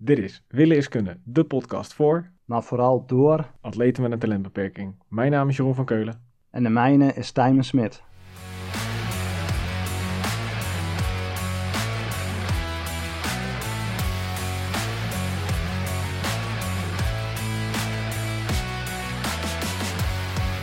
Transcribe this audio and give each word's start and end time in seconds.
Dit 0.00 0.18
is 0.18 0.44
Willen 0.48 0.76
is 0.76 0.88
Kunnen, 0.88 1.22
de 1.24 1.44
podcast 1.44 1.94
voor 1.94 2.30
maar 2.44 2.62
vooral 2.62 3.06
door. 3.06 3.50
atleten 3.60 4.02
met 4.02 4.12
een 4.12 4.18
talentbeperking. 4.18 4.94
Mijn 5.08 5.30
naam 5.30 5.48
is 5.48 5.56
Jeroen 5.56 5.74
van 5.74 5.84
Keulen. 5.84 6.20
En 6.50 6.62
de 6.62 6.68
mijne 6.68 7.12
is 7.12 7.32
Tijmen 7.32 7.64
Smit. 7.64 8.02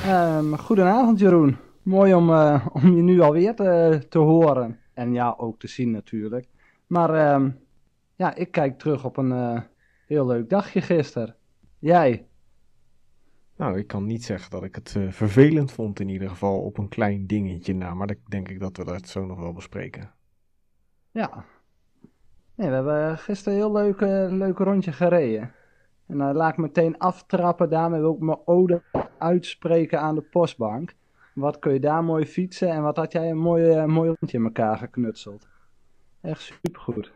Ehm, 0.04 0.54
goedenavond 0.54 1.20
Jeroen. 1.20 1.58
Mooi 1.84 2.14
om, 2.14 2.30
eh, 2.30 2.68
om 2.74 2.96
je 2.96 3.02
nu 3.02 3.20
alweer 3.20 3.56
te, 3.56 4.02
te 4.10 4.20
horen. 4.20 4.80
En 4.94 5.14
ja, 5.14 5.36
ook 5.38 5.60
te 5.60 5.68
zien 5.68 5.92
natuurlijk. 5.92 6.48
Maar 6.88 7.14
ehm, 7.14 7.50
ja, 8.16 8.36
ik 8.36 8.52
kijk 8.52 8.78
terug 8.80 9.06
op 9.06 9.18
een 9.18 9.32
eh, 9.32 9.62
heel 10.08 10.26
leuk 10.26 10.50
dagje 10.50 10.82
gisteren. 10.82 11.36
Jij? 11.80 12.28
Nou, 13.56 13.78
ik 13.78 13.88
kan 13.88 14.06
niet 14.06 14.24
zeggen 14.24 14.52
dat 14.52 14.64
ik 14.64 14.76
het 14.76 14.94
eh, 14.98 15.12
vervelend 15.12 15.72
vond 15.72 16.00
in 16.00 16.10
ieder 16.10 16.30
geval 16.30 16.62
op 16.62 16.78
een 16.78 16.90
klein 16.90 17.28
dingetje 17.28 17.74
na, 17.74 17.94
maar 17.94 18.08
dat 18.08 18.18
denk 18.28 18.50
ik 18.50 18.60
dat 18.60 18.78
we 18.78 18.84
dat 18.84 19.08
zo 19.08 19.26
nog 19.26 19.40
wel 19.40 19.54
bespreken. 19.54 20.12
Ja. 21.12 21.46
Nee, 22.56 22.70
we 22.70 22.76
hebben 22.76 23.18
gisteren 23.18 23.54
een 23.54 23.60
heel 23.60 23.72
leuk, 23.72 24.02
eh, 24.02 24.38
leuk 24.38 24.58
rondje 24.58 24.92
gereden. 24.92 25.54
En 26.08 26.18
dan 26.18 26.36
laat 26.36 26.52
ik 26.52 26.58
meteen 26.58 26.98
aftrappen, 26.98 27.70
daarmee 27.70 28.00
wil 28.00 28.14
ik 28.14 28.20
mijn 28.20 28.40
ode 28.46 28.82
uitspreken 29.18 30.00
aan 30.00 30.16
de 30.16 30.22
postbank. 30.22 30.96
Wat 31.34 31.60
kun 31.60 31.74
je 31.74 31.80
daar 31.80 32.04
mooi 32.04 32.26
fietsen 32.26 32.70
en 32.70 32.82
wat 32.82 32.96
had 32.96 33.12
jij 33.12 33.30
een 33.30 33.38
mooi, 33.38 33.86
mooi 33.86 34.16
rondje 34.20 34.38
in 34.38 34.44
elkaar 34.44 34.78
geknutseld. 34.78 35.48
Echt 36.22 36.42
supergoed. 36.42 37.15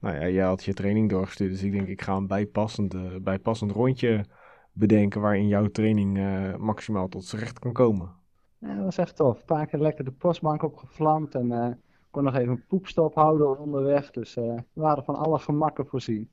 Nou 0.00 0.14
ja, 0.14 0.28
jij 0.28 0.44
had 0.44 0.64
je 0.64 0.74
training 0.74 1.10
doorgestuurd, 1.10 1.50
dus 1.50 1.62
ik 1.62 1.72
denk 1.72 1.88
ik 1.88 2.02
ga 2.02 2.16
een 2.16 2.26
bijpassend, 2.26 2.94
eh, 2.94 3.16
bijpassend 3.22 3.70
rondje 3.70 4.24
bedenken 4.72 5.20
waarin 5.20 5.48
jouw 5.48 5.66
training 5.66 6.18
eh, 6.18 6.56
maximaal 6.56 7.08
tot 7.08 7.24
z'n 7.24 7.36
recht 7.36 7.58
kan 7.58 7.72
komen. 7.72 8.12
Ja, 8.58 8.74
dat 8.74 8.84
was 8.84 8.98
echt 8.98 9.16
tof. 9.16 9.38
Een 9.38 9.44
paar 9.44 9.66
keer 9.66 9.80
lekker 9.80 10.04
de 10.04 10.12
postbank 10.12 10.62
opgevlamd 10.62 11.34
en 11.34 11.52
eh 11.52 11.72
kon 12.10 12.24
nog 12.24 12.34
even 12.34 12.52
een 12.52 12.66
poepstop 12.66 13.14
houden 13.14 13.58
onderweg. 13.58 14.10
Dus 14.10 14.34
we 14.34 14.62
waren 14.72 15.04
van 15.04 15.14
alle 15.14 15.38
gemakken 15.38 15.86
voorzien. 15.86 16.30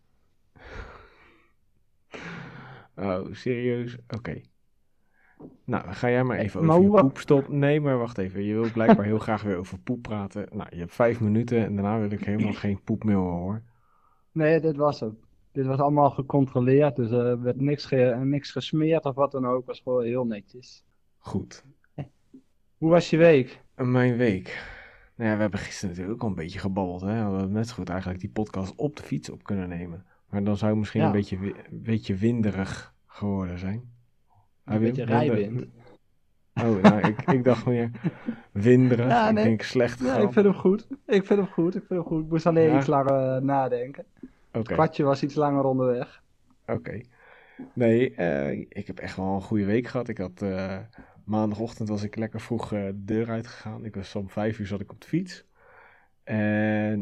Oh, 2.95 3.33
serieus? 3.33 3.97
Oké. 4.07 4.41
Nou, 5.65 5.91
ga 5.91 6.09
jij 6.09 6.23
maar 6.23 6.37
even 6.37 6.61
over 6.69 6.81
je 6.81 6.87
hoe- 6.87 6.99
poepstop. 6.99 7.47
Nee, 7.49 7.81
maar 7.81 7.97
wacht 7.97 8.17
even. 8.17 8.43
Je 8.43 8.53
wil 8.53 8.71
blijkbaar 8.71 9.05
heel 9.05 9.19
graag 9.19 9.41
weer 9.41 9.57
over 9.57 9.79
poep 9.79 10.01
praten. 10.01 10.47
Nou, 10.51 10.67
je 10.71 10.77
hebt 10.79 10.93
vijf 10.93 11.19
minuten 11.19 11.65
en 11.65 11.75
daarna 11.75 11.99
wil 11.99 12.11
ik 12.11 12.23
helemaal 12.23 12.53
geen 12.65 12.81
poep 12.83 13.03
meer 13.03 13.15
horen. 13.15 13.63
Nee, 14.31 14.59
dit 14.59 14.75
was 14.75 14.99
het. 14.99 15.13
Dit 15.51 15.65
was 15.65 15.79
allemaal 15.79 16.09
gecontroleerd, 16.09 16.95
dus 16.95 17.11
er 17.11 17.41
werd 17.41 17.61
niks, 17.61 17.85
ge- 17.85 18.19
niks 18.23 18.51
gesmeerd 18.51 19.05
of 19.05 19.15
wat 19.15 19.31
dan 19.31 19.45
ook. 19.47 19.57
Het 19.57 19.65
was 19.65 19.79
gewoon 19.79 20.03
heel 20.03 20.25
netjes. 20.25 20.83
Goed. 21.17 21.65
Hoe 22.77 22.89
was 22.89 23.09
je 23.09 23.17
week? 23.17 23.61
En 23.75 23.91
Mijn 23.91 24.15
week. 24.17 24.73
Nou 25.15 25.29
ja, 25.29 25.35
we 25.35 25.41
hebben 25.41 25.59
gisteren 25.59 25.89
natuurlijk 25.89 26.15
ook 26.15 26.23
al 26.23 26.29
een 26.29 26.43
beetje 26.43 26.59
gebabbeld. 26.59 27.01
Hè? 27.01 27.07
We 27.15 27.21
hadden 27.21 27.51
net 27.51 27.67
zo 27.67 27.73
goed 27.73 27.89
eigenlijk 27.89 28.19
die 28.19 28.29
podcast 28.29 28.75
op 28.75 28.95
de 28.95 29.03
fiets 29.03 29.29
op 29.29 29.43
kunnen 29.43 29.69
nemen. 29.69 30.05
Maar 30.29 30.43
dan 30.43 30.57
zou 30.57 30.69
het 30.71 30.79
misschien 30.79 31.01
Ja. 31.01 31.05
een, 31.07 31.11
beetje, 31.13 31.53
beetje 31.71 32.15
winderig 32.15 32.93
geworden 33.07 33.59
zijn. 33.59 33.93
Een 34.65 34.79
beetje 34.79 35.05
rijwind. 35.05 35.65
Oh, 36.63 36.81
nou, 36.81 37.07
ik, 37.07 37.21
ik 37.21 37.43
dacht 37.43 37.65
meer 37.65 37.91
winderig. 38.51 39.07
Ja, 39.07 39.31
nee. 39.31 39.43
Ik 39.43 39.49
denk 39.49 39.61
slecht 39.61 39.99
Ja, 39.99 40.15
ik 40.17 40.31
vind 40.31 40.45
hem 40.45 40.53
goed. 40.53 40.87
Ik 41.05 41.25
vind 41.25 41.39
hem 41.39 41.47
goed. 41.47 41.75
Ik 41.75 41.83
vind 41.87 41.99
hem 41.99 42.03
goed. 42.03 42.23
Ik 42.23 42.29
moest 42.29 42.45
alleen 42.45 42.69
Ja? 42.69 42.77
iets 42.77 42.87
langer 42.87 43.35
eh, 43.35 43.41
nadenken. 43.41 44.05
Oké. 44.21 44.57
Het 44.57 44.67
kwartje 44.67 45.03
was 45.03 45.23
iets 45.23 45.35
langer 45.35 45.63
onderweg. 45.63 46.23
Oké. 46.65 47.01
Nee, 47.73 48.15
eh, 48.15 48.51
ik 48.51 48.87
heb 48.87 48.99
echt 48.99 49.15
wel 49.15 49.35
een 49.35 49.41
goede 49.41 49.65
week 49.65 49.87
gehad. 49.87 50.07
Ik 50.07 50.17
had 50.17 50.41
eh, 50.41 50.77
maandagochtend 51.25 51.89
was 51.89 52.03
ik 52.03 52.15
lekker 52.15 52.41
vroeg 52.41 52.69
de 52.69 52.91
deur 52.95 53.29
uitgegaan. 53.29 53.85
Ik 53.85 53.95
was 53.95 54.15
om 54.15 54.29
vijf 54.29 54.59
uur 54.59 54.67
zat 54.67 54.81
ik 54.81 54.91
op 54.91 55.01
de 55.01 55.07
fiets. 55.07 55.45
En 56.23 56.99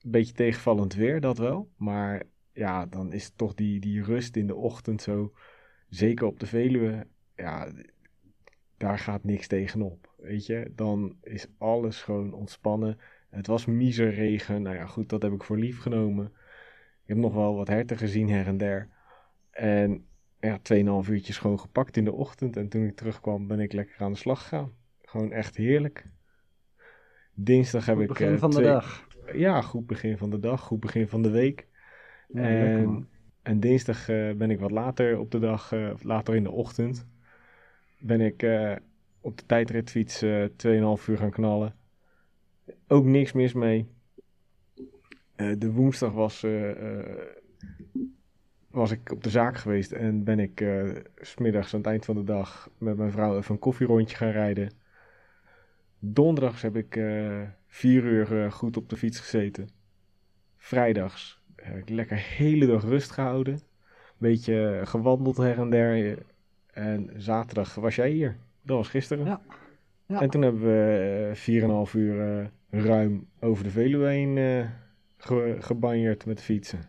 een 0.00 0.10
beetje 0.10 0.34
tegenvallend 0.34 0.94
weer, 0.94 1.20
dat 1.20 1.38
wel. 1.38 1.68
Maar 1.76 2.22
ja, 2.52 2.86
dan 2.86 3.12
is 3.12 3.30
toch 3.30 3.54
die, 3.54 3.80
die 3.80 4.02
rust 4.02 4.36
in 4.36 4.46
de 4.46 4.54
ochtend 4.54 5.02
zo. 5.02 5.32
Zeker 5.96 6.26
op 6.26 6.40
de 6.40 6.46
Veluwe. 6.46 7.06
Ja, 7.36 7.68
daar 8.76 8.98
gaat 8.98 9.24
niks 9.24 9.46
tegenop. 9.46 10.14
Weet 10.16 10.46
je, 10.46 10.72
dan 10.74 11.16
is 11.22 11.46
alles 11.58 12.02
gewoon 12.02 12.32
ontspannen. 12.32 12.98
Het 13.30 13.46
was 13.46 13.66
miserregen. 13.66 14.62
Nou 14.62 14.76
ja, 14.76 14.86
goed, 14.86 15.08
dat 15.08 15.22
heb 15.22 15.32
ik 15.32 15.42
voor 15.44 15.58
lief 15.58 15.78
genomen. 15.80 16.26
Ik 17.02 17.08
heb 17.12 17.16
nog 17.16 17.34
wel 17.34 17.54
wat 17.56 17.68
herten 17.68 17.96
gezien 17.96 18.28
her 18.30 18.46
en 18.46 18.56
der. 18.56 18.88
En 19.50 20.04
ja, 20.40 20.58
2,5 20.58 21.10
uurtjes 21.10 21.38
gewoon 21.38 21.60
gepakt 21.60 21.96
in 21.96 22.04
de 22.04 22.12
ochtend. 22.12 22.56
En 22.56 22.68
toen 22.68 22.84
ik 22.86 22.96
terugkwam, 22.96 23.46
ben 23.46 23.60
ik 23.60 23.72
lekker 23.72 23.96
aan 23.98 24.12
de 24.12 24.18
slag 24.18 24.42
gegaan. 24.42 24.72
Gewoon 25.02 25.32
echt 25.32 25.56
heerlijk. 25.56 26.06
Dinsdag 27.34 27.86
heb 27.86 27.94
Goed 27.94 28.04
ik. 28.04 28.08
begin 28.10 28.32
eh, 28.32 28.38
van 28.38 28.50
de 28.50 28.56
twee- 28.56 28.68
dag. 28.68 29.06
Ja, 29.32 29.60
goed 29.60 29.86
begin 29.86 30.18
van 30.18 30.30
de 30.30 30.38
dag, 30.40 30.60
goed 30.60 30.80
begin 30.80 31.08
van 31.08 31.22
de 31.22 31.30
week. 31.30 31.66
Ja, 32.28 32.42
en. 32.42 33.08
En 33.46 33.60
dinsdag 33.60 34.08
eh, 34.08 34.32
ben 34.32 34.50
ik 34.50 34.60
wat 34.60 34.70
later 34.70 35.18
op 35.18 35.30
de 35.30 35.38
dag, 35.38 35.72
eh, 35.72 35.90
later 36.02 36.34
in 36.34 36.42
de 36.42 36.50
ochtend, 36.50 37.06
ben 37.98 38.20
ik 38.20 38.42
eh, 38.42 38.76
op 39.20 39.38
de 39.38 39.46
tijdritfiets 39.46 40.22
eh 40.22 40.44
2,5 40.98 41.08
uur 41.08 41.16
gaan 41.16 41.30
knallen. 41.30 41.74
Ook 42.88 43.04
niks 43.04 43.32
mis 43.32 43.52
mee. 43.52 43.86
De 45.36 45.72
woensdag 45.72 46.12
was, 46.12 46.46
was 48.70 48.90
ik 48.90 49.12
op 49.12 49.22
de 49.22 49.30
zaak 49.30 49.56
geweest 49.56 49.92
en 49.92 50.24
ben 50.24 50.38
ik 50.38 50.64
smiddags 51.16 51.74
aan 51.74 51.80
het 51.80 51.88
eind 51.88 52.04
van 52.04 52.14
de 52.14 52.24
dag 52.24 52.70
met 52.78 52.96
mijn 52.96 53.10
vrouw 53.10 53.36
even 53.36 53.54
een 53.54 53.60
koffierondje 53.60 54.16
gaan 54.16 54.30
rijden. 54.30 54.70
Donderdags 55.98 56.62
heb 56.62 56.76
ik 56.76 56.92
vier 57.66 58.04
uur 58.04 58.52
goed 58.52 58.76
op 58.76 58.88
de 58.88 58.96
fiets 58.96 59.20
gezeten. 59.20 59.68
Vrijdags 60.56 61.40
heb 61.66 61.76
ik 61.76 61.88
lekker 61.88 62.16
hele 62.16 62.66
dag 62.66 62.82
rust 62.84 63.10
gehouden. 63.10 63.60
Beetje 64.18 64.80
gewandeld 64.84 65.36
her 65.36 65.58
en 65.58 65.70
der. 65.70 66.18
En 66.72 67.10
zaterdag 67.16 67.74
was 67.74 67.94
jij 67.94 68.10
hier. 68.10 68.36
Dat 68.62 68.76
was 68.76 68.88
gisteren. 68.88 69.24
Ja. 69.24 69.40
Ja. 70.06 70.20
En 70.20 70.30
toen 70.30 70.42
hebben 70.42 70.62
we 70.62 71.32
eh, 71.46 71.86
4,5 71.88 71.92
uur 71.94 72.20
eh, 72.20 72.84
ruim 72.84 73.28
over 73.40 73.64
de 73.64 73.70
Veluwe 73.70 74.08
heen 74.08 74.38
eh, 74.38 74.70
ge 75.16 76.16
met 76.26 76.42
fietsen. 76.42 76.80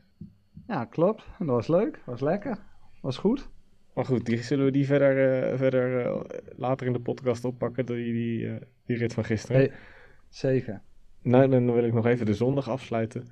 Ja, 0.68 0.86
klopt. 0.86 1.28
En 1.40 1.46
dat 1.46 1.56
was 1.56 1.68
leuk. 1.68 2.02
was 2.06 2.22
lekker. 2.22 2.58
was 3.02 3.18
goed. 3.18 3.50
Maar 3.98 4.06
goed, 4.06 4.26
die, 4.26 4.44
zullen 4.44 4.66
we 4.66 4.72
die 4.72 4.86
verder, 4.86 5.44
eh, 5.44 5.58
verder 5.58 6.06
eh, 6.06 6.20
later 6.56 6.88
in 6.88 6.94
de 6.94 7.00
podcast 7.00 7.46
oppakken, 7.46 7.86
die, 7.86 8.14
die, 8.14 8.48
eh, 8.48 8.56
die 8.86 8.98
rit 8.98 9.14
van 9.14 9.26
gisteren? 9.26 9.58
Hey, 9.58 9.72
zeker. 10.30 10.82
Nou, 11.22 11.50
dan 11.50 11.74
wil 11.74 11.84
ik 11.84 11.94
nog 11.94 12.06
even 12.06 12.26
de 12.26 12.34
zondag 12.34 12.70
afsluiten. 12.70 13.28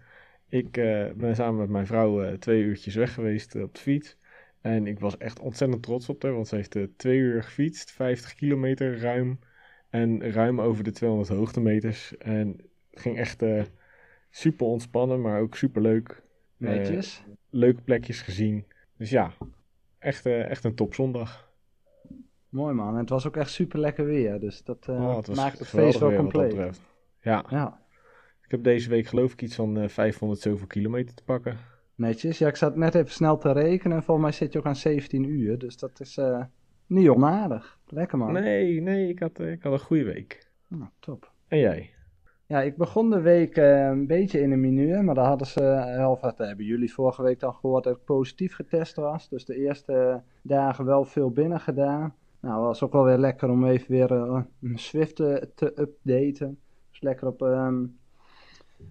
Ik 0.55 0.77
eh, 0.77 1.11
ben 1.16 1.35
samen 1.35 1.59
met 1.59 1.69
mijn 1.69 1.85
vrouw 1.85 2.23
eh, 2.23 2.33
twee 2.33 2.63
uurtjes 2.63 2.95
weg 2.95 3.13
geweest 3.13 3.55
eh, 3.55 3.63
op 3.63 3.73
de 3.73 3.81
fiets. 3.81 4.17
En 4.61 4.88
ik 4.88 4.99
was 4.99 5.17
echt 5.17 5.39
ontzettend 5.39 5.83
trots 5.83 6.09
op 6.09 6.21
haar, 6.23 6.33
want 6.33 6.47
ze 6.47 6.55
heeft 6.55 6.77
twee 6.97 7.17
uur 7.17 7.43
gefietst, 7.43 7.91
50 7.91 8.35
kilometer 8.35 8.99
ruim. 8.99 9.39
En 9.89 10.31
ruim 10.31 10.61
over 10.61 10.83
de 10.83 10.91
200 10.91 11.29
hoogtemeters. 11.29 12.17
En 12.17 12.47
het 12.89 13.01
ging 13.01 13.17
echt 13.17 13.44
super 14.29 14.65
ontspannen, 14.65 15.21
maar 15.21 15.41
ook 15.41 15.55
super 15.55 15.81
leuk. 15.81 16.23
Netjes. 16.57 17.23
Leuke 17.49 17.81
plekjes 17.81 18.21
gezien. 18.21 18.65
Dus 18.97 19.09
ja, 19.09 19.31
echt, 19.99 20.25
echt 20.25 20.63
een 20.63 20.75
topzondag. 20.75 21.53
Mooi 22.49 22.73
man. 22.73 22.94
En 22.94 22.99
het 22.99 23.09
was 23.09 23.27
ook 23.27 23.38
echt 23.38 23.51
super 23.51 23.79
lekker 23.79 24.05
weer. 24.05 24.39
Dus 24.39 24.63
dat 24.63 24.88
eh, 24.88 24.95
Oh, 24.95 25.17
het 25.17 25.35
maakt 25.35 25.59
het 25.59 25.67
feest 25.67 25.99
wel 25.99 26.15
compleet. 26.15 26.81
Ja, 27.21 27.45
Ja, 27.49 27.84
ik 28.45 28.51
heb 28.51 28.63
deze 28.63 28.89
week 28.89 29.06
geloof 29.07 29.31
ik 29.31 29.41
iets 29.41 29.56
van 29.56 29.78
eh 29.78 29.88
500 29.88 30.41
zoveel 30.41 30.67
kilometer 30.67 31.16
te 31.16 31.23
pakken. 31.23 31.57
netjes. 31.95 32.38
Ja, 32.38 32.47
ik 32.47 32.56
zat 32.56 32.75
net 32.75 32.95
even 32.95 33.12
snel 33.12 33.38
te 33.38 33.51
rekenen. 33.51 33.97
En 33.97 34.03
volgens 34.03 34.27
mij 34.27 34.36
zit 34.36 34.53
je 34.53 34.59
ook 34.59 34.65
aan 34.65 34.75
17 34.75 35.24
uur. 35.24 35.57
Dus 35.57 35.77
dat 35.77 36.00
is 36.00 36.18
eh, 36.18 36.44
niet 36.88 37.09
onaardig. 37.09 37.80
Lekker 37.88 38.18
man. 38.18 38.33
Nee, 38.33 38.81
nee, 38.81 39.09
ik 39.09 39.19
had, 39.19 39.39
eh, 39.39 39.51
ik 39.51 39.63
had 39.63 39.74
een 39.74 39.80
goede 39.80 40.03
week. 40.03 40.50
Nou, 40.68 40.89
top. 41.00 41.31
En 41.47 41.59
jij? 41.59 41.89
Ja, 42.47 42.62
ik 42.62 42.77
begon 42.77 43.09
de 43.09 43.21
week 43.21 43.57
eh, 43.57 43.86
een 43.86 44.07
beetje 44.07 44.39
in 44.39 44.51
een 44.51 44.59
mineur, 44.59 45.03
maar 45.03 45.15
daar 45.15 45.25
hadden 45.27 45.47
ze, 45.47 45.62
eh, 45.63 46.09
of 46.09 46.19
dat 46.19 46.38
hebben 46.38 46.65
jullie 46.65 46.94
vorige 46.94 47.24
week 47.24 47.39
dan 47.39 47.53
gehoord, 47.53 47.83
dat 47.83 47.95
ik 47.95 48.03
positief 48.03 48.56
getest 48.56 48.95
was. 48.95 49.30
Dus 49.30 49.45
de 49.45 49.56
eerste 49.56 50.21
dagen 50.42 50.86
wel 50.86 51.06
veel 51.06 51.31
binnen 51.31 51.59
gedaan. 51.59 52.15
Nou, 52.39 52.62
was 52.62 52.83
ook 52.83 52.92
wel 52.92 53.03
weer 53.03 53.18
lekker 53.18 53.50
om 53.50 53.65
even 53.65 53.92
weer 53.92 54.12
eh, 54.12 54.42
mijn 54.59 54.80
Swift 54.80 55.15
te, 55.15 55.51
te 55.56 55.74
updaten. 55.80 56.59
Dus 56.89 57.01
lekker 57.01 57.27
op 57.27 57.42
ehm, 57.42 57.83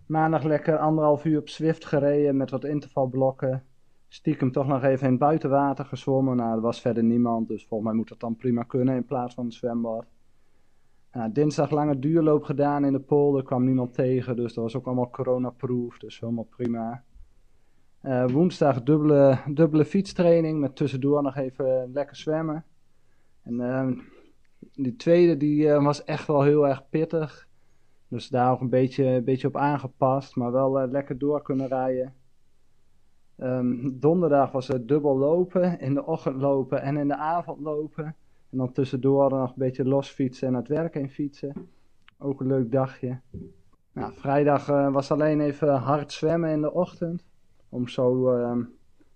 maandag 0.06 0.43
lekker 0.43 0.79
anderhalf 0.79 1.25
uur 1.25 1.38
op 1.38 1.49
Swift 1.49 1.85
gereden 1.85 2.37
met 2.37 2.50
wat 2.50 2.64
intervalblokken. 2.64 3.64
Stiekem 4.08 4.52
toch 4.52 4.67
nog 4.67 4.82
even 4.82 5.08
in 5.08 5.19
buitenwater 5.19 5.85
gezwommen. 5.85 6.37
Nou, 6.37 6.55
er 6.55 6.61
was 6.61 6.81
verder 6.81 7.05
niemand, 7.05 7.49
dus 7.49 7.67
volgens 7.67 7.88
mij 7.88 7.99
moet 7.99 8.08
dat 8.08 8.20
dan 8.20 8.37
prima 8.37 8.62
kunnen 8.62 8.96
in 8.96 9.05
plaats 9.05 9.35
van 9.35 9.44
het 9.44 9.55
zwembad. 9.55 10.06
Ja, 11.12 11.29
dinsdag 11.29 11.70
lange 11.70 11.99
duurloop 11.99 12.43
gedaan 12.43 12.85
in 12.85 12.93
de 12.93 13.00
polder, 13.00 13.43
kwam 13.43 13.64
niemand 13.64 13.94
tegen, 13.94 14.37
dus 14.37 14.55
dat 14.55 14.64
was 14.64 14.76
ook 14.76 14.87
allemaal 14.87 15.11
coronaproof, 15.11 15.99
dus 15.99 16.20
helemaal 16.20 16.49
prima. 16.56 17.05
Eh, 18.00 18.26
woensdag 18.26 18.82
dubbele, 18.82 19.38
dubbele 19.46 19.85
fietstraining 19.85 20.61
met 20.61 20.76
tussendoor 20.76 21.23
nog 21.23 21.37
even 21.37 21.91
lekker 21.93 22.17
zwemmen. 22.17 22.64
En 23.43 23.61
ehm, 23.61 23.99
die 24.73 24.96
tweede 24.96 25.37
die, 25.37 25.69
eh, 25.69 25.85
was 25.85 26.05
echt 26.05 26.26
wel 26.26 26.43
heel 26.43 26.69
erg 26.69 26.88
pittig. 26.88 27.49
Dus 28.15 28.29
daar 28.29 28.53
ook 28.53 28.61
een 28.61 28.69
beetje, 28.69 29.23
beetje 29.23 29.47
op 29.47 29.57
aangepast, 29.57 30.37
maar 30.37 30.53
wel 30.53 30.81
eh, 30.81 30.91
lekker 30.91 31.19
door 31.19 31.43
kunnen 31.43 31.69
rijden. 31.69 32.15
Ehm, 33.37 33.91
donderdag 33.93 34.53
was 34.53 34.69
het 34.69 34.89
dubbel 34.89 35.19
lopen, 35.19 35.81
in 35.81 35.95
de 35.95 36.07
ochtend 36.07 36.37
lopen 36.37 36.83
en 36.83 36.97
in 36.97 37.09
de 37.09 37.17
avond 37.17 37.61
lopen. 37.61 38.05
En 38.51 38.59
dan 38.59 38.73
tussendoor 38.73 39.31
nog 39.31 39.49
een 39.49 39.55
beetje 39.57 39.85
los 39.85 40.09
fietsen 40.09 40.49
en 40.49 40.55
het 40.55 40.69
werk 40.69 40.95
heen 40.95 41.11
fietsen. 41.11 41.69
Ook 42.19 42.41
een 42.41 42.47
leuk 42.47 42.73
dagje. 42.73 43.21
Nou, 43.93 44.13
vrijdag 44.13 44.69
uh, 44.69 44.93
was 44.93 45.11
alleen 45.11 45.41
even 45.41 45.75
hard 45.75 46.13
zwemmen 46.13 46.51
in 46.51 46.61
de 46.61 46.73
ochtend. 46.73 47.25
Om 47.69 47.89
zo 47.89 48.37
uh, 48.39 48.65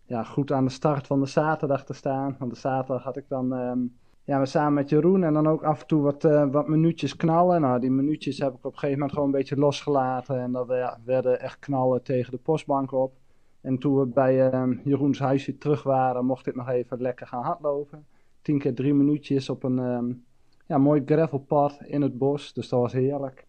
ja, 0.05 0.25
goed 0.25 0.53
aan 0.53 0.65
de 0.65 0.71
start 0.71 1.07
van 1.07 1.21
de 1.21 1.27
zaterdag 1.27 1.85
te 1.85 1.95
staan. 1.95 2.37
Want 2.39 2.51
de 2.51 2.59
zaterdag 2.59 3.03
had 3.03 3.17
ik 3.17 3.29
dan 3.29 3.53
um, 3.53 3.97
ja, 4.29 4.45
samen 4.45 4.73
met 4.73 4.89
Jeroen 4.89 5.25
en 5.25 5.33
dan 5.33 5.47
ook 5.47 5.63
af 5.63 5.81
en 5.81 5.87
toe 5.87 6.03
wat, 6.03 6.25
uh, 6.25 6.51
wat 6.51 6.69
minuutjes 6.69 7.17
knallen. 7.17 7.61
Nou, 7.61 7.81
die 7.81 7.91
minuutjes 7.91 8.39
heb 8.39 8.49
ik 8.49 8.65
op 8.65 8.73
een 8.73 8.79
gegeven 8.79 8.93
moment 8.93 9.13
gewoon 9.13 9.27
een 9.27 9.35
beetje 9.35 9.57
losgelaten. 9.57 10.41
En 10.41 10.53
dat 10.53 10.67
werden 11.05 11.41
echt 11.41 11.59
knallen 11.59 12.03
tegen 12.03 12.31
de 12.31 12.39
postbank 12.39 12.93
op. 12.93 13.13
En 13.61 13.79
toen 13.79 13.99
we 13.99 14.07
bij 14.07 14.53
uh, 14.53 14.85
Jeroens 14.85 15.19
huisje 15.19 15.59
terug 15.59 15.83
waren, 15.83 16.25
mocht 16.25 16.47
ik 16.47 16.55
nog 16.55 16.69
even 16.69 17.01
lekker 17.01 17.27
gaan 17.27 17.43
hardlopen. 17.43 18.07
Tien 18.43 18.59
keer 18.59 18.75
drie 18.75 18.95
minuutjes 18.95 19.51
op 19.51 19.63
een 19.63 19.79
um, 19.79 20.25
ja, 20.67 20.79
mooi 20.79 21.03
gravelpad 21.05 21.79
in 21.85 22.03
het 22.03 22.19
bos. 22.19 22.53
Dus 22.53 22.69
dat 22.69 22.81
was 22.81 22.93
heerlijk. 22.93 23.47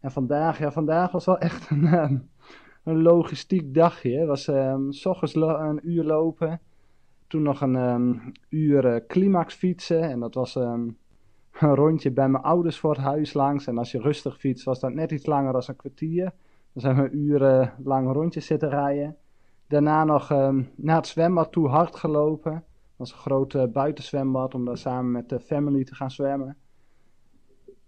En 0.00 0.10
vandaag, 0.10 0.58
ja, 0.58 0.72
vandaag 0.72 1.12
was 1.12 1.24
wel 1.24 1.38
echt 1.38 1.70
een, 1.70 1.84
um, 1.84 2.30
een 2.84 3.02
logistiek 3.02 3.74
dagje. 3.74 4.18
Het 4.18 4.28
was 4.28 4.50
s 4.90 5.06
ochtends 5.06 5.34
een 5.34 5.80
uur 5.82 6.04
lopen. 6.04 6.60
Toen 7.26 7.42
nog 7.42 7.60
een 7.60 7.74
um, 7.74 8.32
uur 8.48 8.94
uh, 8.94 9.00
climax 9.06 9.54
fietsen. 9.54 10.02
En 10.02 10.20
dat 10.20 10.34
was 10.34 10.54
um, 10.54 10.96
een 11.60 11.74
rondje 11.74 12.10
bij 12.10 12.28
mijn 12.28 12.44
ouders 12.44 12.78
voor 12.78 12.90
het 12.90 13.00
huis 13.00 13.32
langs. 13.32 13.66
En 13.66 13.78
als 13.78 13.90
je 13.90 14.00
rustig 14.00 14.38
fietst, 14.38 14.64
was 14.64 14.80
dat 14.80 14.92
net 14.92 15.10
iets 15.10 15.26
langer 15.26 15.52
dan 15.52 15.62
een 15.66 15.76
kwartier. 15.76 16.32
Dan 16.72 16.82
zijn 16.82 17.02
we 17.02 17.10
uur 17.10 17.42
uh, 17.42 17.68
lang 17.84 18.12
rondjes 18.12 18.46
zitten 18.46 18.68
rijden. 18.68 19.16
Daarna 19.68 20.04
nog 20.04 20.30
um, 20.30 20.70
naar 20.74 20.96
het 20.96 21.06
zwembad 21.06 21.52
toe 21.52 21.68
hard 21.68 21.96
gelopen. 21.96 22.52
Dat 22.52 22.62
was 22.96 23.12
een 23.12 23.18
groot 23.18 23.54
uh, 23.54 23.64
buitenzwembad 23.72 24.54
om 24.54 24.64
daar 24.64 24.78
samen 24.78 25.10
met 25.10 25.28
de 25.28 25.40
family 25.40 25.84
te 25.84 25.94
gaan 25.94 26.10
zwemmen. 26.10 26.56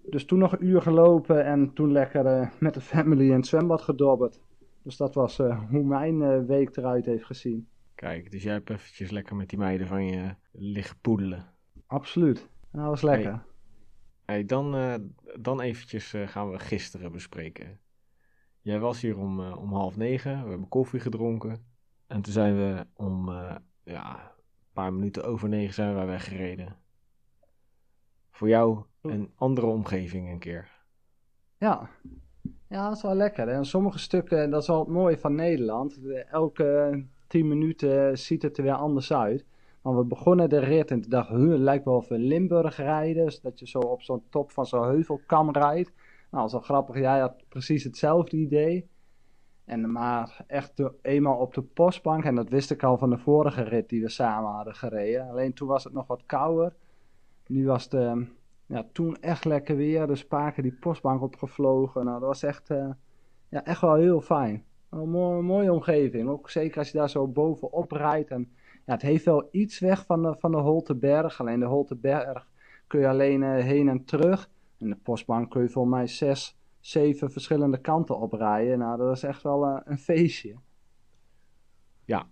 Dus 0.03 0.25
toen 0.25 0.39
nog 0.39 0.53
een 0.53 0.67
uur 0.67 0.83
gelopen 0.83 1.45
en 1.45 1.73
toen 1.73 1.93
lekker 1.93 2.53
met 2.61 2.75
de 2.75 2.81
family 2.81 3.27
in 3.27 3.37
het 3.37 3.47
zwembad 3.47 3.83
gedobberd. 3.83 4.41
Dus 4.83 4.97
dat 4.97 5.15
was 5.15 5.37
hoe 5.71 5.85
mijn 5.85 6.47
week 6.47 6.77
eruit 6.77 7.07
heeft 7.07 7.25
gezien. 7.25 7.69
Kijk, 7.99 8.31
dus 8.31 8.43
jij 8.43 8.53
hebt 8.53 8.71
eventjes 8.71 9.11
lekker 9.11 9.37
met 9.37 9.49
die 9.49 9.59
meiden 9.59 9.87
van 9.87 10.07
je 10.07 10.35
liggen 10.53 11.01
poedelen. 11.01 11.55
Absoluut. 11.87 12.49
Dat 12.73 12.85
was 12.85 13.03
lekker. 13.03 13.31
Hey, 13.33 13.41
hey 14.25 14.45
dan, 14.45 14.77
uh, 14.77 14.95
dan 15.41 15.61
eventjes 15.61 16.15
gaan 16.25 16.51
we 16.51 16.59
gisteren 16.59 17.13
bespreken. 17.13 17.81
Jij 18.61 18.79
was 18.79 19.01
hier 19.01 19.19
om, 19.19 19.41
om 19.41 19.73
half 19.73 19.97
negen, 19.97 20.43
we 20.43 20.49
hebben 20.49 20.69
koffie 20.69 21.01
gedronken. 21.01 21.67
En 22.07 22.23
toen 22.23 22.33
zijn 22.33 22.57
we 22.57 22.87
om 22.95 23.31
ja, 23.85 24.23
een 24.23 24.73
paar 24.73 24.93
minuten 24.93 25.25
over 25.25 25.49
negen 25.49 25.75
zijn 25.75 25.99
we 25.99 26.05
weggereden. 26.05 26.77
Voor 28.31 28.49
jou 28.49 28.85
een 29.01 29.33
andere 29.35 29.67
omgeving 29.67 30.29
een 30.31 30.39
keer. 30.39 30.71
Ja, 31.57 31.91
ja, 32.69 32.89
dat 32.89 32.97
is 32.97 33.03
wel 33.03 33.15
lekker. 33.15 33.49
En 33.49 33.65
sommige 33.65 33.99
stukken, 33.99 34.51
dat 34.51 34.63
is 34.63 34.69
wel 34.69 34.79
het 34.79 34.89
mooie 34.89 35.19
van 35.19 35.35
Nederland. 35.35 36.01
Elke 36.31 37.07
tien 37.29 37.49
minuten 37.49 38.19
ziet 38.19 38.43
het 38.43 38.57
er 38.57 38.63
weer 38.63 38.73
anders 38.73 39.13
uit. 39.13 39.45
Maar 39.83 39.97
we 39.97 40.05
begonnen 40.05 40.49
de 40.49 40.59
rit 40.59 40.91
en 40.91 41.01
toen 41.01 41.11
dacht 41.11 41.29
huh, 41.29 41.51
het 41.51 41.61
lijkt 41.61 41.85
wel 41.85 41.95
of 41.95 42.09
we 42.09 42.19
Limburg 42.19 42.77
rijden. 42.77 43.25
Dus 43.25 43.41
dat 43.41 43.59
je 43.59 43.67
zo 43.67 43.79
op 43.79 44.03
zo'n 44.03 44.23
top 44.29 44.51
van 44.51 44.67
zo'n 44.67 44.85
heuvelkam 44.85 45.51
rijdt. 45.51 45.93
Nou, 46.31 46.49
wel 46.53 46.61
grappig. 46.61 46.99
Jij 46.99 47.21
had 47.21 47.45
precies 47.49 47.85
hetzelfde 47.85 48.37
idee. 48.37 48.89
En 49.65 49.93
maar 49.93 50.45
echt 50.47 50.83
eenmaal 51.03 51.39
op 51.39 51.55
de 51.55 51.63
postbank, 51.63 52.25
en 52.25 52.35
dat 52.35 52.49
wist 52.49 52.71
ik 52.71 52.83
al 52.83 52.99
van 52.99 53.11
de 53.11 53.19
vorige 53.19 53.63
rit 53.63 53.89
die 53.89 54.03
we 54.03 54.09
samen 54.09 54.51
hadden 54.51 54.75
gereden. 54.75 55.29
Alleen 55.29 55.53
toen 55.53 55.69
was 55.69 55.85
het 55.85 55.93
nog 55.93 56.07
wat 56.07 56.23
kouder. 56.27 56.75
Nu 57.47 57.67
was 57.67 57.85
het 57.85 57.95
uh, 57.95 58.23
ja, 58.67 58.87
toen 58.93 59.17
echt 59.21 59.45
lekker 59.45 59.77
weer. 59.77 60.07
De 60.07 60.17
spaken 60.17 60.63
die 60.63 60.73
postbank 60.81 61.23
opgevlogen. 61.23 62.05
Nou, 62.05 62.19
dat 62.19 62.29
was 62.29 62.43
echt, 62.43 62.71
uh, 62.71 62.91
ja, 63.49 63.65
echt 63.65 63.81
wel 63.81 63.95
heel 63.95 64.21
fijn. 64.21 64.65
Een 64.91 65.11
mooie, 65.11 65.43
mooie 65.43 65.73
omgeving. 65.73 66.29
Ook 66.29 66.51
zeker 66.51 66.79
als 66.79 66.91
je 66.91 66.99
daar 66.99 67.11
zo 67.11 67.29
bovenop 67.29 67.93
rijdt. 67.93 68.31
En, 68.31 68.53
ja, 68.87 68.93
het 68.93 69.03
heeft 69.03 69.25
wel 69.25 69.49
iets 69.51 69.79
weg 69.79 70.07
van 70.07 70.23
de, 70.23 70.35
van 70.39 70.51
de 70.51 70.57
Holteberg. 70.57 71.41
Alleen 71.41 71.61
de 71.61 71.67
Holteberg 71.67 72.49
kun 72.87 73.01
je 73.01 73.09
alleen 73.09 73.43
uh, 73.43 73.65
heen 73.65 73.89
en 73.89 74.05
terug. 74.05 74.51
En 74.79 74.89
de 74.89 74.97
postbank 74.97 75.51
kun 75.51 75.63
je 75.63 75.69
volgens 75.69 75.95
mij 75.95 76.07
zes, 76.07 76.59
zeven 76.81 77.31
verschillende 77.31 77.81
kanten 77.81 78.19
oprijden. 78.19 78.79
Nou, 78.79 78.99
dat 78.99 79.17
is 79.17 79.23
echt 79.23 79.43
wel 79.43 79.67
uh, 79.67 79.81
een 79.85 79.99
feestje. 79.99 80.57
Ja, 82.05 82.29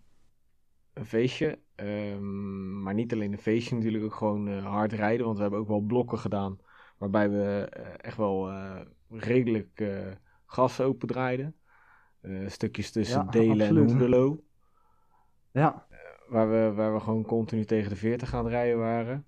een 0.93 1.07
feestje. 1.07 1.59
Um, 1.77 2.83
maar 2.83 2.95
niet 2.95 3.13
alleen 3.13 3.33
een 3.33 3.39
feestje, 3.39 3.75
natuurlijk 3.75 4.05
ook 4.05 4.15
gewoon 4.15 4.49
uh, 4.49 4.67
hard 4.67 4.93
rijden. 4.93 5.25
Want 5.25 5.37
we 5.37 5.43
hebben 5.43 5.61
ook 5.61 5.69
wel 5.69 5.81
blokken 5.81 6.19
gedaan. 6.19 6.59
Waarbij 6.99 7.31
we 7.31 7.69
echt 7.97 8.17
wel 8.17 8.51
redelijk 9.09 9.85
gas 10.47 10.81
open 10.81 11.09
draaiden. 12.27 12.51
stukjes 12.51 12.91
tussen 12.91 13.25
ja, 13.25 13.31
Delen 13.31 13.51
absoluut. 13.51 13.83
en 13.83 13.89
Hoenderloo. 13.89 14.45
Ja. 15.51 15.87
waar, 16.29 16.51
we, 16.51 16.73
waar 16.75 16.95
we 16.95 17.01
gewoon 17.01 17.25
continu 17.25 17.65
tegen 17.65 17.91
de 17.91 17.97
40 17.97 18.35
aan 18.35 18.45
het 18.45 18.53
rijden 18.53 18.79
waren. 18.79 19.27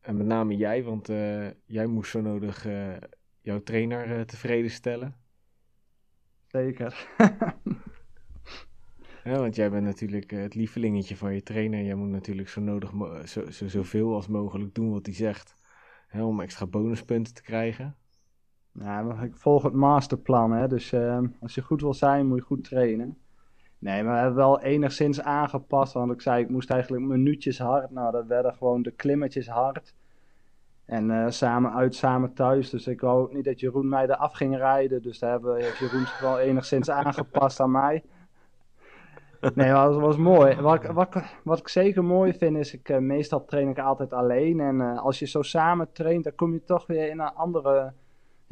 En 0.00 0.16
met 0.16 0.26
name 0.26 0.56
jij, 0.56 0.84
want 0.84 1.06
jij 1.66 1.86
moest 1.86 2.10
zo 2.10 2.20
nodig 2.20 2.66
jouw 3.40 3.62
trainer 3.62 4.26
tevreden 4.26 4.70
stellen. 4.70 5.16
Zeker. 6.46 7.06
Ja, 9.24 9.38
want 9.38 9.56
jij 9.56 9.70
bent 9.70 9.84
natuurlijk 9.84 10.30
het 10.30 10.54
lievelingetje 10.54 11.16
van 11.16 11.34
je 11.34 11.42
trainer. 11.42 11.82
Jij 11.82 11.94
moet 11.94 12.08
natuurlijk 12.08 12.48
zo 12.48 12.60
nodig, 12.60 12.92
zo, 13.24 13.50
zo, 13.50 13.68
zoveel 13.68 14.14
als 14.14 14.28
mogelijk 14.28 14.74
doen 14.74 14.90
wat 14.90 15.06
hij 15.06 15.14
zegt. 15.14 15.54
Hè, 16.06 16.22
om 16.22 16.40
extra 16.40 16.66
bonuspunten 16.66 17.34
te 17.34 17.42
krijgen. 17.42 17.96
Ja, 18.72 19.22
ik 19.22 19.36
volg 19.36 19.62
het 19.62 19.72
masterplan. 19.72 20.52
Hè? 20.52 20.68
Dus 20.68 20.92
uh, 20.92 21.18
als 21.40 21.54
je 21.54 21.62
goed 21.62 21.80
wil 21.80 21.94
zijn, 21.94 22.26
moet 22.26 22.38
je 22.38 22.44
goed 22.44 22.64
trainen. 22.64 23.16
Nee, 23.78 24.02
maar 24.02 24.12
we 24.12 24.18
hebben 24.18 24.36
wel 24.36 24.60
enigszins 24.60 25.20
aangepast. 25.20 25.92
Want 25.92 26.12
ik 26.12 26.20
zei, 26.20 26.42
ik 26.42 26.50
moest 26.50 26.70
eigenlijk 26.70 27.04
minuutjes 27.04 27.58
hard. 27.58 27.90
Nou, 27.90 28.12
dat 28.12 28.26
werden 28.26 28.54
gewoon 28.54 28.82
de 28.82 28.90
klimmetjes 28.90 29.48
hard. 29.48 29.94
En 30.84 31.10
uh, 31.10 31.28
samen 31.28 31.72
uit, 31.72 31.94
samen 31.94 32.34
thuis. 32.34 32.70
Dus 32.70 32.86
ik 32.86 33.00
wou 33.00 33.22
ook 33.22 33.32
niet 33.32 33.44
dat 33.44 33.60
Jeroen 33.60 33.88
mij 33.88 34.04
eraf 34.04 34.32
ging 34.32 34.56
rijden. 34.56 35.02
Dus 35.02 35.18
daar 35.18 35.30
hebben 35.30 35.56
heeft 35.56 35.78
Jeroen 35.78 36.06
zich 36.06 36.20
wel 36.20 36.38
enigszins 36.38 36.90
aangepast 37.00 37.60
aan 37.60 37.70
mij. 37.70 38.02
Nee, 39.54 39.72
dat 39.72 39.86
was, 39.86 39.96
was 39.96 40.16
mooi. 40.16 40.54
Wat, 40.60 40.86
wat, 40.86 41.22
wat 41.44 41.58
ik 41.58 41.68
zeker 41.68 42.04
mooi 42.04 42.32
vind 42.32 42.56
is, 42.56 42.74
ik, 42.74 42.88
uh, 42.88 42.98
meestal 42.98 43.44
train 43.44 43.68
ik 43.68 43.78
altijd 43.78 44.12
alleen. 44.12 44.60
En 44.60 44.74
uh, 44.74 44.98
als 44.98 45.18
je 45.18 45.26
zo 45.26 45.42
samen 45.42 45.92
traint, 45.92 46.24
dan 46.24 46.34
kom 46.34 46.52
je 46.52 46.64
toch 46.64 46.86
weer 46.86 47.08
in 47.08 47.20
een 47.20 47.34
andere, 47.34 47.92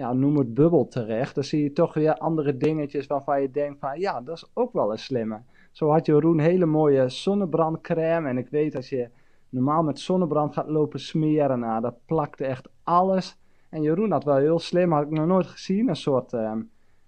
ja, 0.01 0.13
noem 0.13 0.37
het 0.37 0.55
bubbel 0.55 0.89
terecht. 0.89 1.35
Dan 1.35 1.45
zie 1.45 1.63
je 1.63 1.73
toch 1.73 1.95
weer 1.95 2.15
andere 2.15 2.57
dingetjes 2.57 3.07
waarvan 3.07 3.41
je 3.41 3.51
denkt 3.51 3.79
van, 3.79 4.01
ja, 4.01 4.21
dat 4.21 4.37
is 4.37 4.51
ook 4.55 4.73
wel 4.73 4.93
een 4.93 4.99
slimme. 4.99 5.41
Zo 5.71 5.91
had 5.91 6.07
Jeroen 6.07 6.39
hele 6.39 6.67
mooie 6.67 7.09
zonnebrandcrème. 7.09 8.29
En 8.29 8.39
ik 8.39 8.49
weet 8.49 8.77
als 8.77 8.89
je 8.89 9.09
normaal 9.49 9.83
met 9.83 9.99
zonnebrand 9.99 10.55
gaat 10.55 10.69
lopen 10.69 11.01
smeren, 11.01 11.59
nou, 11.59 11.81
dat 11.81 11.95
plakte 12.07 12.45
echt 12.45 12.69
alles. 12.83 13.39
En 13.69 13.83
Jeroen 13.83 14.11
had 14.11 14.25
wel 14.25 14.37
heel 14.37 14.59
slim, 14.59 14.93
had 14.93 15.03
ik 15.03 15.11
nog 15.11 15.27
nooit 15.27 15.47
gezien, 15.47 15.89
een 15.89 15.97
soort... 15.97 16.33
Uh, 16.33 16.53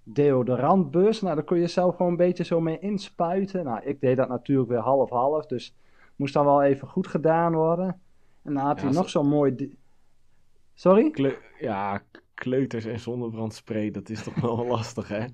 deodorantbus. 0.05 1.21
Nou, 1.21 1.35
daar 1.35 1.45
kon 1.45 1.59
je 1.59 1.67
zelf 1.67 1.97
gewoon 1.97 2.11
een 2.11 2.17
beetje 2.17 2.45
zo 2.45 2.61
mee 2.61 2.79
inspuiten. 2.79 3.65
Nou, 3.65 3.81
ik 3.83 4.01
deed 4.01 4.17
dat 4.17 4.29
natuurlijk 4.29 4.69
weer 4.69 4.79
half-half, 4.79 5.47
dus 5.47 5.77
moest 6.17 6.35
dan 6.35 6.45
wel 6.45 6.63
even 6.63 6.89
goed 6.89 7.07
gedaan 7.07 7.55
worden. 7.55 8.01
En 8.43 8.55
dan 8.55 8.65
had 8.65 8.81
ja, 8.81 8.85
hij 8.85 8.95
nog 8.95 9.11
zo'n 9.11 9.29
mooi... 9.29 9.77
Sorry? 10.75 11.37
Ja, 11.59 12.03
kleuters 12.43 12.85
en 12.85 13.01
zonnebrandspray, 13.01 13.91
dat 13.91 14.09
is 14.09 14.23
toch 14.23 14.35
wel 14.35 14.67
lastig, 14.77 15.09
hè? 15.09 15.21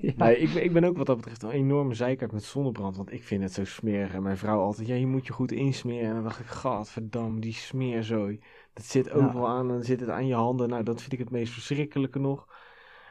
ja. 0.00 0.12
Nee, 0.16 0.36
ik, 0.36 0.54
ik 0.54 0.72
ben 0.72 0.84
ook 0.84 0.96
wat 0.96 1.06
dat 1.06 1.16
betreft 1.16 1.42
een 1.42 1.50
enorme 1.50 1.94
zeikert 1.94 2.32
met 2.32 2.44
zonnebrand, 2.44 2.96
want 2.96 3.12
ik 3.12 3.24
vind 3.24 3.42
het 3.42 3.52
zo 3.52 3.64
smerig. 3.64 4.14
En 4.14 4.22
mijn 4.22 4.36
vrouw 4.36 4.60
altijd, 4.60 4.88
ja, 4.88 4.94
je 4.94 5.06
moet 5.06 5.26
je 5.26 5.32
goed 5.32 5.52
insmeren. 5.52 6.08
En 6.08 6.14
dan 6.14 6.22
dacht 6.22 6.40
ik, 6.40 6.46
gadverdamme, 6.46 7.40
die 7.40 7.52
smeerzooi. 7.52 8.40
Dat 8.72 8.84
zit 8.84 9.10
overal 9.10 9.46
ja. 9.46 9.52
aan 9.52 9.68
en 9.68 9.74
dan 9.74 9.84
zit 9.84 10.00
het 10.00 10.08
aan 10.08 10.26
je 10.26 10.34
handen. 10.34 10.68
Nou, 10.68 10.82
dat 10.82 11.00
vind 11.00 11.12
ik 11.12 11.18
het 11.18 11.30
meest 11.30 11.52
verschrikkelijke 11.52 12.18
nog. 12.18 12.48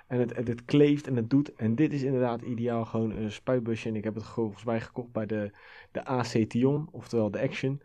En 0.07 0.19
het, 0.19 0.35
het, 0.35 0.47
het, 0.47 0.65
kleeft 0.65 1.07
en 1.07 1.15
het 1.15 1.29
doet. 1.29 1.53
En 1.53 1.75
dit 1.75 1.93
is 1.93 2.03
inderdaad 2.03 2.41
ideaal. 2.41 2.85
Gewoon 2.85 3.12
een 3.12 3.31
spuitbusje. 3.31 3.89
En 3.89 3.95
ik 3.95 4.03
heb 4.03 4.15
het 4.15 4.25
volgens 4.25 4.63
mij 4.63 4.81
gekocht 4.81 5.12
bij 5.12 5.25
de, 5.25 5.51
de 5.91 6.05
AC 6.05 6.27
Tion. 6.47 6.88
Oftewel 6.91 7.31
de 7.31 7.41
Action. 7.41 7.81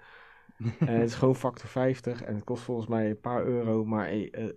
en 0.79 0.95
het 0.95 1.09
is 1.09 1.15
gewoon 1.15 1.37
factor 1.37 1.69
50. 1.69 2.23
En 2.23 2.35
het 2.35 2.45
kost 2.45 2.63
volgens 2.63 2.89
mij 2.89 3.11
een 3.11 3.21
paar 3.21 3.45
euro. 3.45 3.85
Maar 3.85 4.05
hey, 4.05 4.33
uh, 4.39 4.53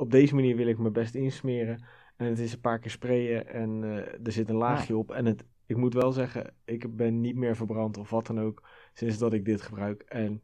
op 0.00 0.10
deze 0.10 0.34
manier 0.34 0.56
wil 0.56 0.66
ik 0.66 0.78
me 0.78 0.90
best 0.90 1.14
insmeren. 1.14 1.82
En 2.16 2.26
het 2.26 2.38
is 2.38 2.52
een 2.52 2.60
paar 2.60 2.78
keer 2.78 2.90
sprayen. 2.90 3.48
En 3.48 3.82
uh, 3.82 3.96
er 3.96 4.32
zit 4.32 4.48
een 4.48 4.56
laagje 4.56 4.92
ja. 4.92 4.98
op. 4.98 5.10
En 5.10 5.26
het, 5.26 5.44
ik 5.66 5.76
moet 5.76 5.94
wel 5.94 6.12
zeggen, 6.12 6.54
ik 6.64 6.96
ben 6.96 7.20
niet 7.20 7.36
meer 7.36 7.56
verbrand 7.56 7.96
of 7.96 8.10
wat 8.10 8.26
dan 8.26 8.40
ook 8.40 8.62
sinds 8.92 9.18
dat 9.18 9.32
ik 9.32 9.44
dit 9.44 9.60
gebruik. 9.60 10.02
En 10.02 10.42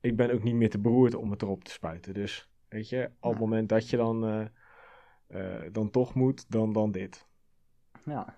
ik 0.00 0.16
ben 0.16 0.32
ook 0.32 0.42
niet 0.42 0.54
meer 0.54 0.70
te 0.70 0.78
beroerd 0.78 1.14
om 1.14 1.30
het 1.30 1.42
erop 1.42 1.64
te 1.64 1.70
spuiten. 1.70 2.14
Dus 2.14 2.50
weet 2.68 2.88
je, 2.88 3.10
op 3.20 3.30
het 3.30 3.40
moment 3.40 3.68
dat 3.68 3.90
je 3.90 3.96
dan, 3.96 4.24
eh, 4.26 4.44
eh, 5.26 5.72
dan 5.72 5.90
toch 5.90 6.14
moet, 6.14 6.50
dan, 6.50 6.72
dan 6.72 6.90
dit. 6.90 7.26
Ja. 8.04 8.34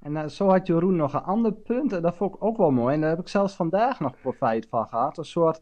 En 0.00 0.12
uh, 0.12 0.26
zo 0.26 0.48
had 0.48 0.66
Jeroen 0.66 0.96
nog 0.96 1.14
een 1.14 1.22
ander 1.22 1.52
punt, 1.52 1.92
en 1.92 2.02
dat 2.02 2.16
vond 2.16 2.34
ik 2.34 2.44
ook 2.44 2.56
wel 2.56 2.70
mooi. 2.70 2.94
En 2.94 3.00
daar 3.00 3.10
heb 3.10 3.18
ik 3.18 3.28
zelfs 3.28 3.54
vandaag 3.54 4.00
nog 4.00 4.20
profijt 4.20 4.66
van 4.68 4.86
gehad. 4.86 5.18
Een 5.18 5.24
soort, 5.24 5.60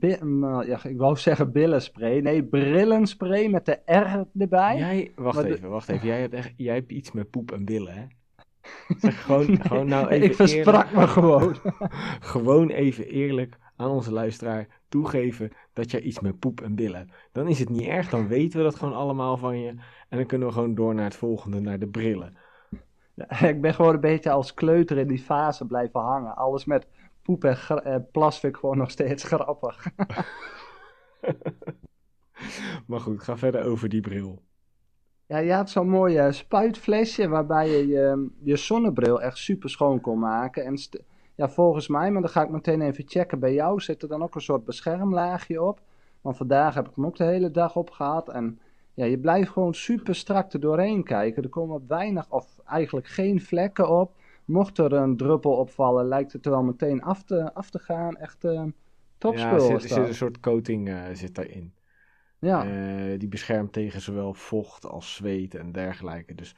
ja, 0.00 0.84
ik 0.84 0.96
wou 0.96 1.16
zeggen 1.16 1.52
billenspray. 1.52 2.20
Nee, 2.20 2.44
brillenspray 2.44 3.48
met 3.48 3.66
de 3.66 3.80
R 3.84 4.40
erbij. 4.40 4.76
Jij, 4.76 5.12
wacht 5.16 5.44
even, 5.44 5.70
wacht 5.70 5.88
even. 5.88 6.06
Jij 6.06 6.20
hebt, 6.20 6.34
echt, 6.34 6.52
jij 6.56 6.74
hebt 6.74 6.92
iets 6.92 7.12
met 7.12 7.30
poep 7.30 7.52
en 7.52 7.64
billen, 7.64 7.94
hè? 7.94 8.04
Zeg 8.98 9.22
gewoon, 9.22 9.62
gewoon 9.62 9.88
nou 9.88 10.08
even 10.08 10.26
Ik 10.26 10.34
versprak 10.34 10.92
me 10.92 11.06
gewoon. 11.06 11.56
gewoon 12.34 12.68
even 12.68 13.06
eerlijk 13.06 13.58
aan 13.76 13.90
onze 13.90 14.12
luisteraar 14.12 14.68
toegeven 14.88 15.50
dat 15.72 15.90
jij 15.90 16.00
iets 16.00 16.20
met 16.20 16.38
poep 16.38 16.60
en 16.60 16.74
billen. 16.74 17.10
Dan 17.32 17.48
is 17.48 17.58
het 17.58 17.68
niet 17.68 17.88
erg, 17.88 18.08
dan 18.08 18.28
weten 18.28 18.58
we 18.58 18.64
dat 18.64 18.74
gewoon 18.74 18.94
allemaal 18.94 19.36
van 19.36 19.58
je. 19.58 19.68
En 20.08 20.16
dan 20.16 20.26
kunnen 20.26 20.48
we 20.48 20.54
gewoon 20.54 20.74
door 20.74 20.94
naar 20.94 21.04
het 21.04 21.16
volgende, 21.16 21.60
naar 21.60 21.78
de 21.78 21.88
brillen. 21.88 22.36
Ja, 23.14 23.40
ik 23.48 23.60
ben 23.60 23.74
gewoon 23.74 23.94
een 23.94 24.00
beetje 24.00 24.30
als 24.30 24.54
kleuter 24.54 24.98
in 24.98 25.08
die 25.08 25.18
fase 25.18 25.66
blijven 25.66 26.00
hangen. 26.00 26.36
Alles 26.36 26.64
met 26.64 26.86
poep 27.26 27.44
en 27.44 27.84
eh, 27.84 27.96
plas 28.12 28.38
vind 28.38 28.54
ik 28.54 28.60
gewoon 28.60 28.78
nog 28.78 28.90
steeds 28.90 29.24
grappig. 29.32 29.86
maar 32.86 33.00
goed, 33.00 33.22
ga 33.22 33.36
verder 33.36 33.64
over 33.64 33.88
die 33.88 34.00
bril. 34.00 34.42
Ja, 35.26 35.38
je 35.38 35.52
had 35.52 35.70
zo'n 35.70 35.88
mooi 35.88 36.26
uh, 36.26 36.32
spuitflesje 36.32 37.28
waarbij 37.28 37.70
je, 37.70 37.86
je 37.86 38.28
je 38.42 38.56
zonnebril 38.56 39.22
echt 39.22 39.38
super 39.38 39.70
schoon 39.70 40.00
kon 40.00 40.18
maken. 40.18 40.64
En 40.64 40.78
ja, 41.34 41.48
volgens 41.48 41.88
mij, 41.88 42.10
maar 42.10 42.22
dan 42.22 42.30
ga 42.30 42.42
ik 42.42 42.50
meteen 42.50 42.80
even 42.80 43.04
checken 43.06 43.38
bij 43.38 43.52
jou, 43.52 43.80
zit 43.80 44.02
er 44.02 44.08
dan 44.08 44.22
ook 44.22 44.34
een 44.34 44.40
soort 44.40 44.64
beschermlaagje 44.64 45.62
op. 45.62 45.80
Want 46.20 46.36
vandaag 46.36 46.74
heb 46.74 46.88
ik 46.88 46.94
hem 46.94 47.06
ook 47.06 47.16
de 47.16 47.24
hele 47.24 47.50
dag 47.50 47.76
op 47.76 47.90
gehad. 47.90 48.28
En 48.28 48.58
ja, 48.94 49.04
je 49.04 49.18
blijft 49.18 49.50
gewoon 49.50 49.74
super 49.74 50.14
strak 50.14 50.52
er 50.52 50.60
doorheen 50.60 51.04
kijken. 51.04 51.42
Er 51.42 51.48
komen 51.48 51.84
weinig 51.88 52.30
of 52.30 52.58
eigenlijk 52.64 53.06
geen 53.06 53.40
vlekken 53.40 53.88
op. 53.88 54.12
Mocht 54.46 54.78
er 54.78 54.92
een 54.92 55.16
druppel 55.16 55.52
opvallen, 55.56 56.06
lijkt 56.06 56.32
het 56.32 56.44
er 56.44 56.50
wel 56.50 56.62
meteen 56.62 57.02
af 57.02 57.22
te, 57.22 57.54
af 57.54 57.70
te 57.70 57.78
gaan. 57.78 58.16
Echt 58.16 58.44
uh, 58.44 58.64
topspul. 59.18 59.68
Ja, 59.68 59.74
er 59.74 59.80
zit, 59.80 59.96
een 59.96 60.14
soort 60.14 60.40
coating 60.40 60.88
uh, 60.88 61.04
zit 61.12 61.34
daarin. 61.34 61.74
Ja. 62.38 62.66
Uh, 62.66 63.18
die 63.18 63.28
beschermt 63.28 63.72
tegen 63.72 64.00
zowel 64.00 64.34
vocht 64.34 64.86
als 64.86 65.14
zweet 65.14 65.54
en 65.54 65.72
dergelijke. 65.72 66.34
Dus 66.34 66.56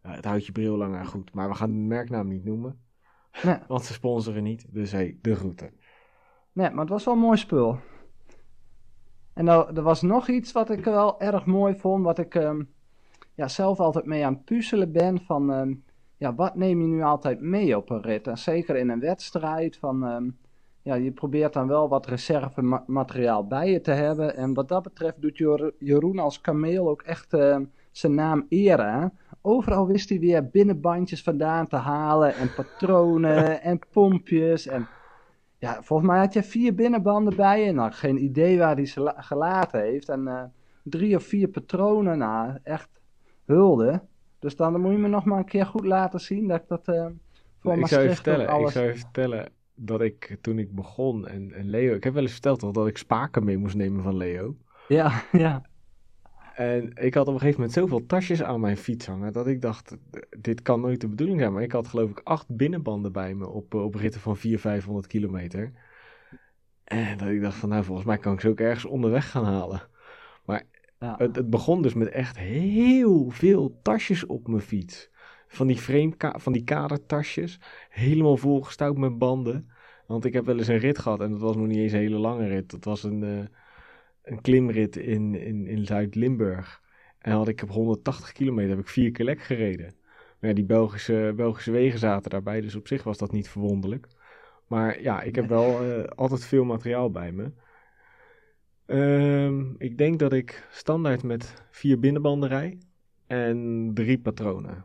het 0.00 0.24
houdt 0.24 0.46
je 0.46 0.52
bril 0.52 0.76
langer 0.76 1.04
goed. 1.04 1.32
Maar 1.32 1.48
we 1.48 1.54
gaan 1.54 1.70
de 1.70 1.76
merknaam 1.76 2.28
niet 2.28 2.44
noemen. 2.44 2.80
Nee. 3.42 3.58
Want 3.68 3.84
ze 3.84 3.92
sponsoren 3.92 4.42
niet. 4.42 4.66
Dus 4.68 4.92
hey, 4.92 5.18
de 5.22 5.34
groeten. 5.34 5.70
Nee, 6.52 6.70
maar 6.70 6.80
het 6.80 6.88
was 6.88 7.04
wel 7.04 7.14
een 7.14 7.20
mooi 7.20 7.36
spul. 7.36 7.78
En 9.32 9.44
nou, 9.44 9.76
er 9.76 9.82
was 9.82 10.02
nog 10.02 10.28
iets 10.28 10.52
wat 10.52 10.70
ik 10.70 10.84
wel 10.84 11.20
erg 11.20 11.44
mooi 11.44 11.74
vond. 11.74 12.04
Wat 12.04 12.18
ik 12.18 12.34
um, 12.34 12.72
ja, 13.34 13.48
zelf 13.48 13.80
altijd 13.80 14.04
mee 14.04 14.26
aan 14.26 14.32
het 14.32 14.44
puzzelen 14.44 14.92
ben. 14.92 15.20
Van 15.20 15.50
um, 15.50 15.84
ja, 16.18 16.34
wat 16.34 16.54
neem 16.54 16.80
je 16.80 16.86
nu 16.86 17.02
altijd 17.02 17.40
mee 17.40 17.76
op 17.76 17.90
een 17.90 18.02
rit? 18.02 18.26
En 18.26 18.38
zeker 18.38 18.76
in 18.76 18.88
een 18.88 19.00
wedstrijd. 19.00 19.76
Van, 19.76 20.02
um, 20.02 20.38
ja, 20.82 20.94
je 20.94 21.12
probeert 21.12 21.52
dan 21.52 21.68
wel 21.68 21.88
wat 21.88 22.06
reservemateriaal 22.06 23.46
bij 23.46 23.70
je 23.70 23.80
te 23.80 23.90
hebben. 23.90 24.36
En 24.36 24.54
wat 24.54 24.68
dat 24.68 24.82
betreft 24.82 25.20
doet 25.20 25.38
Jeroen 25.78 26.18
als 26.18 26.40
kameel 26.40 26.88
ook 26.88 27.02
echt 27.02 27.34
zijn 27.90 28.14
naam 28.14 28.46
eren. 28.48 29.12
Overal 29.42 29.86
wist 29.86 30.08
hij 30.08 30.18
weer 30.18 30.48
binnenbandjes 30.48 31.22
vandaan 31.22 31.66
te 31.66 31.76
halen. 31.76 32.34
En 32.34 32.54
patronen 32.54 33.62
en 33.62 33.78
pompjes. 33.92 34.66
En 34.66 34.88
ja, 35.58 35.82
volgens 35.82 36.08
mij 36.08 36.18
had 36.18 36.32
je 36.32 36.42
vier 36.42 36.74
binnenbanden 36.74 37.36
bij 37.36 37.64
je. 37.64 37.72
Nou, 37.72 37.92
geen 37.92 38.22
idee 38.22 38.58
waar 38.58 38.74
hij 38.74 38.86
ze 38.86 39.12
gelaten 39.16 39.80
heeft. 39.80 40.08
En 40.08 40.20
uh, 40.20 40.42
drie 40.82 41.16
of 41.16 41.22
vier 41.22 41.48
patronen. 41.48 42.18
Nou, 42.18 42.58
echt 42.62 43.00
hulde. 43.44 44.02
Dus 44.38 44.56
dan 44.56 44.80
moet 44.80 44.92
je 44.92 44.98
me 44.98 45.08
nog 45.08 45.24
maar 45.24 45.38
een 45.38 45.44
keer 45.44 45.66
goed 45.66 45.84
laten 45.84 46.20
zien 46.20 46.48
dat 46.48 46.60
ik 46.60 46.68
dat 46.68 46.88
uh, 46.88 47.06
voor 47.58 47.78
ik 47.78 47.86
zou 47.86 48.02
je 48.02 48.14
vertellen, 48.14 48.48
alles... 48.48 48.66
Ik 48.66 48.72
zou 48.72 48.86
je 48.86 48.94
vertellen 48.94 49.52
dat 49.74 50.00
ik 50.00 50.36
toen 50.40 50.58
ik 50.58 50.74
begon 50.74 51.26
en, 51.26 51.52
en 51.52 51.70
Leo... 51.70 51.94
Ik 51.94 52.04
heb 52.04 52.12
wel 52.12 52.22
eens 52.22 52.32
verteld 52.32 52.58
toch, 52.58 52.72
dat 52.72 52.86
ik 52.86 52.96
spaken 52.96 53.44
mee 53.44 53.58
moest 53.58 53.74
nemen 53.74 54.02
van 54.02 54.16
Leo. 54.16 54.56
Ja, 54.88 55.22
ja. 55.32 55.62
En 56.54 56.90
ik 56.94 57.14
had 57.14 57.26
op 57.26 57.34
een 57.34 57.40
gegeven 57.40 57.60
moment 57.60 57.78
zoveel 57.78 58.06
tasjes 58.06 58.42
aan 58.42 58.60
mijn 58.60 58.76
fiets 58.76 59.06
hangen 59.06 59.32
dat 59.32 59.46
ik 59.46 59.62
dacht, 59.62 59.96
dit 60.38 60.62
kan 60.62 60.80
nooit 60.80 61.00
de 61.00 61.08
bedoeling 61.08 61.40
zijn. 61.40 61.52
Maar 61.52 61.62
ik 61.62 61.72
had 61.72 61.88
geloof 61.88 62.10
ik 62.10 62.20
acht 62.24 62.56
binnenbanden 62.56 63.12
bij 63.12 63.34
me 63.34 63.48
op, 63.48 63.74
op 63.74 63.94
ritten 63.94 64.20
van 64.20 64.36
400, 64.36 64.74
500 64.74 65.06
kilometer. 65.06 65.72
En 66.84 67.18
dat 67.18 67.28
ik 67.28 67.40
dacht 67.40 67.56
van 67.56 67.68
nou, 67.68 67.84
volgens 67.84 68.06
mij 68.06 68.18
kan 68.18 68.32
ik 68.32 68.40
ze 68.40 68.48
ook 68.48 68.60
ergens 68.60 68.84
onderweg 68.84 69.30
gaan 69.30 69.44
halen. 69.44 69.82
Ja. 70.98 71.14
het, 71.18 71.36
het, 71.36 71.50
begon 71.50 71.82
dus 71.82 71.94
met 71.94 72.08
echt 72.08 72.38
heel 72.38 73.30
veel 73.30 73.78
tasjes 73.82 74.26
op 74.26 74.48
mijn 74.48 74.62
fiets. 74.62 75.10
Van 75.48 75.66
die 75.66 75.78
frame, 75.78 76.14
van 76.18 76.52
die 76.52 76.64
kadertasjes, 76.64 77.60
helemaal 77.88 78.36
volgestouwd 78.36 78.96
met 78.96 79.18
banden. 79.18 79.70
Want 80.06 80.24
ik 80.24 80.32
heb 80.32 80.44
wel 80.44 80.58
eens 80.58 80.68
een 80.68 80.78
rit 80.78 80.98
gehad 80.98 81.20
en 81.20 81.30
dat 81.30 81.40
was 81.40 81.56
nog 81.56 81.66
niet 81.66 81.76
eens 81.76 81.92
een 81.92 81.98
hele 81.98 82.18
lange 82.18 82.46
rit. 82.46 82.70
Dat 82.70 82.84
was 82.84 83.02
een... 83.02 83.22
Uh, 83.22 83.44
een 84.28 84.40
klimrit 84.40 84.96
in, 84.96 85.34
in, 85.34 85.66
in 85.66 85.86
Zuid-Limburg. 85.86 86.82
En 87.18 87.32
had 87.32 87.48
ik 87.48 87.62
op 87.62 87.70
180 87.70 88.32
kilometer 88.32 88.70
heb 88.70 88.78
ik 88.78 88.88
vier 88.88 89.10
keer 89.10 89.24
lek 89.24 89.40
gereden. 89.40 89.94
Maar 90.40 90.50
ja, 90.50 90.56
die 90.56 90.64
Belgische, 90.64 91.32
Belgische 91.36 91.70
wegen 91.70 91.98
zaten 91.98 92.30
daarbij, 92.30 92.60
dus 92.60 92.74
op 92.74 92.86
zich 92.86 93.02
was 93.02 93.18
dat 93.18 93.32
niet 93.32 93.48
verwonderlijk. 93.48 94.06
Maar 94.66 95.02
ja, 95.02 95.22
ik 95.22 95.34
heb 95.34 95.48
wel 95.48 95.84
uh, 95.84 96.04
altijd 96.04 96.44
veel 96.44 96.64
materiaal 96.64 97.10
bij 97.10 97.32
me. 97.32 97.52
Um, 98.90 99.74
ik 99.78 99.98
denk 99.98 100.18
dat 100.18 100.32
ik 100.32 100.66
standaard 100.70 101.22
met 101.22 101.62
vier 101.70 101.98
binnenbanden 101.98 102.48
rij 102.48 102.78
en 103.26 103.90
drie 103.94 104.18
patronen. 104.18 104.84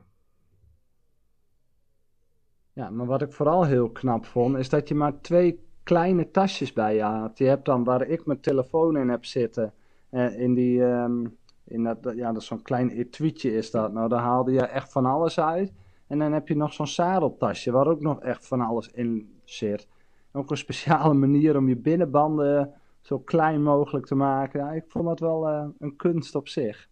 Ja, 2.73 2.89
maar 2.89 3.05
wat 3.05 3.21
ik 3.21 3.33
vooral 3.33 3.65
heel 3.65 3.89
knap 3.89 4.25
vond, 4.25 4.57
is 4.57 4.69
dat 4.69 4.87
je 4.87 4.95
maar 4.95 5.21
twee 5.21 5.59
kleine 5.83 6.31
tasjes 6.31 6.73
bij 6.73 6.95
je 6.95 7.01
had. 7.01 7.37
Je 7.37 7.45
hebt 7.45 7.65
dan 7.65 7.83
waar 7.83 8.07
ik 8.07 8.25
mijn 8.25 8.39
telefoon 8.39 8.97
in 8.97 9.09
heb 9.09 9.25
zitten. 9.25 9.73
Uh, 10.11 10.39
in 10.39 10.53
die, 10.53 10.81
um, 10.81 11.37
in 11.63 11.83
dat, 11.83 11.97
ja, 12.15 12.31
dat 12.31 12.43
zo'n 12.43 12.61
klein 12.61 12.89
etuietje 12.89 13.53
is 13.53 13.71
dat. 13.71 13.93
Nou, 13.93 14.09
daar 14.09 14.21
haalde 14.21 14.51
je 14.51 14.61
echt 14.61 14.91
van 14.91 15.05
alles 15.05 15.39
uit. 15.39 15.73
En 16.07 16.19
dan 16.19 16.31
heb 16.31 16.47
je 16.47 16.55
nog 16.55 16.73
zo'n 16.73 16.87
zadeltasje 16.87 17.71
waar 17.71 17.87
ook 17.87 18.01
nog 18.01 18.21
echt 18.21 18.47
van 18.47 18.61
alles 18.61 18.87
in 18.87 19.39
zit. 19.43 19.87
Ook 20.31 20.51
een 20.51 20.57
speciale 20.57 21.13
manier 21.25 21.57
om 21.57 21.67
je 21.67 21.77
binnenbanden 21.77 22.73
zo 23.03 23.19
klein 23.19 23.63
mogelijk 23.63 24.05
te 24.05 24.15
maken. 24.15 24.59
Ja, 24.59 24.71
ik 24.71 24.83
vond 24.87 25.05
dat 25.05 25.19
wel 25.19 25.49
uh, 25.49 25.65
een 25.79 25.95
kunst 25.95 26.35
op 26.35 26.47
zich. 26.47 26.89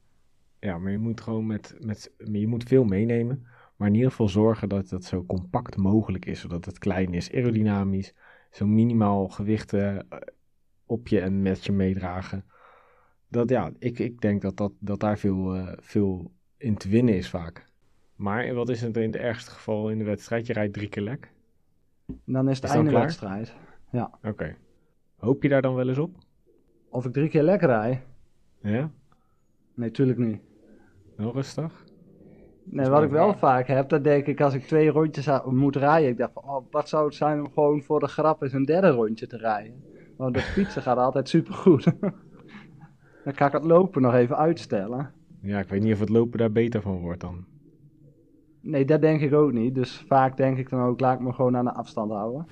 Ja, 0.60 0.77
maar 0.77 0.91
je 0.91 0.98
moet 0.98 1.22
gewoon 1.22 1.46
met, 1.46 1.75
met 1.80 2.13
je 2.18 2.48
moet 2.48 2.63
veel 2.63 2.84
meenemen. 2.84 3.48
Maar 3.75 3.88
in 3.88 3.96
ieder 3.96 4.10
geval 4.10 4.30
zorgen 4.30 4.70
dat 4.70 4.89
het 4.89 5.06
zo 5.06 5.25
compact 5.25 5.77
mogelijk 5.77 6.25
is, 6.25 6.39
zodat 6.39 6.65
het 6.65 6.80
klein 6.80 7.13
is, 7.13 7.32
aerodynamisch 7.32 8.13
zo 8.51 8.68
minimaal 8.68 9.27
gewichten 9.27 10.10
eh, 10.10 10.18
op 10.86 11.08
je 11.08 11.20
en 11.20 11.41
met 11.41 11.65
je 11.65 11.72
meedragen. 11.72 12.46
Dat 13.27 13.50
ja, 13.50 13.72
ik, 13.80 14.00
ik 14.00 14.22
denk 14.22 14.41
dat, 14.41 14.58
dat, 14.58 14.72
dat 14.80 15.00
daar 15.00 15.18
veel, 15.18 15.56
uh, 15.56 15.72
veel 15.77 16.32
in 16.58 16.77
te 16.77 16.89
winnen 16.89 17.15
is 17.15 17.30
vaak. 17.30 17.70
Maar 18.15 18.53
wat 18.53 18.70
is 18.70 18.82
het 18.82 18.98
in 18.98 19.12
het 19.12 19.15
ergste 19.15 19.51
geval 19.51 19.89
in 19.89 19.98
de 19.98 20.03
wedstrijd? 20.03 20.48
Je 20.48 20.53
rijdt 20.53 20.74
drie 20.74 20.89
keer 20.89 21.03
lek. 21.03 21.32
Dan 22.25 22.50
is 22.50 22.56
het 22.56 22.65
is 22.65 22.72
einde 22.75 22.91
wedstrijd. 22.91 23.56
Ja. 23.91 24.12
Oké. 24.24 24.56
Hoop 25.22 25.44
je 25.44 25.50
daar 25.50 25.62
dan 25.62 25.75
wel 25.75 25.88
eens 25.88 25.98
op? 25.98 26.16
Of 26.90 27.06
ik 27.06 27.13
drie 27.13 27.30
keer 27.30 27.44
lek 27.44 27.62
rij? 27.62 28.04
Ja? 28.62 28.92
Nee, 29.74 29.92
tuurlijk 29.92 30.18
niet. 30.18 30.42
Heel 31.18 31.34
rustig? 31.34 31.86
Nee, 32.63 32.90
wat 32.90 33.04
ik 33.04 33.10
wel 33.10 33.34
vaak 33.34 33.68
heb, 33.68 33.90
dat 33.90 34.04
denk 34.04 34.25
ik 34.25 34.42
als 34.42 34.54
ik 34.54 34.63
twee 34.63 34.90
rondjes 34.90 35.30
moet 35.46 35.75
rijden. 35.75 36.10
Ik 36.10 36.18
dacht 36.18 36.34
van, 36.34 36.44
oh, 36.44 36.66
wat 36.72 36.90
zou 36.90 37.06
het 37.06 37.16
zijn 37.16 37.40
om 37.40 37.51
gewoon 37.51 37.82
voor 37.82 38.00
de 38.00 38.08
grap 38.08 38.42
eens 38.42 38.54
een 38.54 38.66
derde 38.66 38.90
rondje 38.90 39.28
te 39.28 39.38
rijden. 39.38 39.84
Want 40.18 40.34
de 40.34 40.42
fietsen 40.56 40.82
gaat 40.82 40.98
altijd 40.98 41.30
supergoed. 41.30 41.84
dan 43.24 43.34
kan 43.34 43.48
ik 43.48 43.54
het 43.54 43.63
lopen 43.63 44.01
nog 44.01 44.13
even 44.13 44.38
uitstellen. 44.38 45.12
Ja, 45.42 45.60
ik 45.60 45.70
weet 45.70 45.82
niet 45.82 45.94
of 45.94 46.00
het 46.00 46.10
lopen 46.10 46.40
daar 46.40 46.51
beter 46.51 46.82
van 46.82 47.00
wordt 47.00 47.22
dan. 47.22 47.46
Nee, 48.62 48.86
dat 48.86 49.01
denk 49.01 49.22
ik 49.22 49.34
ook 49.34 49.51
niet. 49.51 49.75
Dus 49.75 50.04
vaak 50.08 50.38
denk 50.38 50.58
ik 50.58 50.70
dan 50.70 50.82
ook, 50.82 51.00
laat 51.00 51.20
ik 51.20 51.25
me 51.25 51.34
gewoon 51.34 51.58
aan 51.58 51.66
de 51.66 51.74
afstand 51.74 52.12
houden. 52.12 52.46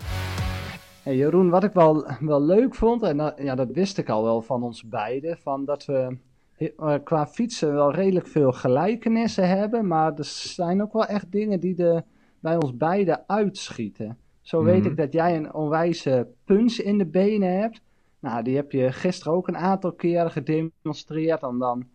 Hey 1.09 1.17
Jeroen, 1.17 1.49
wat 1.49 1.63
ik 1.63 1.73
wel, 1.73 2.05
wel 2.19 2.41
leuk 2.41 2.75
vond, 2.75 3.01
en 3.01 3.17
dat, 3.17 3.33
ja, 3.37 3.55
dat 3.55 3.71
wist 3.71 3.97
ik 3.97 4.09
al 4.09 4.23
wel 4.23 4.41
van 4.41 4.63
ons 4.63 4.87
beiden, 4.87 5.37
van 5.37 5.65
dat 5.65 5.85
we 5.85 6.17
eh, 6.57 6.95
qua 7.03 7.27
fietsen 7.27 7.73
wel 7.73 7.93
redelijk 7.93 8.27
veel 8.27 8.51
gelijkenissen 8.51 9.47
hebben. 9.47 9.87
Maar 9.87 10.13
er 10.13 10.25
zijn 10.25 10.81
ook 10.81 10.93
wel 10.93 11.05
echt 11.05 11.31
dingen 11.31 11.59
die 11.59 11.83
er 11.83 12.03
bij 12.39 12.55
ons 12.55 12.77
beiden 12.77 13.23
uitschieten. 13.27 14.17
Zo 14.41 14.63
weet 14.63 14.79
mhm. 14.79 14.89
ik 14.89 14.97
dat 14.97 15.13
jij 15.13 15.35
een 15.35 15.53
onwijze 15.53 16.27
punch 16.45 16.73
in 16.77 16.97
de 16.97 17.05
benen 17.05 17.59
hebt. 17.59 17.81
Nou, 18.19 18.43
die 18.43 18.55
heb 18.55 18.71
je 18.71 18.91
gisteren 18.91 19.33
ook 19.33 19.47
een 19.47 19.57
aantal 19.57 19.93
keren 19.93 20.31
gedemonstreerd. 20.31 21.41
En 21.41 21.57
dan, 21.57 21.87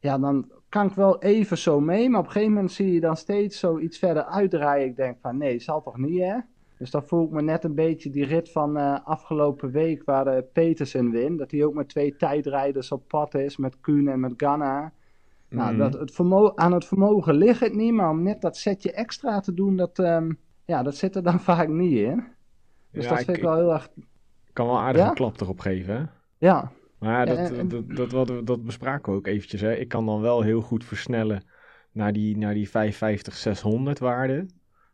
ja, 0.00 0.18
dan 0.18 0.50
kan 0.68 0.86
ik 0.86 0.94
wel 0.94 1.22
even 1.22 1.58
zo 1.58 1.80
mee, 1.80 2.08
maar 2.08 2.20
op 2.20 2.26
een 2.26 2.32
gegeven 2.32 2.54
moment 2.54 2.72
zie 2.72 2.92
je 2.92 3.00
dan 3.00 3.16
steeds 3.16 3.58
zo 3.58 3.78
iets 3.78 3.98
verder 3.98 4.24
uitdraaien. 4.24 4.86
Ik 4.86 4.96
denk 4.96 5.18
van 5.20 5.36
nee, 5.36 5.58
zal 5.58 5.82
toch 5.82 5.98
niet 5.98 6.20
hè? 6.20 6.36
Dus 6.78 6.90
dan 6.90 7.04
voel 7.06 7.24
ik 7.24 7.30
me 7.30 7.42
net 7.42 7.64
een 7.64 7.74
beetje 7.74 8.10
die 8.10 8.24
rit 8.24 8.50
van 8.50 8.76
uh, 8.78 8.98
afgelopen 9.04 9.70
week 9.70 10.02
waar 10.04 10.36
uh, 10.36 10.42
Petersen 10.52 11.10
wint. 11.10 11.38
Dat 11.38 11.50
hij 11.50 11.64
ook 11.64 11.74
met 11.74 11.88
twee 11.88 12.16
tijdrijders 12.16 12.92
op 12.92 13.08
pad 13.08 13.34
is, 13.34 13.56
met 13.56 13.80
Kuhn 13.80 14.08
en 14.08 14.20
met 14.20 14.32
Ganna. 14.36 14.92
Nou, 15.48 15.70
Mhm. 15.70 15.78
dat 15.78 15.92
het 15.92 16.20
aan 16.58 16.72
het 16.72 16.84
vermogen 16.84 17.34
ligt 17.34 17.60
het 17.60 17.74
niet, 17.74 17.92
maar 17.92 18.10
om 18.10 18.22
net 18.22 18.40
dat 18.40 18.56
setje 18.56 18.92
extra 18.92 19.40
te 19.40 19.54
doen, 19.54 19.76
dat, 19.76 19.98
ehm, 19.98 20.32
ja, 20.64 20.82
dat 20.82 20.94
zit 20.96 21.16
er 21.16 21.22
dan 21.22 21.40
vaak 21.50 21.68
niet 21.68 21.98
in. 21.98 22.24
Dus 22.90 23.04
Ja, 23.04 23.10
dat 23.10 23.18
ik- 23.18 23.24
vind 23.24 23.36
ik 23.36 23.42
wel 23.42 23.56
heel 23.56 23.72
erg, 23.72 23.88
kan 24.52 24.66
wel 24.66 24.78
aardig 24.78 25.02
Ja? 25.02 25.08
een 25.08 25.14
klap 25.14 25.40
erop 25.40 25.60
geven, 25.60 25.94
hè? 25.96 26.02
ja. 26.46 26.70
Maar 26.98 27.26
dat, 27.26 27.36
en- 27.36 27.58
en- 27.58 27.68
dat, 27.68 27.88
dat, 27.96 28.12
wat 28.12 28.28
we- 28.28 28.44
dat 28.44 28.64
bespraken 28.64 29.12
we 29.12 29.18
ook 29.18 29.26
eventjes. 29.26 29.60
Hè. 29.60 29.74
Ik 29.74 29.88
kan 29.88 30.06
dan 30.06 30.20
wel 30.20 30.42
heel 30.42 30.60
goed 30.60 30.84
versnellen 30.84 31.44
naar 31.92 32.12
die, 32.12 32.36
naar 32.38 32.54
die 32.54 32.68
550, 32.70 33.34
600 33.36 33.98
waarde 33.98 34.46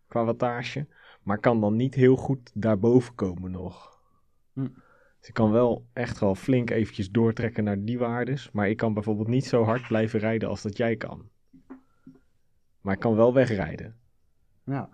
qua 0.08 0.24
wattage. 0.24 0.86
Maar 1.30 1.38
kan 1.38 1.60
dan 1.60 1.76
niet 1.76 1.94
heel 1.94 2.16
goed 2.16 2.50
daarboven 2.54 3.14
komen 3.14 3.50
nog. 3.50 4.00
Hm. 4.52 4.68
Dus 5.18 5.28
ik 5.28 5.34
kan 5.34 5.50
wel 5.50 5.86
echt 5.92 6.18
wel 6.18 6.34
flink 6.34 6.70
eventjes 6.70 7.10
doortrekken 7.10 7.64
naar 7.64 7.84
die 7.84 7.98
waardes. 7.98 8.50
Maar 8.50 8.68
ik 8.68 8.76
kan 8.76 8.94
bijvoorbeeld 8.94 9.28
niet 9.28 9.44
zo 9.44 9.64
hard 9.64 9.86
blijven 9.88 10.20
rijden 10.20 10.48
als 10.48 10.62
dat 10.62 10.76
jij 10.76 10.96
kan. 10.96 11.28
Maar 12.80 12.94
ik 12.94 13.00
kan 13.00 13.16
wel 13.16 13.34
wegrijden. 13.34 13.96
Ja. 14.64 14.88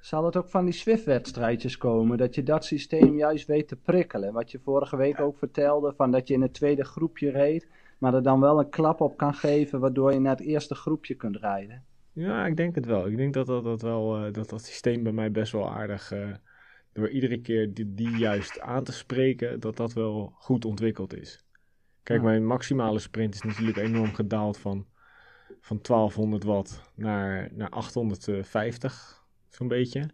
Zal 0.00 0.24
het 0.24 0.36
ook 0.36 0.48
van 0.48 0.64
die 0.64 0.74
Swift-wedstrijdjes 0.74 1.76
komen, 1.76 2.18
dat 2.18 2.34
je 2.34 2.42
dat 2.42 2.64
systeem 2.64 3.16
juist 3.16 3.46
weet 3.46 3.68
te 3.68 3.76
prikkelen? 3.76 4.32
Wat 4.32 4.50
je 4.50 4.58
vorige 4.58 4.96
week 4.96 5.20
ook 5.20 5.38
vertelde, 5.38 5.94
van 5.96 6.10
dat 6.10 6.28
je 6.28 6.34
in 6.34 6.42
het 6.42 6.54
tweede 6.54 6.84
groepje 6.84 7.30
reed, 7.30 7.68
maar 7.98 8.14
er 8.14 8.22
dan 8.22 8.40
wel 8.40 8.58
een 8.58 8.70
klap 8.70 9.00
op 9.00 9.16
kan 9.16 9.34
geven, 9.34 9.80
waardoor 9.80 10.12
je 10.12 10.20
naar 10.20 10.36
het 10.36 10.46
eerste 10.46 10.74
groepje 10.74 11.14
kunt 11.14 11.36
rijden. 11.36 11.84
Ja, 12.12 12.46
ik 12.46 12.56
denk 12.56 12.74
het 12.74 12.86
wel. 12.86 13.06
Ik 13.06 13.16
denk 13.16 13.34
dat 13.34 13.46
dat, 13.46 13.64
dat, 13.64 13.82
wel, 13.82 14.24
eh, 14.26 14.32
dat, 14.32 14.48
dat 14.48 14.64
systeem 14.64 15.02
bij 15.02 15.12
mij 15.12 15.30
best 15.30 15.52
wel 15.52 15.70
aardig, 15.70 16.12
eh, 16.12 16.30
door 16.92 17.08
iedere 17.08 17.40
keer 17.40 17.74
die, 17.74 17.94
die 17.94 18.16
juist 18.16 18.60
aan 18.60 18.84
te 18.84 18.92
spreken, 18.92 19.60
dat 19.60 19.76
dat 19.76 19.92
wel 19.92 20.32
goed 20.34 20.64
ontwikkeld 20.64 21.14
is. 21.14 21.44
Kijk, 22.02 22.20
Ja. 22.20 22.24
mijn 22.26 22.46
maximale 22.46 22.98
sprint 22.98 23.34
is 23.34 23.42
natuurlijk 23.42 23.76
enorm 23.76 24.14
gedaald 24.14 24.58
van, 24.58 24.86
van 25.60 25.80
1200 25.80 26.44
watt 26.44 26.92
naar, 26.94 27.48
naar 27.52 27.68
850, 27.68 29.24
zo'n 29.48 29.68
beetje. 29.68 30.08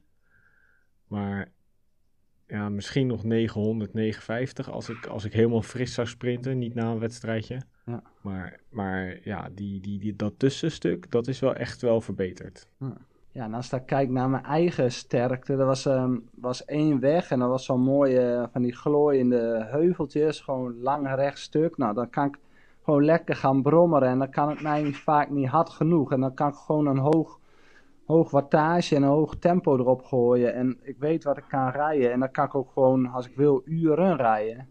Maar 1.07 1.53
ja, 2.47 2.69
misschien 2.69 3.07
nog 3.07 3.25
900, 3.25 3.93
950 3.95 4.71
als 4.71 4.89
ik, 4.89 5.07
als 5.07 5.25
ik 5.25 5.33
helemaal 5.33 5.63
fris 5.63 5.95
zou 5.95 6.07
sprinten, 6.07 6.59
niet 6.59 6.75
na 6.75 6.91
een 6.91 6.99
wedstrijdje. 6.99 7.63
Ja. 7.89 8.03
Maar, 8.21 8.61
maar 8.69 9.19
ja, 9.23 9.49
die, 9.55 9.81
die, 9.81 9.99
die, 9.99 10.17
dat 10.17 10.33
tussenstuk, 10.37 11.11
dat 11.11 11.27
is 11.27 11.41
wel 11.41 11.55
echt 11.55 11.81
wel 11.83 12.01
verbeterd. 12.01 12.69
Ja, 13.31 13.45
en 13.45 13.55
als 13.55 13.73
ik 13.73 13.87
kijk 13.87 14.11
naar 14.11 14.31
mijn 14.31 14.45
eigen 14.45 14.93
sterkte, 14.93 15.53
er 15.53 15.67
was, 15.67 15.87
ehm, 15.87 16.17
was 16.35 16.65
één 16.65 17.01
weg 17.01 17.31
en 17.31 17.39
dat 17.39 17.49
was 17.49 17.65
zo'n 17.65 17.81
mooie 17.81 18.49
van 18.53 18.63
die 18.63 18.77
glooiende 18.77 19.67
heuveltjes, 19.71 20.41
gewoon 20.41 20.81
lang 20.81 21.15
rechtstuk. 21.15 21.77
Nou, 21.77 21.95
dan 21.95 22.11
kan 22.11 22.27
ik 22.27 22.39
gewoon 22.83 23.05
lekker 23.05 23.37
gaan 23.37 23.63
brommeren 23.63 24.09
en 24.09 24.19
dan 24.19 24.31
kan 24.31 24.49
het 24.49 24.63
mij 24.63 24.93
vaak 24.93 25.31
niet 25.31 25.49
hard 25.49 25.69
genoeg. 25.69 26.13
En 26.13 26.21
dan 26.21 26.35
kan 26.35 26.49
ik 26.49 26.55
gewoon 26.55 26.87
een 26.87 26.99
hoog, 26.99 27.39
hoog 28.07 28.31
wattage 28.31 28.97
en 28.97 29.03
een 29.03 29.09
hoog 29.09 29.37
tempo 29.37 29.79
erop 29.79 30.05
gooien 30.05 30.55
en 30.55 30.79
ik 30.83 30.97
weet 30.99 31.25
wat 31.25 31.37
ik 31.37 31.45
kan 31.49 31.71
rijden. 31.71 32.13
En 32.13 32.21
dan 32.21 32.31
kan 32.31 32.45
ik 32.45 32.55
ook 32.55 32.71
gewoon, 32.73 33.07
als 33.07 33.27
ik 33.27 33.37
wil, 33.37 33.63
uren 33.65 34.17
rijden. 34.17 34.69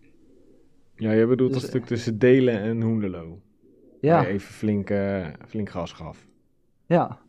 Ja, 0.97 1.11
je 1.11 1.25
bedoelt 1.27 1.51
Dus, 1.53 1.61
dat 1.61 1.69
stuk 1.69 1.85
tussen 1.85 2.19
Delen 2.19 2.59
en 2.61 2.81
Hoenderloo. 2.81 3.41
Ja, 4.01 4.13
Waar 4.15 4.27
je 4.27 4.33
even 4.33 4.53
flink, 4.53 4.89
eh, 4.89 5.27
flink 5.47 5.69
gas 5.69 5.91
gaf. 5.91 6.27
ja, 6.85 7.19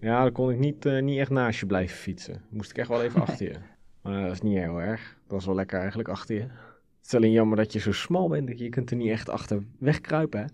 Ja, 0.00 0.22
dan 0.22 0.32
kon 0.32 0.50
ik 0.50 0.58
niet, 0.58 0.86
eh, 0.86 1.02
niet 1.02 1.18
echt 1.18 1.30
naast 1.30 1.60
je 1.60 1.66
blijven 1.66 1.96
fietsen. 1.96 2.42
Moest 2.50 2.70
ik 2.70 2.78
echt 2.78 2.88
wel 2.88 3.02
even 3.02 3.20
achter 3.26 3.46
je. 3.46 3.54
Maar 4.02 4.22
dat 4.22 4.32
is 4.32 4.40
niet 4.42 4.58
heel 4.58 4.80
erg. 4.80 5.16
Dat 5.22 5.30
was 5.32 5.46
wel 5.46 5.54
lekker 5.54 5.78
eigenlijk 5.78 6.08
achter 6.08 6.34
je. 6.34 6.40
Het 6.40 7.14
is 7.14 7.14
alleen 7.14 7.30
jammer 7.32 7.56
dat 7.56 7.72
je 7.72 7.78
zo 7.78 7.92
smal 7.92 8.28
bent. 8.28 8.48
dat 8.48 8.58
Je 8.58 8.68
kunt 8.68 8.90
er 8.90 8.96
niet 8.96 9.10
echt 9.10 9.28
achter 9.28 9.62
wegkruipen, 9.78 10.40
hè? 10.40 10.46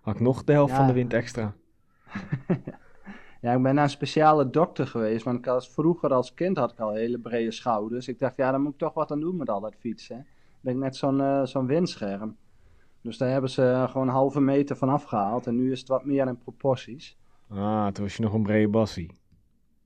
Had 0.00 0.14
ik 0.14 0.20
nog 0.20 0.44
de 0.44 0.52
helft 0.52 0.70
Ja. 0.72 0.78
van 0.78 0.86
de 0.86 0.92
wind 0.92 1.12
extra. 1.12 1.54
Ja, 3.40 3.52
ik 3.54 3.62
ben 3.62 3.74
naar 3.74 3.84
een 3.84 3.90
speciale 3.90 4.50
dokter 4.50 4.86
geweest, 4.86 5.24
want 5.24 5.38
ik 5.38 5.46
als, 5.46 5.70
vroeger 5.70 6.12
als 6.12 6.34
kind 6.34 6.56
had 6.56 6.72
ik 6.72 6.78
al 6.80 6.92
hele 6.94 7.18
brede 7.18 7.50
schouders. 7.50 8.08
Ik 8.08 8.18
dacht, 8.18 8.36
ja, 8.36 8.50
daar 8.50 8.60
moet 8.60 8.72
ik 8.72 8.78
toch 8.78 8.94
wat 8.94 9.10
aan 9.10 9.20
doen 9.20 9.36
met 9.36 9.48
al 9.48 9.60
dat 9.60 9.74
fietsen. 9.78 10.26
Ben 10.60 10.72
ik 10.74 10.78
net 10.78 10.96
zo'n 10.96 11.20
eh, 11.20 11.44
zo'n 11.44 11.66
windscherm. 11.66 12.36
Dus 13.00 13.18
daar 13.18 13.30
hebben 13.30 13.50
ze 13.50 13.62
eh, 13.62 13.90
gewoon 13.90 14.08
een 14.08 14.14
halve 14.14 14.40
meter 14.40 14.76
van 14.76 14.88
afgehaald 14.88 15.46
en 15.46 15.56
nu 15.56 15.72
is 15.72 15.78
het 15.78 15.88
wat 15.88 16.04
meer 16.04 16.26
in 16.26 16.38
proporties. 16.38 17.18
Ah, 17.48 17.86
toen 17.86 18.04
was 18.04 18.16
je 18.16 18.22
nog 18.22 18.32
een 18.32 18.42
brede 18.42 18.68
bassie. 18.68 19.10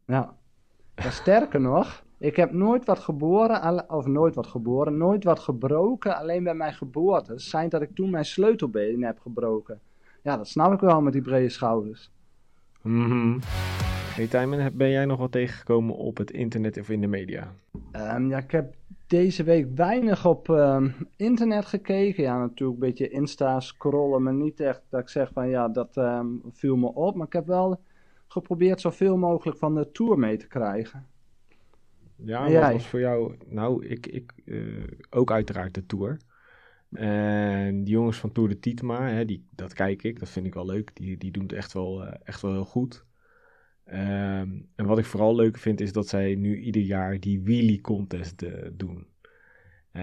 Ja. 0.06 0.36
Sterker 0.96 1.60
nog, 1.60 2.04
ik 2.18 2.36
heb 2.36 2.52
nooit 2.52 2.84
wat 2.84 2.98
geboren, 2.98 3.90
of 3.90 4.06
nooit 4.06 4.34
wat 4.34 4.46
geboren, 4.46 4.96
nooit 4.96 5.24
wat 5.24 5.38
gebroken, 5.38 6.16
alleen 6.16 6.44
bij 6.44 6.54
mijn 6.54 6.74
geboorte. 6.74 7.38
Zijn 7.38 7.68
dat 7.68 7.82
ik 7.82 7.94
toen 7.94 8.10
mijn 8.10 8.24
sleutelbeen 8.24 9.04
heb 9.04 9.18
gebroken. 9.18 9.80
Ja, 10.22 10.36
dat 10.36 10.48
snap 10.48 10.72
ik 10.72 10.80
wel 10.80 11.02
met 11.02 11.12
die 11.12 11.22
brede 11.22 11.48
schouders. 11.48 12.10
Mhm. 12.82 13.38
Hey 14.14 14.26
Tijmen, 14.26 14.76
ben 14.76 14.90
jij 14.90 15.04
nog 15.04 15.18
wat 15.18 15.32
tegengekomen 15.32 15.96
op 15.96 16.16
het 16.16 16.30
internet 16.30 16.78
of 16.78 16.88
in 16.88 17.00
de 17.00 17.06
media? 17.06 17.54
Ehm, 17.90 18.28
ja, 18.28 18.38
ik 18.38 18.50
heb 18.50 18.74
deze 19.06 19.42
week 19.42 19.66
weinig 19.74 20.26
op 20.26 20.48
ehm, 20.48 20.90
internet 21.16 21.66
gekeken. 21.66 22.22
Ja, 22.22 22.38
natuurlijk 22.38 22.80
een 22.80 22.88
beetje 22.88 23.08
Insta 23.08 23.60
scrollen, 23.60 24.22
maar 24.22 24.34
niet 24.34 24.60
echt 24.60 24.82
dat 24.88 25.00
ik 25.00 25.08
zeg 25.08 25.32
van 25.32 25.48
ja, 25.48 25.68
dat 25.68 25.96
ehm, 25.96 26.26
viel 26.52 26.76
me 26.76 26.94
op. 26.94 27.14
Maar 27.14 27.26
ik 27.26 27.32
heb 27.32 27.46
wel 27.46 27.80
geprobeerd 28.28 28.80
zoveel 28.80 29.16
mogelijk 29.16 29.58
van 29.58 29.74
de 29.74 29.90
Tour 29.92 30.18
mee 30.18 30.36
te 30.36 30.46
krijgen. 30.46 31.06
Ja, 32.16 32.36
En 32.36 32.42
wat 32.42 32.52
jij? 32.52 32.72
was 32.72 32.86
voor 32.86 33.00
jou? 33.00 33.36
Nou, 33.46 33.86
ik, 33.86 34.06
ik 34.06 34.32
eh, 34.44 34.58
ook 35.10 35.30
uiteraard 35.30 35.74
de 35.74 35.86
Tour. 35.86 36.18
En 36.90 37.84
die 37.84 37.94
jongens 37.94 38.18
van 38.18 38.32
Tour 38.32 38.48
de 38.48 38.58
Tietma, 38.58 39.08
hè, 39.08 39.24
die, 39.24 39.46
dat 39.50 39.72
kijk 39.72 40.02
ik, 40.02 40.18
dat 40.18 40.28
vind 40.28 40.46
ik 40.46 40.54
wel 40.54 40.66
leuk. 40.66 40.96
Die, 40.96 41.16
die 41.16 41.30
doen 41.30 41.42
het 41.42 41.52
echt 41.52 41.72
wel, 41.72 42.04
eh, 42.04 42.14
echt 42.24 42.40
wel 42.40 42.52
heel 42.52 42.64
goed. 42.64 43.04
Ehm, 43.84 44.48
en 44.74 44.86
wat 44.86 44.98
ik 44.98 45.04
vooral 45.04 45.34
leuk 45.34 45.58
vind, 45.58 45.80
is 45.80 45.92
dat 45.92 46.08
zij 46.08 46.34
nu 46.34 46.60
ieder 46.60 46.82
jaar 46.82 47.20
die 47.20 47.40
wheelie 47.40 47.80
contest 47.80 48.42
eh, 48.42 48.68
doen. 48.72 49.06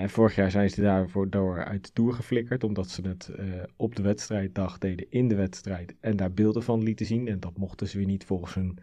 Vorig 0.05 0.35
jaar 0.35 0.51
zijn 0.51 0.69
ze 0.69 0.81
daarvoor 0.81 1.29
door 1.29 1.65
uit 1.65 1.85
de 1.85 1.91
Tour 1.93 2.13
geflikkerd, 2.13 2.63
omdat 2.63 2.89
ze 2.89 3.07
het 3.07 3.27
eh, 3.27 3.45
op 3.75 3.95
de 3.95 4.01
wedstrijddag 4.01 4.77
deden 4.77 5.05
in 5.09 5.27
de 5.27 5.35
wedstrijd 5.35 5.95
en 5.99 6.15
daar 6.15 6.33
beelden 6.33 6.63
van 6.63 6.83
lieten 6.83 7.05
zien. 7.05 7.27
En 7.27 7.39
dat 7.39 7.57
mochten 7.57 7.87
ze 7.87 7.97
weer 7.97 8.07
niet 8.07 8.25
volgens 8.25 8.53
hun 8.53 8.77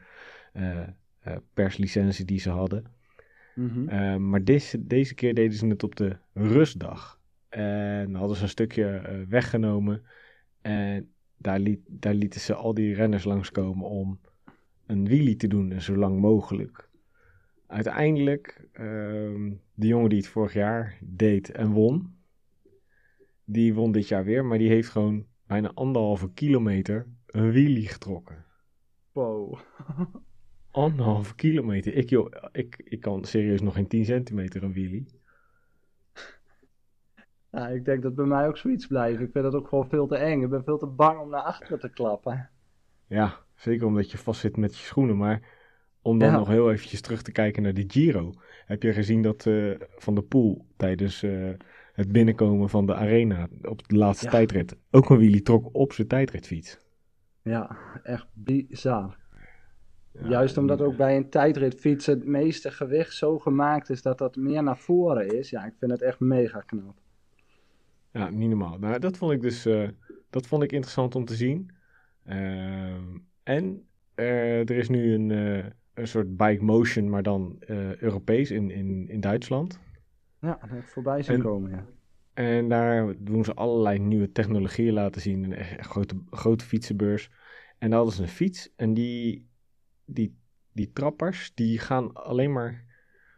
eh, 0.52 0.88
perslicentie 1.54 2.24
die 2.24 2.40
ze 2.40 2.50
hadden. 2.50 2.84
Mhm. 3.54 3.88
Uh, 3.88 4.16
maar 4.16 4.44
deze, 4.44 4.86
deze 4.86 5.14
keer 5.14 5.34
deden 5.34 5.58
ze 5.58 5.66
het 5.66 5.82
op 5.82 5.96
de 5.96 6.16
rustdag. 6.34 7.20
En 7.48 8.14
hadden 8.14 8.36
ze 8.36 8.42
een 8.42 8.48
stukje 8.48 9.24
weggenomen. 9.28 10.02
En 10.60 11.12
daar, 11.36 11.58
liet, 11.58 11.80
daar 11.86 12.14
lieten 12.14 12.40
ze 12.40 12.54
al 12.54 12.74
die 12.74 12.94
renners 12.94 13.24
langskomen 13.24 13.86
om 13.86 14.20
een 14.88 15.04
wheelie 15.04 15.36
te 15.36 15.46
doen 15.46 15.72
en 15.72 15.82
zo 15.82 15.96
lang 15.96 16.20
mogelijk. 16.20 16.88
Uiteindelijk, 17.66 18.68
uh, 18.72 19.52
de 19.74 19.86
jongen 19.86 20.08
die 20.08 20.18
het 20.18 20.28
vorig 20.28 20.52
jaar 20.52 20.98
deed 21.00 21.50
en 21.50 21.70
won, 21.70 22.16
die 23.44 23.74
won 23.74 23.92
dit 23.92 24.08
jaar 24.08 24.24
weer, 24.24 24.44
maar 24.44 24.58
die 24.58 24.68
heeft 24.68 24.88
gewoon 24.88 25.26
bijna 25.46 25.70
anderhalve 25.74 26.32
kilometer 26.32 27.06
een 27.26 27.50
wheelie 27.50 27.88
getrokken. 27.88 28.44
Wow. 29.12 29.58
Anderhalve 30.70 31.34
kilometer. 31.34 31.94
Ik, 31.94 32.08
joh, 32.08 32.32
ik, 32.52 32.80
ik 32.84 33.00
kan 33.00 33.24
serieus 33.24 33.60
nog 33.60 33.74
geen 33.74 33.88
10 33.88 34.04
centimeter 34.04 34.62
een 34.62 34.72
wheelie. 34.72 35.06
Ik 37.50 37.84
denk 37.84 38.02
dat 38.02 38.14
bij 38.14 38.24
mij 38.24 38.46
ook 38.46 38.56
zoiets 38.56 38.86
blijft. 38.86 39.20
Ik 39.20 39.30
vind 39.32 39.44
dat 39.44 39.54
ook 39.54 39.68
gewoon 39.68 39.88
veel 39.88 40.06
te 40.06 40.16
eng. 40.16 40.42
Ik 40.42 40.50
ben 40.50 40.64
veel 40.64 40.78
te 40.78 40.86
bang 40.86 41.20
om 41.20 41.30
naar 41.30 41.42
achteren 41.42 41.80
te 41.80 41.90
klappen. 41.90 42.50
Ja, 43.06 43.38
zeker 43.58 43.86
omdat 43.86 44.10
je 44.10 44.18
vast 44.18 44.40
zit 44.40 44.56
met 44.56 44.76
je 44.78 44.84
schoenen. 44.84 45.16
Maar 45.16 45.42
om 46.02 46.18
dan 46.18 46.28
Ja. 46.28 46.36
nog 46.36 46.48
heel 46.48 46.70
eventjes 46.72 47.00
terug 47.00 47.22
te 47.22 47.32
kijken 47.32 47.62
naar 47.62 47.74
de 47.74 47.84
Giro. 47.86 48.32
Heb 48.66 48.82
je 48.82 48.92
gezien 48.92 49.22
dat 49.22 49.46
eh, 49.46 49.70
Van 49.96 50.14
de 50.14 50.22
Poel 50.22 50.66
tijdens 50.76 51.22
eh, 51.22 51.50
het 51.92 52.12
binnenkomen 52.12 52.68
van 52.68 52.86
de 52.86 52.94
arena 52.94 53.48
op 53.62 53.88
de 53.88 53.96
laatste 53.96 54.24
Ja. 54.24 54.30
tijdrit 54.30 54.76
ook 54.90 55.10
een 55.10 55.16
wheelie 55.16 55.42
trok 55.42 55.68
op 55.72 55.92
zijn 55.92 56.08
tijdritfiets? 56.08 56.78
Ja, 57.42 57.76
echt 58.02 58.26
bizar. 58.32 59.16
Ja, 60.12 60.28
Juist 60.28 60.56
omdat 60.58 60.80
ook 60.80 60.96
bij 60.96 61.16
een 61.16 61.30
tijdritfiets 61.30 62.06
het 62.06 62.24
meeste 62.24 62.70
gewicht 62.70 63.14
zo 63.14 63.38
gemaakt 63.38 63.90
is 63.90 64.02
dat 64.02 64.18
dat 64.18 64.36
meer 64.36 64.62
naar 64.62 64.78
voren 64.78 65.38
is. 65.38 65.50
Ja, 65.50 65.64
ik 65.64 65.74
vind 65.78 65.90
het 65.90 66.02
echt 66.02 66.20
mega 66.20 66.60
knap. 66.60 66.96
Ja, 68.12 68.30
niet 68.30 68.48
normaal. 68.48 68.78
Nou, 68.78 68.98
dat 68.98 69.16
vond 69.16 69.32
ik 69.32 69.40
dus 69.40 69.66
eh, 69.66 69.88
dat 70.30 70.46
vond 70.46 70.62
ik 70.62 70.72
interessant 70.72 71.14
om 71.14 71.24
te 71.24 71.34
zien. 71.34 71.70
Ehm, 72.24 73.02
en 73.48 73.86
eh, 74.14 74.58
er 74.58 74.70
is 74.70 74.88
nu 74.88 75.14
een, 75.14 75.30
eh, 75.30 75.64
een 75.94 76.08
soort 76.08 76.36
bike 76.36 76.64
motion, 76.64 77.08
maar 77.08 77.22
dan 77.22 77.56
eh, 77.60 77.96
Europees 77.96 78.50
in, 78.50 78.70
in, 78.70 79.08
in 79.08 79.20
Duitsland. 79.20 79.80
Ja, 80.40 80.58
dat 80.68 80.78
ik 80.78 80.86
voorbij 80.86 81.22
zien 81.22 81.34
En- 81.34 81.42
komen, 81.42 81.70
ja. 81.70 81.86
En 82.34 82.68
daar 82.68 83.14
doen 83.18 83.44
ze 83.44 83.54
allerlei 83.54 83.98
nieuwe 83.98 84.32
technologieën 84.32 84.92
laten 84.92 85.20
zien. 85.20 85.44
Een 85.44 85.52
echt 85.54 85.86
grote, 85.86 86.14
grote 86.30 86.64
fietsenbeurs. 86.64 87.30
En 87.78 87.88
daar 87.90 87.98
hadden 87.98 88.16
ze 88.16 88.22
een 88.22 88.28
fiets. 88.28 88.72
En 88.76 88.94
die, 88.94 89.48
die, 90.04 90.36
die 90.72 90.92
trappers, 90.92 91.54
die 91.54 91.78
gaan 91.78 92.12
alleen 92.14 92.52
maar, 92.52 92.84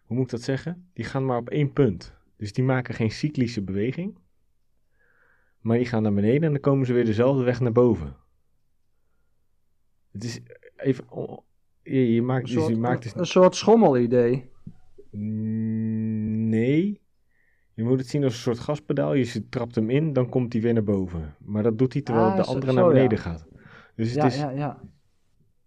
hoe 0.04 0.16
moet 0.16 0.24
ik 0.24 0.30
dat 0.30 0.42
zeggen? 0.42 0.90
Die 0.92 1.04
gaan 1.04 1.24
maar 1.24 1.38
op 1.38 1.50
één 1.50 1.72
punt. 1.72 2.14
Dus 2.36 2.52
die 2.52 2.64
maken 2.64 2.94
geen 2.94 3.10
cyclische 3.10 3.62
beweging. 3.62 4.18
Maar 5.60 5.76
die 5.76 5.86
gaan 5.86 6.02
naar 6.02 6.14
beneden 6.14 6.42
en 6.42 6.52
dan 6.52 6.60
komen 6.60 6.86
ze 6.86 6.92
weer 6.92 7.04
dezelfde 7.04 7.42
weg 7.42 7.60
naar 7.60 7.72
boven. 7.72 8.16
Het 10.12 10.24
is 10.24 10.40
even. 10.76 11.04
Je, 11.82 12.14
je 12.14 12.22
maakt, 12.22 12.48
Een 12.48 12.54
dus 12.54 12.62
soort, 12.62 12.74
je 12.74 12.80
maakt 12.80 13.02
dus, 13.02 13.14
een 13.14 13.26
soort 13.26 13.54
schommelidee. 13.56 14.50
Mm, 15.10 16.48
Nee. 16.48 17.00
Je 17.74 17.84
moet 17.84 17.98
het 17.98 18.08
zien 18.08 18.24
als 18.24 18.34
een 18.34 18.40
soort 18.40 18.58
gaspedaal. 18.58 19.14
Je 19.14 19.48
trapt 19.48 19.74
hem 19.74 19.90
in, 19.90 20.12
dan 20.12 20.28
komt 20.28 20.52
hij 20.52 20.62
weer 20.62 20.72
naar 20.72 20.84
boven. 20.84 21.34
Maar 21.38 21.62
dat 21.62 21.78
doet 21.78 21.92
hij 21.92 22.02
terwijl 22.02 22.26
Ah, 22.26 22.36
de 22.36 22.44
andere 22.44 22.72
zo, 22.72 22.76
naar 22.76 22.84
ja. 22.86 22.92
beneden 22.92 23.18
gaat. 23.18 23.46
Dus 23.96 24.06
het 24.08 24.16
Ja, 24.16 24.26
is 24.26 24.36
ja, 24.38 24.50
ja. 24.50 24.80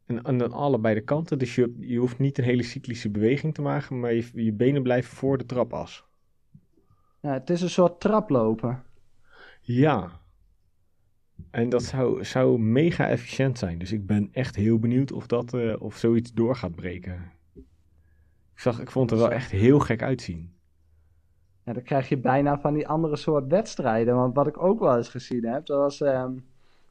en, 0.05 0.21
en 0.23 0.41
aan 0.43 0.51
allebei 0.51 0.95
de 0.95 1.01
kanten. 1.01 1.39
Dus 1.39 1.55
je, 1.55 1.75
je 1.79 1.97
hoeft 1.97 2.19
niet 2.19 2.37
een 2.37 2.43
hele 2.43 2.63
cyclische 2.63 3.09
beweging 3.09 3.53
te 3.53 3.61
maken, 3.61 3.99
maar 3.99 4.13
je, 4.13 4.29
je 4.33 4.53
benen 4.53 4.83
blijven 4.83 5.15
voor 5.15 5.37
de 5.37 5.45
trapas. 5.45 6.05
ja. 7.21 7.33
Het 7.33 7.49
is 7.49 7.61
een 7.61 7.69
soort 7.69 7.99
traplopen. 7.99 8.83
Ja. 9.61 10.21
En 11.51 11.69
dat 11.69 11.83
zou, 11.83 12.23
zou 12.23 12.59
mega 12.59 13.09
efficiënt 13.09 13.57
zijn. 13.57 13.77
Dus 13.77 13.91
ik 13.91 14.05
ben 14.05 14.29
echt 14.31 14.55
heel 14.55 14.79
benieuwd 14.79 15.11
of, 15.11 15.27
dat, 15.27 15.53
eh, 15.53 15.81
of 15.81 15.97
zoiets 15.97 16.33
door 16.33 16.55
gaat 16.55 16.75
breken. 16.75 17.31
Ik, 18.53 18.59
zag, 18.59 18.79
ik 18.79 18.91
vond 18.91 19.09
het 19.09 19.19
er 19.19 19.25
wel 19.25 19.35
echt 19.35 19.51
heel 19.51 19.79
gek 19.79 20.01
uitzien. 20.01 20.53
Ja, 21.63 21.73
dan 21.73 21.83
krijg 21.83 22.09
je 22.09 22.17
bijna 22.17 22.59
van 22.59 22.73
die 22.73 22.87
andere 22.87 23.15
soort 23.15 23.47
wedstrijden. 23.47 24.15
Want 24.15 24.35
wat 24.35 24.47
ik 24.47 24.63
ook 24.63 24.79
wel 24.79 24.97
eens 24.97 25.09
gezien 25.09 25.45
heb, 25.45 25.65
dat 25.65 25.77
was 25.77 26.01
ehm, 26.01 26.37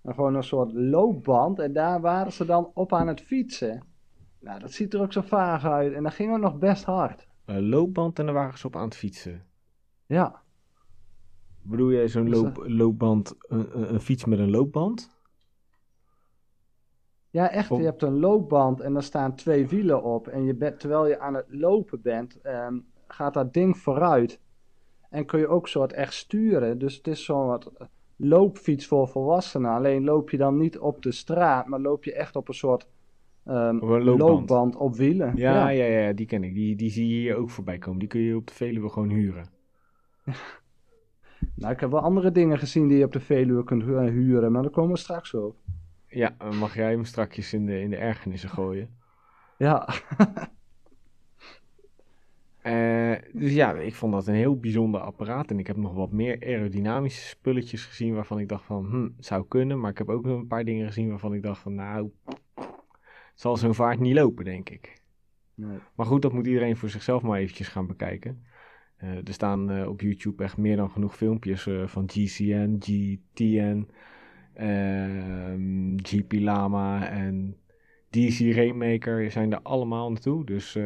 gewoon 0.05 0.35
een 0.35 0.43
soort 0.43 0.73
loopband. 0.73 1.59
En 1.59 1.73
daar 1.73 2.01
waren 2.01 2.33
ze 2.33 2.45
dan 2.45 2.71
op 2.75 2.93
aan 2.93 3.07
het 3.07 3.21
fietsen. 3.21 3.83
Nou, 4.41 4.61
dat 4.61 4.73
ziet 4.73 4.95
er 4.95 5.01
ook 5.01 5.13
zo 5.13 5.21
vaag 5.21 5.65
uit. 5.65 5.93
En 5.93 6.03
dat 6.03 6.15
ging 6.15 6.33
ook 6.33 6.41
nog 6.41 6.59
best 6.59 6.85
hard. 6.85 7.27
Een 7.45 7.69
loopband 7.69 8.19
en 8.19 8.25
daar 8.25 8.35
waren 8.35 8.59
ze 8.59 8.67
op 8.67 8.77
aan 8.77 8.85
het 8.85 8.97
fietsen. 8.97 9.45
Ja, 10.07 10.43
Bedoel 11.63 11.93
jij 11.93 12.09
zo'n 12.09 12.29
loop, 12.29 12.63
loopband, 12.67 13.35
een, 13.49 13.95
een- 13.95 14.01
fiets 14.01 14.25
met 14.25 14.39
een 14.39 14.51
loopband? 14.51 15.11
ja 17.31 17.51
echt. 17.51 17.69
Je 17.69 17.83
hebt 17.83 18.03
een 18.03 18.19
loopband 18.19 18.81
en 18.81 18.93
daar 18.93 19.03
staan 19.03 19.35
twee 19.35 19.67
wielen 19.69 20.03
op. 20.03 20.29
En 20.29 20.45
je 20.45 20.55
bent, 20.55 20.81
terwijl 20.81 21.07
je 21.07 21.21
aan 21.21 21.35
het 21.35 21.47
lopen 21.49 22.01
bent, 22.03 22.41
ehm, 22.41 22.79
gaat 23.07 23.35
dat 23.35 23.53
ding 23.55 23.77
vooruit. 23.79 24.41
En 25.11 25.27
kun 25.27 25.39
je 25.39 25.49
ook 25.49 25.69
soort 25.69 25.93
echt 25.93 26.15
sturen. 26.15 26.79
Dus 26.79 26.97
het 26.97 27.07
is 27.07 27.25
zo'n 27.25 27.47
wat 27.47 27.73
loopfiets 28.17 28.87
voor 28.87 29.09
volwassenen. 29.09 29.71
Alleen 29.71 30.05
loop 30.05 30.31
je 30.31 30.37
dan 30.37 30.57
niet 30.57 30.79
op 30.79 31.03
de 31.03 31.13
straat, 31.13 31.67
maar 31.67 31.81
loop 31.81 32.05
je 32.05 32.13
echt 32.15 32.37
op 32.37 32.49
een 32.49 32.55
soort 32.55 32.87
ehm, 33.45 33.77
Op 33.77 33.83
een 33.89 34.05
loopband. 34.05 34.19
loopband 34.31 34.77
op 34.77 34.97
wielen. 34.97 35.37
Ja, 35.37 35.69
ja, 35.69 35.85
ja, 35.85 36.13
die 36.13 36.27
ken 36.27 36.45
ik. 36.45 36.55
Die, 36.55 36.77
die 36.77 36.91
zie 36.91 37.09
je 37.09 37.15
hier 37.15 37.37
ook 37.37 37.51
voorbij 37.51 37.79
komen. 37.79 37.99
Die 37.99 38.09
kun 38.09 38.21
je 38.21 38.37
op 38.37 38.47
de 38.47 38.55
Veluwe 38.55 38.89
gewoon 38.89 39.11
huren. 39.11 39.47
Nou, 41.55 41.73
ik 41.73 41.81
heb 41.81 41.91
wel 41.91 42.01
andere 42.01 42.33
dingen 42.33 42.59
gezien 42.59 42.89
die 42.89 42.99
je 42.99 43.05
op 43.05 43.13
de 43.13 43.21
Veluwe 43.21 43.65
kunt 43.65 43.83
hu- 43.83 44.11
huren, 44.11 44.53
maar 44.53 44.63
daar 44.63 44.71
komen 44.71 44.93
we 44.93 44.99
straks 44.99 45.35
op. 45.35 45.57
Ja, 46.07 46.35
dan 46.39 46.57
mag 46.57 46.75
jij 46.75 46.91
hem 46.91 47.05
strakjes 47.05 47.53
in 47.53 47.67
de, 47.67 47.81
in 47.81 47.91
de 47.91 47.97
ergernissen 47.97 48.49
gooien. 48.51 48.97
Ja, 49.59 49.89
Eh, 52.63 53.15
dus 53.33 53.53
ja, 53.53 53.73
ik 53.75 53.95
vond 53.95 54.13
dat 54.13 54.27
een 54.27 54.35
heel 54.35 54.59
bijzonder 54.59 55.01
apparaat. 55.01 55.51
En 55.51 55.59
ik 55.59 55.67
heb 55.67 55.77
nog 55.77 55.95
wat 55.95 56.13
meer 56.13 56.43
aerodynamische 56.47 57.29
spulletjes 57.29 57.85
gezien 57.85 58.15
waarvan 58.15 58.39
ik 58.39 58.49
dacht 58.49 58.65
van, 58.65 58.85
hm, 58.85 59.03
het 59.17 59.27
zou 59.27 59.45
kunnen. 59.49 59.81
Maar 59.81 59.91
ik 59.91 59.99
heb 59.99 60.09
ook 60.09 60.25
nog 60.25 60.39
een 60.39 60.47
paar 60.47 60.65
dingen 60.65 60.87
gezien 60.87 61.09
waarvan 61.09 61.35
ik 61.35 61.43
dacht 61.43 61.61
van, 61.61 61.75
nou, 61.75 62.11
het 62.55 62.71
zal 63.35 63.57
zo'n 63.57 63.75
vaart 63.75 63.99
niet 63.99 64.15
lopen, 64.15 64.45
denk 64.45 64.69
ik. 64.71 65.03
nee. 65.55 65.79
Maar 65.95 66.07
goed, 66.07 66.23
dat 66.23 66.33
moet 66.33 66.47
iedereen 66.47 66.77
voor 66.77 66.89
zichzelf 66.89 67.23
maar 67.23 67.39
eventjes 67.39 67.69
gaan 67.69 67.87
bekijken. 67.87 68.45
Eh, 69.03 69.17
er 69.17 69.33
staan 69.33 69.71
eh, 69.71 69.89
op 69.89 70.01
YouTube 70.01 70.45
echt 70.45 70.57
meer 70.57 70.77
dan 70.77 70.91
genoeg 70.91 71.17
filmpjes 71.17 71.67
eh, 71.67 71.87
van 71.87 72.09
GCN, 72.11 72.77
GTN, 72.81 73.89
ehm, 74.53 75.97
GP 75.97 76.33
Lama 76.33 77.09
en 77.09 77.57
DC 78.11 78.55
Rainmaker 78.55 79.31
zijn 79.31 79.53
er 79.53 79.63
allemaal 79.63 80.11
naartoe. 80.11 80.45
Dus 80.45 80.79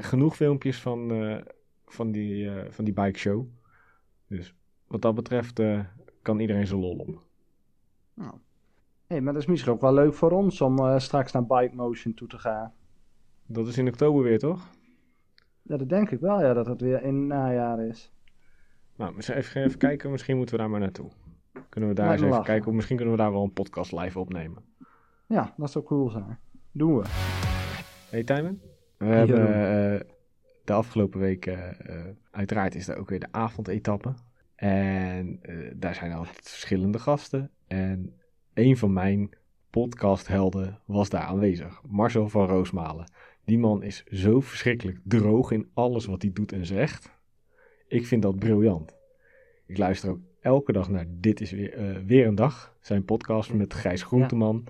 genoeg 0.00 0.36
filmpjes 0.36 0.80
van, 0.80 1.10
van, 1.86 2.12
die, 2.12 2.50
van 2.70 2.84
die 2.84 2.94
bike 2.94 3.18
show. 3.18 3.46
Dus 4.26 4.54
wat 4.86 5.02
dat 5.02 5.14
betreft 5.14 5.62
kan 6.22 6.38
iedereen 6.38 6.66
zijn 6.66 6.80
lol 6.80 6.96
op. 6.96 7.22
Hey, 9.06 9.20
maar 9.20 9.32
dat 9.32 9.42
is 9.42 9.48
misschien 9.48 9.72
ook 9.72 9.80
wel 9.80 9.94
leuk 9.94 10.14
voor 10.14 10.30
ons 10.30 10.60
om 10.60 11.00
straks 11.00 11.32
naar 11.32 11.46
Bike 11.46 11.74
Motion 11.74 12.14
toe 12.14 12.28
te 12.28 12.38
gaan. 12.38 12.72
Dat 13.46 13.66
is 13.66 13.78
in 13.78 13.88
oktober 13.88 14.22
weer, 14.22 14.38
toch? 14.38 14.75
Ja, 15.68 15.76
dat 15.76 15.88
denk 15.88 16.10
ik 16.10 16.20
wel, 16.20 16.40
ja, 16.40 16.52
dat 16.54 16.66
het 16.66 16.80
weer 16.80 17.02
in 17.02 17.14
het 17.14 17.24
najaar 17.26 17.80
is. 17.86 18.12
Nou, 18.96 19.14
we 19.16 19.22
zijn 19.22 19.38
even, 19.38 19.62
even 19.62 19.78
kijken. 19.78 20.10
Misschien 20.10 20.36
moeten 20.36 20.54
we 20.54 20.60
daar 20.60 20.70
maar 20.70 20.80
naartoe. 20.80 21.10
Kunnen 21.68 21.90
we 21.90 21.94
daar 21.96 22.06
Lijkt 22.06 22.10
eens 22.10 22.20
even 22.20 22.28
lachen. 22.28 22.44
kijken. 22.44 22.68
Of 22.68 22.74
misschien 22.74 22.96
kunnen 22.96 23.14
we 23.14 23.20
daar 23.20 23.32
wel 23.32 23.42
een 23.42 23.52
podcast 23.52 23.92
live 23.92 24.18
opnemen. 24.18 24.62
Ja, 25.26 25.54
dat 25.56 25.70
zou 25.70 25.84
cool 25.84 26.10
zijn. 26.10 26.38
Doen 26.72 26.96
we. 26.96 27.04
Hey 28.10 28.24
Tijmen, 28.24 28.60
we 28.96 29.04
hebben 29.04 29.46
eh, 29.46 30.00
de 30.64 30.72
afgelopen 30.72 31.20
week, 31.20 31.46
eh, 31.46 31.58
uiteraard 32.30 32.74
is 32.74 32.88
er 32.88 32.96
ook 32.96 33.08
weer 33.08 33.20
de 33.20 33.28
avondetappe. 33.30 34.14
En 34.54 35.38
eh, 35.42 35.70
daar 35.76 35.94
zijn 35.94 36.12
altijd 36.12 36.48
verschillende 36.48 36.98
gasten. 36.98 37.50
En 37.66 38.14
een 38.54 38.76
van 38.76 38.92
mijn 38.92 39.30
podcasthelden 39.70 40.80
was 40.84 41.08
daar 41.08 41.22
aanwezig. 41.22 41.80
Marcel 41.88 42.28
van 42.28 42.46
Roosmalen. 42.46 43.10
Die 43.46 43.58
man 43.58 43.82
is 43.82 44.04
zo 44.04 44.40
verschrikkelijk 44.40 44.98
droog 45.04 45.50
in 45.50 45.70
alles 45.74 46.06
wat 46.06 46.22
hij 46.22 46.30
doet 46.32 46.52
en 46.52 46.66
zegt. 46.66 47.10
Ik 47.88 48.06
vind 48.06 48.22
dat 48.22 48.38
briljant. 48.38 48.96
Ik 49.66 49.78
luister 49.78 50.10
ook 50.10 50.20
elke 50.40 50.72
dag 50.72 50.88
naar 50.88 51.06
Dit 51.08 51.40
is 51.40 51.50
weer, 51.50 51.72
eh, 51.72 51.96
weer 52.06 52.26
een 52.26 52.34
dag. 52.34 52.76
Zijn 52.80 53.04
podcast 53.04 53.52
met 53.52 53.74
Gijs 53.74 54.02
Groenteman. 54.02 54.66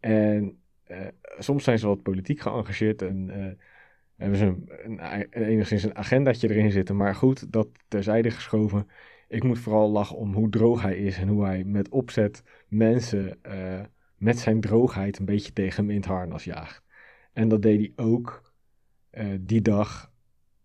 En 0.00 0.58
eh, 0.84 1.06
soms 1.38 1.64
zijn 1.64 1.78
ze 1.78 1.86
wat 1.86 2.02
politiek 2.02 2.40
geëngageerd 2.40 3.02
en 3.02 3.30
eh, 3.30 3.52
hebben 4.16 4.38
ze 4.38 4.54
een, 4.84 5.00
enigszins 5.30 5.82
een 5.82 5.96
agendaatje 5.96 6.50
erin 6.50 6.70
zitten. 6.70 6.96
Maar 6.96 7.14
goed, 7.14 7.52
dat 7.52 7.68
terzijde 7.88 8.30
geschoven. 8.30 8.88
Ik 9.28 9.42
moet 9.42 9.58
vooral 9.58 9.90
lachen 9.90 10.16
om 10.16 10.34
hoe 10.34 10.50
droog 10.50 10.82
hij 10.82 10.96
is 10.96 11.18
en 11.18 11.28
hoe 11.28 11.44
hij 11.44 11.64
met 11.64 11.88
opzet 11.88 12.42
mensen 12.68 13.38
met 14.16 14.38
zijn 14.38 14.60
droogheid 14.60 15.18
een 15.18 15.24
beetje 15.24 15.52
tegen 15.52 15.82
hem 15.82 15.90
in 15.90 15.96
het 15.96 16.06
harnas 16.06 16.44
jaagt. 16.44 16.83
En 17.34 17.48
dat 17.48 17.62
deed 17.62 17.78
hij 17.78 18.04
ook 18.06 18.52
eh, 19.10 19.26
die 19.40 19.62
dag 19.62 20.12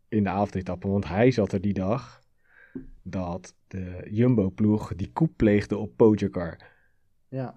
in 0.07 0.23
de 0.23 0.29
avondetappe, 0.29 0.87
want 0.87 1.07
hij 1.07 1.31
zat 1.31 1.51
er 1.51 1.61
die 1.61 1.73
dag 1.73 2.21
dat 3.01 3.55
de 3.67 4.07
Jumbo-ploeg 4.09 4.95
die 4.95 5.11
koep 5.11 5.31
pleegde 5.35 5.77
op 5.77 5.95
Pogacar. 5.95 6.57
Ja. 7.27 7.55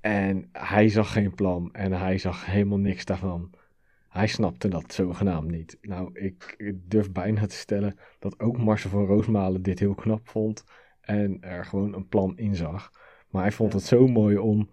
En 0.00 0.48
hij 0.52 0.88
zag 0.88 1.12
geen 1.12 1.34
plan 1.34 1.72
en 1.72 1.92
hij 1.92 2.18
zag 2.18 2.46
helemaal 2.46 2.78
niks 2.78 3.04
daarvan. 3.04 3.50
Hij 4.08 4.26
snapte 4.26 4.68
dat 4.68 4.92
zogenaamd 4.92 5.50
niet. 5.50 5.78
Nou, 5.80 6.10
ik 6.12 6.72
durf 6.88 7.12
bijna 7.12 7.46
te 7.46 7.54
stellen 7.54 7.98
dat 8.18 8.40
ook 8.40 8.58
Marcel 8.58 8.90
van 8.90 9.06
Roosmalen 9.06 9.62
dit 9.62 9.78
heel 9.78 9.94
knap 9.94 10.28
vond 10.28 10.64
en 11.00 11.40
er 11.40 11.64
gewoon 11.64 11.94
een 11.94 12.08
plan 12.08 12.38
in 12.38 12.54
zag. 12.54 12.90
Maar 13.30 13.42
hij 13.42 13.52
vond 13.52 13.72
het 13.72 13.82
zo 13.82 14.06
mooi 14.06 14.38
om 14.38 14.70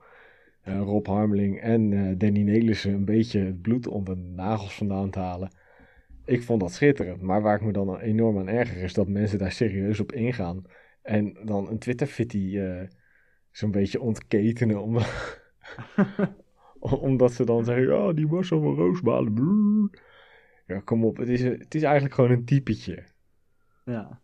eh, 0.62 0.80
Rob 0.80 1.08
Harmeling 1.08 1.60
en 1.60 1.94
eh, 1.94 2.18
Danny 2.18 2.42
Nelissen 2.42 2.94
een 2.94 3.06
beetje 3.06 3.40
het 3.40 3.62
bloed 3.62 3.88
onder 3.88 4.16
de 4.16 4.22
nagels 4.22 4.76
vandaan 4.76 5.10
te 5.10 5.20
halen. 5.20 5.52
Ik 6.26 6.44
vond 6.44 6.62
dat 6.62 6.72
schitterend. 6.72 7.22
Maar 7.22 7.42
waar 7.42 7.56
ik 7.56 7.62
me 7.66 7.72
dan 7.72 8.00
enorm 8.00 8.38
aan 8.38 8.48
erger 8.48 8.84
is 8.84 8.94
dat 8.94 9.08
mensen 9.08 9.38
daar 9.38 9.52
serieus 9.52 10.00
op 10.00 10.12
ingaan. 10.12 10.64
En 11.02 11.38
dan 11.46 11.70
een 11.70 11.80
Twitter-fitty 11.80 12.58
eh, 12.58 12.88
zo'n 13.52 13.72
beetje 13.72 14.02
ontketenen. 14.02 14.82
Om, 14.82 14.98
omdat 17.10 17.32
ze 17.34 17.46
dan 17.46 17.66
zeggen, 17.66 17.88
ja, 17.88 18.14
die 18.14 18.28
Marcel 18.28 18.62
van 18.62 18.76
Roosmalen. 18.76 19.34
brrr." 19.34 20.02
Ja, 20.66 20.80
kom 20.80 21.06
op. 21.06 21.18
Het 21.18 21.30
is, 21.30 21.44
het 21.44 21.76
is 21.76 21.84
eigenlijk 21.84 22.14
gewoon 22.16 22.32
een 22.32 22.46
typetje. 22.46 23.04
Ja, 23.86 24.22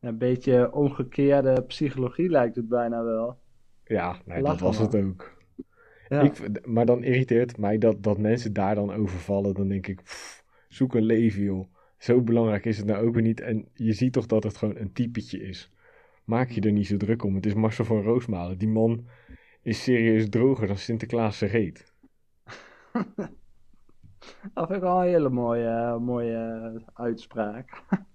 Een 0.00 0.18
beetje 0.18 0.72
omgekeerde 0.72 1.62
psychologie 1.62 2.28
lijkt 2.28 2.56
het 2.56 2.68
bijna 2.68 3.04
wel. 3.04 3.38
Ja, 3.90 4.16
nee, 4.24 4.42
dat 4.42 4.60
was 4.60 4.78
maar. 4.78 4.86
het 4.86 5.04
ook. 5.04 5.38
Ja. 6.08 6.20
Ik, 6.20 6.66
maar 6.66 6.86
dan 6.86 7.02
irriteert 7.02 7.58
mij 7.58 7.78
dat, 7.78 8.02
dat 8.02 8.18
mensen 8.18 8.52
daar 8.52 8.74
dan 8.74 8.92
overvallen. 8.92 9.54
Dan 9.54 9.68
denk 9.68 9.86
ik, 9.86 10.02
pff, 10.02 10.44
zoek 10.68 10.94
een 10.94 11.02
leven 11.02 11.42
joh. 11.42 11.74
Zo 11.98 12.22
belangrijk 12.22 12.64
is 12.64 12.76
het 12.76 12.86
nou 12.86 13.06
ook 13.06 13.14
weer 13.14 13.22
niet. 13.22 13.40
En 13.40 13.68
je 13.74 13.92
ziet 13.92 14.12
toch 14.12 14.26
dat 14.26 14.42
het 14.42 14.56
gewoon 14.56 14.76
een 14.76 14.92
typetje 14.92 15.42
is. 15.42 15.72
Maak 16.24 16.50
je 16.50 16.60
er 16.60 16.72
niet 16.72 16.86
zo 16.86 16.96
druk 16.96 17.24
om. 17.24 17.34
Het 17.34 17.46
is 17.46 17.54
Marcel 17.54 17.84
van 17.84 18.02
Roosmalen. 18.02 18.58
Die 18.58 18.68
man 18.68 19.06
is 19.62 19.82
serieus 19.82 20.28
droger 20.28 20.66
dan 20.66 20.76
Sinterklaas 20.76 21.38
zijn 21.38 21.50
reet. 21.50 21.94
Dat 24.54 24.66
vind 24.66 24.70
ik 24.70 24.80
wel 24.80 25.02
een 25.02 25.08
hele 25.08 25.30
mooie, 25.30 25.98
mooie 25.98 26.82
uitspraak. 26.92 27.82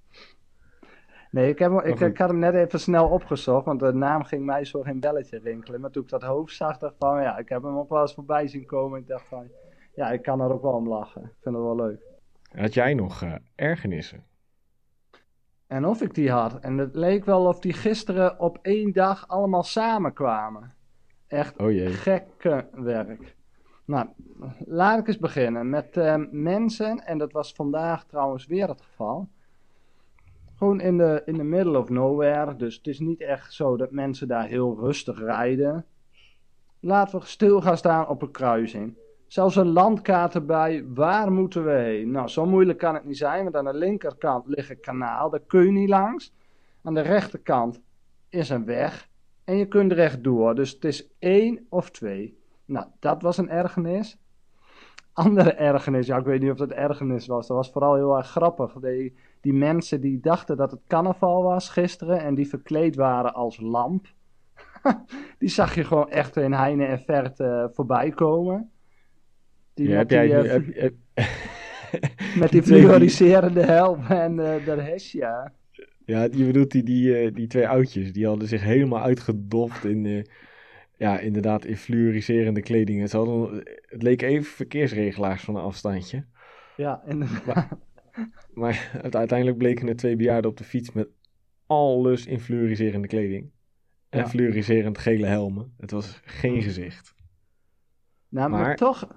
Nee, 1.35 1.49
ik, 1.49 1.59
heb, 1.59 1.71
hem- 1.71 2.01
ik, 2.09 2.17
had 2.17 2.29
hem 2.29 2.39
net 2.39 2.53
even 2.53 2.79
snel 2.79 3.07
opgezocht, 3.07 3.65
want 3.65 3.79
de 3.79 3.93
naam 3.93 4.23
ging 4.23 4.45
mij 4.45 4.65
zo 4.65 4.81
geen 4.81 4.99
belletje 4.99 5.39
rinkelen. 5.39 5.81
Maar 5.81 5.89
toen 5.89 6.03
ik 6.03 6.09
dat 6.09 6.21
hoofd 6.21 6.55
zag, 6.55 6.77
dacht 6.77 6.93
ik 6.93 6.99
van, 6.99 7.21
ja, 7.21 7.37
ik 7.37 7.49
heb 7.49 7.63
hem 7.63 7.77
ook 7.77 7.89
wel 7.89 8.01
eens 8.01 8.13
voorbij 8.13 8.47
zien 8.47 8.65
komen. 8.65 8.99
Ik 8.99 9.07
dacht 9.07 9.27
van, 9.27 9.47
ja, 9.95 10.11
ik 10.11 10.21
kan 10.21 10.41
er 10.41 10.51
ook 10.51 10.61
wel 10.61 10.71
om 10.71 10.87
lachen. 10.87 11.21
Ik 11.21 11.37
vind 11.41 11.55
het 11.55 11.63
wel 11.63 11.75
leuk. 11.75 11.99
Had 12.51 12.73
jij 12.73 12.93
nog 12.93 13.21
eh, 13.21 13.33
ergernissen? 13.55 14.23
En 15.67 15.85
of 15.85 16.01
ik 16.01 16.13
die 16.13 16.31
had. 16.31 16.59
En 16.59 16.77
het 16.77 16.95
leek 16.95 17.25
wel 17.25 17.45
of 17.45 17.59
die 17.59 17.73
gisteren 17.73 18.39
op 18.39 18.59
één 18.61 18.93
dag 18.93 19.27
allemaal 19.27 19.63
samenkwamen. 19.63 20.73
Echt 21.27 21.57
Oh 21.57 21.71
gekke 21.85 22.67
werk. 22.71 23.35
Nou, 23.85 24.07
laat 24.65 24.99
ik 24.99 25.07
eens 25.07 25.19
beginnen 25.19 25.69
met 25.69 25.97
eh, 25.97 26.15
mensen, 26.31 27.05
en 27.05 27.17
dat 27.17 27.31
was 27.31 27.53
vandaag 27.53 28.05
trouwens 28.05 28.45
weer 28.45 28.67
het 28.67 28.81
geval. 28.81 29.29
Gewoon 30.57 30.81
in 30.81 30.97
de, 30.97 31.21
in 31.25 31.33
de 31.33 31.43
middle 31.43 31.77
of 31.77 31.89
nowhere, 31.89 32.55
dus 32.55 32.75
het 32.75 32.87
is 32.87 32.99
niet 32.99 33.21
echt 33.21 33.53
zo 33.53 33.77
dat 33.77 33.91
mensen 33.91 34.27
daar 34.27 34.47
heel 34.47 34.77
rustig 34.79 35.19
rijden. 35.19 35.85
Laten 36.79 37.19
we 37.19 37.25
stil 37.25 37.61
gaan 37.61 37.77
staan 37.77 38.07
op 38.07 38.21
een 38.21 38.31
kruising. 38.31 38.97
Zelfs 39.27 39.55
een 39.55 39.71
landkaart 39.71 40.35
erbij, 40.35 40.85
waar 40.93 41.31
moeten 41.31 41.65
we 41.65 41.71
heen? 41.71 42.11
Nou, 42.11 42.27
zo 42.27 42.45
moeilijk 42.45 42.77
kan 42.77 42.93
het 42.93 43.05
niet 43.05 43.17
zijn, 43.17 43.43
want 43.43 43.55
aan 43.55 43.65
de 43.65 43.73
linkerkant 43.73 44.47
ligt 44.47 44.69
een 44.69 44.79
kanaal, 44.79 45.29
daar 45.29 45.43
kun 45.47 45.65
je 45.65 45.71
niet 45.71 45.89
langs. 45.89 46.33
Aan 46.83 46.93
de 46.93 47.01
rechterkant 47.01 47.81
is 48.29 48.49
een 48.49 48.65
weg 48.65 49.09
en 49.43 49.57
je 49.57 49.67
kunt 49.67 49.91
rechtdoor, 49.91 50.55
dus 50.55 50.71
het 50.71 50.85
is 50.85 51.09
één 51.19 51.65
of 51.69 51.91
twee. 51.91 52.39
Nou, 52.65 52.85
dat 52.99 53.21
was 53.21 53.37
een 53.37 53.49
ergernis. 53.49 54.17
Andere 55.15 55.51
ergernis, 55.51 56.07
ja, 56.07 56.17
ik 56.17 56.25
weet 56.25 56.41
niet 56.41 56.51
of 56.51 56.57
dat 56.57 56.71
ergernis 56.71 57.27
was. 57.27 57.47
Dat 57.47 57.57
was 57.57 57.71
vooral 57.71 57.95
heel 57.95 58.17
erg 58.17 58.27
grappig. 58.27 58.73
Die, 58.73 59.13
die 59.41 59.53
mensen 59.53 60.01
die 60.01 60.19
dachten 60.19 60.57
dat 60.57 60.71
het 60.71 60.79
carnaval 60.87 61.43
was 61.43 61.69
gisteren 61.69 62.19
en 62.19 62.35
die 62.35 62.47
verkleed 62.47 62.95
waren 62.95 63.33
als 63.33 63.59
lamp. 63.59 64.07
die 65.39 65.49
zag 65.49 65.75
je 65.75 65.83
gewoon 65.83 66.09
echt 66.09 66.37
in 66.37 66.53
heine 66.53 66.85
en 66.85 66.99
verte 66.99 67.69
voorbij 67.73 68.09
komen. 68.09 68.71
Die 69.73 69.87
Ja, 69.89 69.97
met, 69.97 70.09
heb 70.11 70.27
jij 70.27 70.41
die, 70.41 70.49
eh, 70.49 70.51
heb- 70.51 70.75
heb- 70.75 70.95
met 72.41 72.51
die 72.55 72.63
fluoriserende 72.63 73.61
helm 73.65 74.05
en 74.05 74.39
eh 74.39 74.65
de 74.65 74.81
hesja. 74.81 75.53
Ja, 76.05 76.21
je 76.31 76.45
bedoelt 76.45 76.71
die, 76.71 76.83
die, 76.83 77.17
eh, 77.17 77.33
die 77.33 77.47
twee 77.47 77.67
oudjes. 77.67 78.13
Die 78.13 78.27
hadden 78.27 78.47
zich 78.47 78.61
helemaal 78.61 79.01
uitgedoft 79.01 79.85
in, 79.85 80.05
eh, 80.05 80.23
ja, 80.97 81.19
inderdaad, 81.19 81.65
in 81.65 81.77
fluoriserende 81.77 82.61
kleding. 82.61 83.09
Ze 83.09 83.17
hadden, 83.17 83.63
het 83.85 84.03
leek 84.03 84.21
even 84.21 84.45
verkeersregelaars 84.45 85.43
van 85.43 85.55
een 85.55 85.63
afstandje. 85.63 86.25
Ja, 86.77 87.01
inderdaad. 87.05 87.67
Maar 88.53 88.99
uiteindelijk 89.11 89.57
bleken 89.57 89.87
er 89.87 89.95
twee 89.95 90.15
bejaarden 90.15 90.51
op 90.51 90.57
de 90.57 90.63
fiets 90.63 90.91
met 90.91 91.07
alles 91.67 92.25
in 92.25 92.39
fluoriserende 92.39 93.07
kleding. 93.07 93.51
En 94.09 94.19
Ja. 94.19 94.27
fluoriserend 94.27 94.97
gele 94.97 95.25
helmen. 95.25 95.73
Het 95.77 95.91
was 95.91 96.19
geen 96.23 96.61
gezicht. 96.61 97.13
Nou, 98.29 98.49
maar, 98.49 98.61
Maar- 98.61 98.75
toch, 98.75 99.07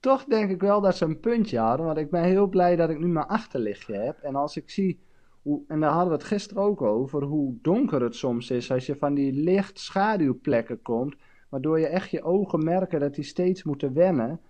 toch 0.00 0.24
denk 0.24 0.50
ik 0.50 0.60
wel 0.60 0.80
dat 0.80 0.96
ze 0.96 1.04
een 1.04 1.20
puntje 1.20 1.58
hadden. 1.58 1.86
Want 1.86 1.98
ik 1.98 2.10
ben 2.10 2.24
heel 2.24 2.46
blij 2.46 2.76
dat 2.76 2.90
ik 2.90 2.98
nu 2.98 3.06
mijn 3.06 3.26
achterlichtje 3.26 3.94
heb. 3.94 4.18
En 4.22 4.34
als 4.34 4.56
ik 4.56 4.70
zie, 4.70 5.00
hoe, 5.42 5.62
en 5.68 5.80
daar 5.80 5.90
hadden 5.90 6.08
we 6.08 6.14
het 6.18 6.24
gisteren 6.26 6.62
ook 6.62 6.82
over, 6.82 7.22
hoe 7.22 7.58
donker 7.62 8.02
het 8.02 8.14
soms 8.14 8.50
is 8.50 8.70
als 8.70 8.86
je 8.86 8.96
van 8.96 9.14
die 9.14 9.32
licht 9.32 9.78
schaduwplekken 9.78 10.82
komt. 10.82 11.16
Waardoor 11.56 11.80
je 11.80 11.86
echt 11.86 12.10
je 12.10 12.22
ogen 12.22 12.64
merken 12.64 13.00
dat 13.00 13.14
die 13.14 13.24
steeds 13.24 13.62
moeten 13.64 13.92
wennen. 13.94 14.40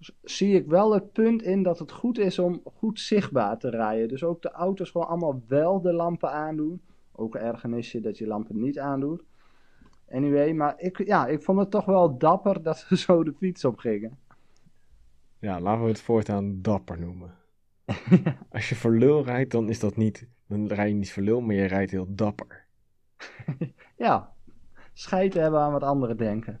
s- 0.00 0.12
Zie 0.22 0.54
ik 0.54 0.66
wel 0.66 0.94
het 0.94 1.12
punt 1.12 1.42
in 1.42 1.62
dat 1.62 1.78
het 1.78 1.92
goed 1.92 2.18
is 2.18 2.38
om 2.38 2.60
goed 2.74 3.00
zichtbaar 3.00 3.58
te 3.58 3.70
rijden. 3.70 4.08
Dus 4.08 4.24
ook 4.24 4.42
de 4.42 4.50
auto's 4.50 4.90
gewoon 4.90 5.06
allemaal 5.08 5.42
wel 5.48 5.80
de 5.80 5.92
lampen 5.92 6.32
aandoen. 6.32 6.80
Ook 7.12 7.34
een 7.34 7.40
ergernisje 7.40 8.00
dat 8.00 8.18
je 8.18 8.26
lampen 8.26 8.60
niet 8.60 8.78
aandoet. 8.78 9.22
Anyway, 10.10 10.52
maar 10.52 10.74
ik, 10.76 11.06
ja, 11.06 11.26
ik 11.26 11.42
vond 11.42 11.58
het 11.58 11.70
toch 11.70 11.84
wel 11.84 12.18
dapper 12.18 12.62
dat 12.62 12.78
ze 12.78 12.96
zo 13.06 13.24
de 13.24 13.32
fiets 13.32 13.64
op 13.64 13.78
gingen. 13.78 14.18
Ja, 15.38 15.60
laten 15.60 15.82
we 15.82 15.88
het 15.88 16.00
voortaan 16.00 16.62
dapper 16.62 17.00
noemen. 17.00 17.34
Als 18.50 18.68
je 18.68 18.74
voor 18.74 18.96
lul 18.96 19.24
rijdt, 19.24 19.50
dan 19.50 19.68
is 19.68 19.78
dat 19.80 19.96
niet... 19.96 20.28
Dan 20.46 20.66
rij 20.66 20.88
je 20.88 20.94
niet 20.94 21.12
voor 21.12 21.22
lul, 21.22 21.40
maar 21.40 21.54
je 21.54 21.64
rijdt 21.64 21.90
heel 21.90 22.06
dapper. 22.14 22.64
Ja, 23.96 24.32
scheid 24.92 25.32
te 25.32 25.38
hebben 25.40 25.60
aan 25.60 25.72
wat 25.72 25.82
anderen 25.82 26.16
denken. 26.16 26.60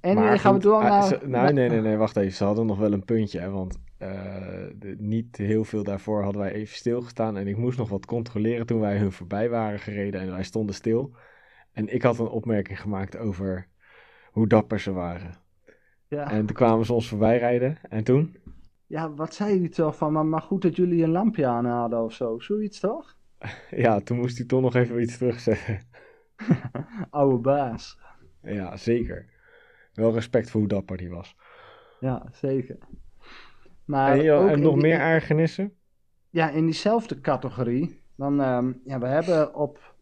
En 0.00 0.14
Maar 0.14 0.30
nu 0.30 0.38
gaan 0.38 0.54
we 0.54 0.60
door 0.60 0.74
ah, 0.82 0.88
naar... 0.88 1.02
ze- 1.02 1.20
nou, 1.26 1.52
nee, 1.52 1.68
nee, 1.68 1.80
nee, 1.80 1.96
wacht 1.96 2.16
even. 2.16 2.32
Ze 2.32 2.44
hadden 2.44 2.66
nog 2.66 2.78
wel 2.78 2.92
een 2.92 3.04
puntje, 3.04 3.40
hè, 3.40 3.50
want 3.50 3.78
eh, 3.98 4.10
de- 4.74 4.96
niet 4.98 5.36
heel 5.36 5.64
veel 5.64 5.82
daarvoor 5.84 6.22
hadden 6.22 6.40
wij 6.42 6.52
even 6.52 6.76
stilgestaan. 6.76 7.36
En 7.36 7.46
ik 7.46 7.56
moest 7.56 7.78
nog 7.78 7.88
wat 7.88 8.06
controleren 8.06 8.66
toen 8.66 8.80
wij 8.80 8.96
hun 8.98 9.12
voorbij 9.12 9.48
waren 9.50 9.78
gereden 9.78 10.20
en 10.20 10.30
wij 10.30 10.42
stonden 10.42 10.74
stil. 10.74 11.12
En 11.72 11.94
ik 11.94 12.02
had 12.02 12.18
een 12.18 12.28
opmerking 12.28 12.80
gemaakt 12.80 13.16
over 13.16 13.68
hoe 14.30 14.46
dapper 14.48 14.80
ze 14.80 14.92
waren. 14.92 15.34
Ja, 16.08 16.30
En 16.30 16.46
toen 16.46 16.56
kwamen 16.56 16.86
ze 16.86 16.92
ons 16.92 17.08
voorbij 17.08 17.38
rijden. 17.38 17.78
En 17.88 18.04
toen? 18.04 18.36
ja, 18.86 19.14
wat 19.14 19.34
zei 19.34 19.58
hij 19.58 19.68
toch 19.68 19.96
van, 19.96 20.12
maar, 20.12 20.26
maar 20.26 20.42
goed 20.42 20.62
dat 20.62 20.76
jullie 20.76 21.02
een 21.02 21.10
lampje 21.10 21.46
aan 21.46 21.66
hadden 21.66 22.02
of 22.04 22.12
zo. 22.12 22.38
Zoiets 22.38 22.80
toch? 22.80 23.16
Ja, 23.70 24.00
toen 24.00 24.16
moest 24.16 24.36
hij 24.38 24.46
toch 24.46 24.60
nog 24.60 24.74
even 24.74 25.00
iets 25.02 25.18
terugzeggen. 25.18 25.80
Oude 27.10 27.38
baas. 27.38 27.98
Ja, 28.42 28.76
zeker. 28.76 29.28
Wel 29.94 30.12
respect 30.12 30.50
voor 30.50 30.60
hoe 30.60 30.68
dapper 30.68 30.96
die 30.96 31.10
was. 31.10 31.36
Ja, 32.00 32.26
zeker. 32.32 32.78
Maar 33.84 34.12
En, 34.12 34.22
joh, 34.22 34.42
ook 34.42 34.48
en 34.48 34.54
in 34.56 34.62
nog 34.62 34.72
die- 34.72 34.82
meer 34.82 35.00
ergernissen? 35.00 35.72
Ja, 36.30 36.50
in 36.50 36.64
diezelfde 36.64 37.20
categorie. 37.20 38.02
Dan, 38.16 38.40
ehm, 38.40 38.72
ja, 38.84 38.98
we 38.98 39.06
hebben 39.06 39.54
op, 39.54 39.94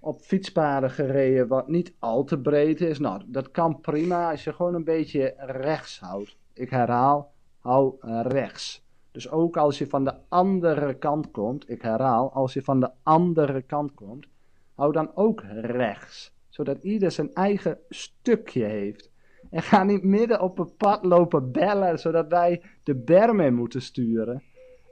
op 0.00 0.20
fietspaden 0.20 0.90
gereden 0.90 1.48
wat 1.48 1.68
niet 1.68 1.94
al 1.98 2.24
te 2.24 2.40
breed 2.40 2.80
is. 2.80 2.98
Nou, 2.98 3.22
dat 3.26 3.50
kan 3.50 3.80
prima 3.80 4.30
als 4.30 4.44
je 4.44 4.52
gewoon 4.52 4.74
een 4.74 4.84
beetje 4.84 5.34
rechts 5.36 6.00
houdt. 6.00 6.36
Ik 6.52 6.70
herhaal, 6.70 7.32
hou 7.58 7.94
rechts. 8.22 8.86
Dus 9.12 9.30
ook 9.30 9.56
als 9.56 9.78
je 9.78 9.86
van 9.86 10.04
de 10.04 10.14
andere 10.28 10.94
kant 10.98 11.30
komt, 11.30 11.70
ik 11.70 11.82
herhaal, 11.82 12.32
als 12.32 12.52
je 12.52 12.62
van 12.62 12.80
de 12.80 12.90
andere 13.02 13.62
kant 13.62 13.94
komt, 13.94 14.26
hou 14.74 14.92
dan 14.92 15.10
ook 15.14 15.42
rechts. 15.60 16.32
Zodat 16.48 16.82
ieder 16.82 17.10
zijn 17.10 17.32
eigen 17.32 17.78
stukje 17.88 18.64
heeft. 18.64 19.12
En 19.50 19.62
ga 19.62 19.84
niet 19.84 20.02
midden 20.02 20.40
op 20.40 20.58
een 20.58 20.76
pad 20.76 21.04
lopen 21.04 21.52
bellen, 21.52 21.98
zodat 21.98 22.28
wij 22.28 22.62
de 22.82 22.94
berm 22.94 23.40
in 23.40 23.54
moeten 23.54 23.82
sturen. 23.82 24.42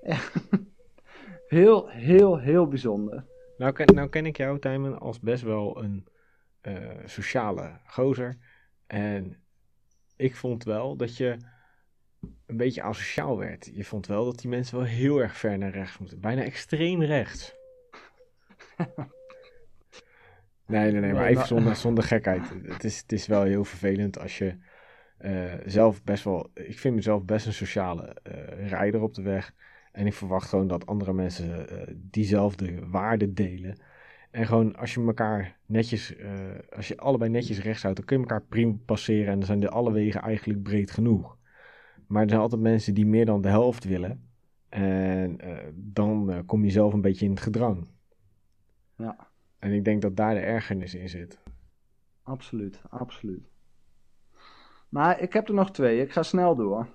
Heel, 1.52 1.88
heel, 1.88 2.38
heel 2.38 2.68
bijzonder. 2.68 3.24
Nou 3.56 3.72
ken, 3.72 3.94
nou 3.94 4.08
ken 4.08 4.26
ik 4.26 4.36
jou, 4.36 4.58
Tijmen, 4.58 4.98
als 4.98 5.20
best 5.20 5.42
wel 5.42 5.82
een 5.82 6.06
eh, 6.60 6.98
sociale 7.04 7.70
gozer. 7.86 8.38
En 8.86 9.42
ik 10.16 10.36
vond 10.36 10.64
wel 10.64 10.96
dat 10.96 11.16
je 11.16 11.36
een 12.46 12.56
beetje 12.56 12.82
asociaal 12.82 13.38
werd. 13.38 13.70
Je 13.74 13.84
vond 13.84 14.06
wel 14.06 14.24
dat 14.24 14.38
die 14.38 14.50
mensen 14.50 14.76
wel 14.76 14.86
heel 14.86 15.18
erg 15.18 15.36
ver 15.36 15.58
naar 15.58 15.70
rechts 15.70 15.98
moeten. 15.98 16.20
Bijna 16.20 16.42
extreem 16.42 17.02
rechts. 17.02 17.54
Nee, 20.66 20.92
nee, 20.92 21.00
nee, 21.00 21.12
maar 21.12 21.26
even 21.26 21.46
zonder, 21.46 21.76
zonder 21.76 22.04
gekheid. 22.04 22.52
Het 22.62 22.84
is, 22.84 22.98
het 22.98 23.12
is 23.12 23.26
wel 23.26 23.42
heel 23.42 23.64
vervelend 23.64 24.18
als 24.18 24.38
je 24.38 24.56
eh, 25.18 25.52
zelf 25.64 26.04
best 26.04 26.24
wel... 26.24 26.50
Ik 26.54 26.78
vind 26.78 26.94
mezelf 26.94 27.24
best 27.24 27.46
een 27.46 27.52
sociale 27.52 28.16
eh 28.22 28.68
rijder 28.68 29.02
op 29.02 29.14
de 29.14 29.22
weg. 29.22 29.54
En 29.92 30.06
ik 30.06 30.14
verwacht 30.14 30.48
gewoon 30.48 30.66
dat 30.66 30.86
andere 30.86 31.12
mensen 31.12 31.68
eh, 31.68 31.94
diezelfde 31.96 32.86
waarden 32.86 33.34
delen. 33.34 33.80
En 34.30 34.46
gewoon 34.46 34.76
als 34.76 34.94
je 34.94 35.00
elkaar 35.00 35.58
netjes, 35.66 36.14
als 36.76 36.88
je 36.88 36.96
allebei 36.96 37.30
netjes 37.30 37.62
rechts 37.62 37.82
houdt, 37.82 37.96
dan 37.96 38.06
kun 38.06 38.16
je 38.16 38.22
elkaar 38.22 38.42
prima 38.42 38.74
passeren. 38.84 39.32
En 39.32 39.38
dan 39.38 39.46
zijn 39.46 39.60
de 39.60 39.70
alle 39.70 39.92
wegen 39.92 40.20
eigenlijk 40.20 40.62
breed 40.62 40.90
genoeg. 40.90 41.36
Maar 42.06 42.22
er 42.22 42.28
zijn 42.28 42.40
altijd 42.40 42.60
mensen 42.60 42.94
die 42.94 43.06
meer 43.06 43.24
dan 43.24 43.40
de 43.40 43.48
helft 43.48 43.84
willen. 43.84 44.28
En 44.68 45.36
dan 45.74 46.42
kom 46.46 46.64
je 46.64 46.70
zelf 46.70 46.92
een 46.92 47.00
beetje 47.00 47.24
in 47.24 47.30
het 47.30 47.40
gedrang. 47.40 47.88
Ja. 48.96 49.31
En 49.62 49.72
ik 49.72 49.84
denk 49.84 50.02
dat 50.02 50.16
daar 50.16 50.34
de 50.34 50.40
ergernis 50.40 50.94
in 50.94 51.08
zit. 51.08 51.38
Absoluut, 52.22 52.80
absoluut. 52.90 53.50
Maar 54.88 55.20
ik 55.20 55.32
heb 55.32 55.48
er 55.48 55.54
nog 55.54 55.70
twee. 55.70 56.00
Ik 56.00 56.12
ga 56.12 56.22
snel 56.22 56.54
door. 56.54 56.86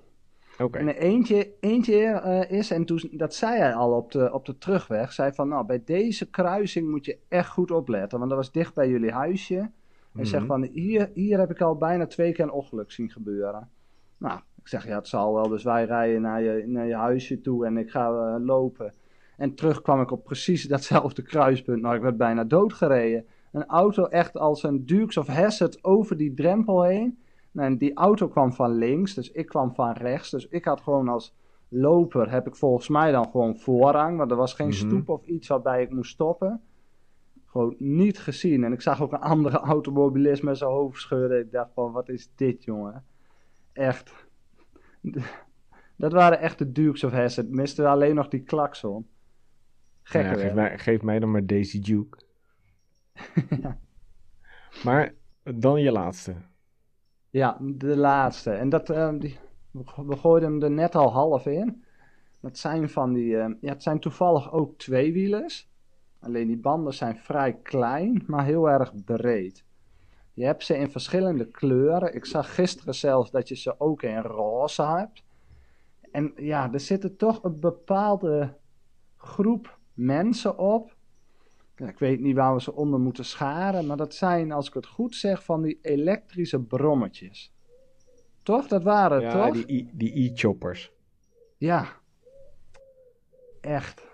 Oké. 0.60 0.78
En 0.78 0.88
eentje, 0.88 1.54
eentje 1.60 2.04
eh, 2.06 2.58
is, 2.58 2.72
en 2.72 2.86
toen, 2.86 3.10
dat 3.12 3.34
zei 3.34 3.58
hij 3.60 3.74
al 3.74 3.92
op 3.92 4.12
de, 4.12 4.34
op 4.34 4.46
de 4.46 4.58
terugweg, 4.58 5.14
zei 5.14 5.34
van, 5.34 5.48
nou, 5.48 5.66
bij 5.66 5.82
deze 5.86 6.30
kruising 6.30 6.90
moet 6.90 7.06
je 7.06 7.18
echt 7.28 7.50
goed 7.50 7.72
opletten, 7.72 8.18
want 8.18 8.30
dat 8.30 8.40
was 8.40 8.52
dicht 8.52 8.74
bij 8.74 8.90
jullie 8.90 9.12
huisje. 9.12 9.72
Hij 10.14 10.26
zegt 10.26 10.44
Mhm. 10.44 10.52
van, 10.52 10.64
hier, 10.64 11.12
hier 11.14 11.40
heb 11.40 11.52
ik 11.52 11.62
al 11.62 11.76
bijna 11.76 12.08
twee 12.08 12.32
keer 12.32 12.44
een 12.44 12.52
ongeluk 12.52 12.92
zien 12.92 13.10
gebeuren. 13.10 13.70
Nou, 14.18 14.40
ik 14.56 14.68
zeg, 14.68 14.88
ja, 14.88 14.96
het 14.96 15.08
zal 15.08 15.34
wel, 15.34 15.48
dus 15.48 15.64
wij 15.64 15.86
rijden 15.86 16.22
naar 16.22 16.42
je, 16.42 16.68
naar 16.68 16.88
je 16.88 16.96
huisje 16.96 17.42
toe 17.42 17.66
en 17.66 17.78
ik 17.78 17.90
ga 17.90 18.08
eh, 18.08 18.46
lopen. 18.46 18.94
En 19.38 19.56
terug 19.56 19.82
kwam 19.82 20.02
ik 20.02 20.12
op 20.12 20.24
precies 20.24 20.64
datzelfde 20.68 21.22
kruispunt, 21.22 21.82
nou, 21.82 21.96
ik 21.96 22.02
werd 22.02 22.18
bijna 22.18 22.44
doodgereden. 22.44 23.26
Een 23.52 23.66
auto 23.66 24.06
echt 24.06 24.38
als 24.38 24.64
een 24.64 24.86
Dukes 24.86 25.18
of 25.18 25.28
Hazzard 25.28 25.84
over 25.84 26.18
die 26.18 26.34
drempel 26.34 26.84
heen. 26.84 27.20
Nou, 27.52 27.68
En 27.70 27.78
die 27.78 27.94
auto 27.94 28.28
kwam 28.28 28.54
van 28.54 28.72
links, 28.72 29.14
dus 29.14 29.32
ik 29.32 29.46
kwam 29.46 29.74
van 29.76 29.92
rechts. 29.92 30.30
Dus 30.30 30.48
ik 30.48 30.66
had 30.66 30.82
gewoon 30.82 31.08
als 31.08 31.36
loper, 31.70 32.32
heb 32.32 32.48
ik 32.48 32.56
volgens 32.56 32.88
mij 32.90 33.12
dan 33.12 33.30
gewoon 33.30 33.58
voorrang. 33.58 34.18
Want 34.18 34.32
er 34.32 34.38
was 34.38 34.54
geen 34.54 34.68
Mhm. 34.68 34.76
stoep 34.76 35.10
of 35.10 35.26
iets 35.26 35.48
waarbij 35.48 35.82
ik 35.82 35.92
moest 35.92 36.12
stoppen. 36.12 36.62
Gewoon 37.46 37.76
niet 37.78 38.20
gezien. 38.20 38.64
En 38.64 38.72
ik 38.74 38.82
zag 38.82 39.02
ook 39.02 39.12
een 39.12 39.20
andere 39.20 39.58
automobilist 39.58 40.44
met 40.44 40.58
zijn 40.58 40.70
hoofd 40.70 41.02
schudden. 41.02 41.40
Ik 41.40 41.52
dacht 41.52 41.70
van, 41.74 41.92
wat 41.92 42.10
is 42.10 42.30
dit, 42.36 42.64
jongen? 42.64 43.04
Echt. 43.74 44.14
Dat 45.96 46.12
waren 46.12 46.40
echt 46.40 46.58
de 46.58 46.72
Dukes 46.72 47.04
of 47.04 47.12
Hazzard. 47.12 47.50
Miste 47.50 47.88
alleen 47.88 48.16
nog 48.16 48.28
die 48.28 48.44
klakson. 48.44 49.08
Gekke 50.08 50.28
Ja, 50.28 50.36
geef, 50.36 50.54
mij, 50.54 50.78
geef 50.78 51.02
mij 51.02 51.20
dan 51.20 51.32
maar 51.32 51.46
Daisy 51.46 51.82
Duke. 51.82 52.18
Maar 54.84 55.14
dan 55.44 55.82
je 55.82 55.92
laatste. 55.92 56.36
Ja, 57.30 57.58
de 57.62 57.98
laatste. 57.98 58.52
En 58.52 58.70
dat, 58.70 58.90
ehm, 58.90 59.18
die, 59.18 59.38
we 59.96 60.18
gooiden 60.18 60.52
hem 60.52 60.64
er 60.64 60.72
net 60.72 60.96
al 60.96 61.12
half 61.12 61.46
in. 61.46 61.84
Dat 62.42 62.58
zijn 62.58 62.90
van 62.90 63.14
die, 63.14 63.38
ehm, 63.38 63.54
ja, 63.62 63.70
het 63.72 63.84
zijn 63.84 64.00
toevallig 64.00 64.52
ook 64.52 64.78
tweewielers. 64.78 65.70
Alleen 66.20 66.48
die 66.48 66.58
banden 66.58 66.94
zijn 66.94 67.18
vrij 67.18 67.54
klein, 67.54 68.24
maar 68.28 68.46
heel 68.46 68.70
erg 68.70 69.04
breed. 69.06 69.66
Je 70.34 70.46
hebt 70.46 70.64
ze 70.64 70.78
in 70.78 70.92
verschillende 70.92 71.46
kleuren. 71.46 72.16
Ik 72.16 72.26
zag 72.26 72.56
gisteren 72.56 72.96
zelfs 72.96 73.32
dat 73.32 73.48
je 73.48 73.56
ze 73.56 73.80
ook 73.80 74.04
in 74.04 74.22
roze 74.22 74.84
hebt. 74.84 75.24
En 76.12 76.34
ja, 76.36 76.74
er 76.74 76.80
zitten 76.80 77.18
toch 77.18 77.44
een 77.44 77.60
bepaalde 77.60 78.54
groep 79.18 79.77
mensen 79.98 80.58
op. 80.58 80.96
Ik 81.76 82.00
weet 82.00 82.20
niet 82.20 82.36
waar 82.36 82.54
we 82.54 82.62
ze 82.62 82.74
onder 82.76 83.00
moeten 83.00 83.26
scharen, 83.26 83.86
maar 83.86 83.98
dat 83.98 84.14
zijn, 84.14 84.52
als 84.52 84.68
ik 84.68 84.74
het 84.74 84.86
goed 84.86 85.16
zeg, 85.16 85.44
van 85.44 85.62
die 85.62 85.80
elektrische 85.82 86.60
brommetjes. 86.60 87.54
Toch? 88.44 88.68
Dat 88.68 88.84
waren 88.84 89.24
het, 89.24 89.34
Ja, 89.34 89.46
toch? 89.46 89.66
die 89.66 89.90
die 89.94 90.32
e-choppers. 90.32 90.92
Ja. 91.58 91.88
Echt. 93.62 94.08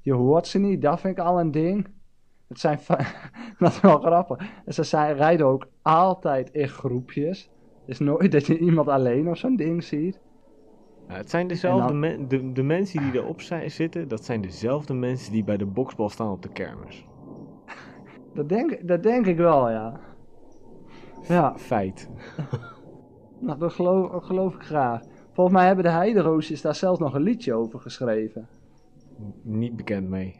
Je 0.00 0.12
hoort 0.12 0.46
ze 0.46 0.58
niet, 0.58 0.82
dat 0.82 1.00
vind 1.00 1.18
ik 1.18 1.24
al 1.24 1.40
een 1.40 1.50
ding. 1.50 1.88
Het 2.48 2.60
zijn 2.60 2.78
dat 3.58 3.72
is 3.72 3.80
wel 3.80 4.00
grappig. 4.00 4.38
En 4.64 4.74
ze 4.74 4.82
zijn, 4.82 5.16
rijden 5.16 5.46
ook 5.46 5.68
altijd 5.82 6.50
in 6.50 6.68
groepjes. 6.68 7.50
Het 7.80 7.88
is 7.88 7.98
nooit 7.98 8.32
dat 8.32 8.46
je 8.46 8.58
iemand 8.58 8.88
alleen 8.88 9.28
op 9.28 9.36
zo'n 9.36 9.56
ding 9.56 9.84
ziet. 9.84 10.20
Ja, 11.12 11.18
het 11.18 11.30
zijn 11.30 11.46
dezelfde 11.48 11.86
dan- 11.86 11.98
men- 11.98 12.28
de, 12.28 12.52
de 12.52 12.62
mensen 12.62 13.02
die 13.02 13.20
erop 13.20 13.40
zijn, 13.40 13.70
zitten, 13.70 14.08
dat 14.08 14.24
zijn 14.24 14.40
dezelfde 14.40 14.94
mensen 14.94 15.32
die 15.32 15.44
bij 15.44 15.56
de 15.56 15.66
boksbal 15.66 16.08
staan 16.08 16.30
op 16.30 16.42
de 16.42 16.48
kermis. 16.48 17.06
Dat 18.34 18.48
denk, 18.48 18.88
dat 18.88 19.02
denk 19.02 19.26
ik 19.26 19.36
wel, 19.36 19.70
ja. 19.70 20.00
Ja, 21.28 21.58
Feit. 21.58 22.08
nou, 23.40 23.58
dat 23.58 23.72
geloof, 23.72 24.10
dat 24.10 24.24
geloof 24.24 24.54
ik 24.54 24.62
graag. 24.62 25.02
Volgens 25.32 25.56
mij 25.56 25.66
hebben 25.66 25.84
de 25.84 25.90
Heideroosjes 25.90 26.60
daar 26.60 26.74
zelfs 26.74 26.98
nog 27.00 27.14
een 27.14 27.22
liedje 27.22 27.54
over 27.54 27.80
geschreven. 27.80 28.48
Niet 29.42 29.76
bekend 29.76 30.08
mee. 30.08 30.36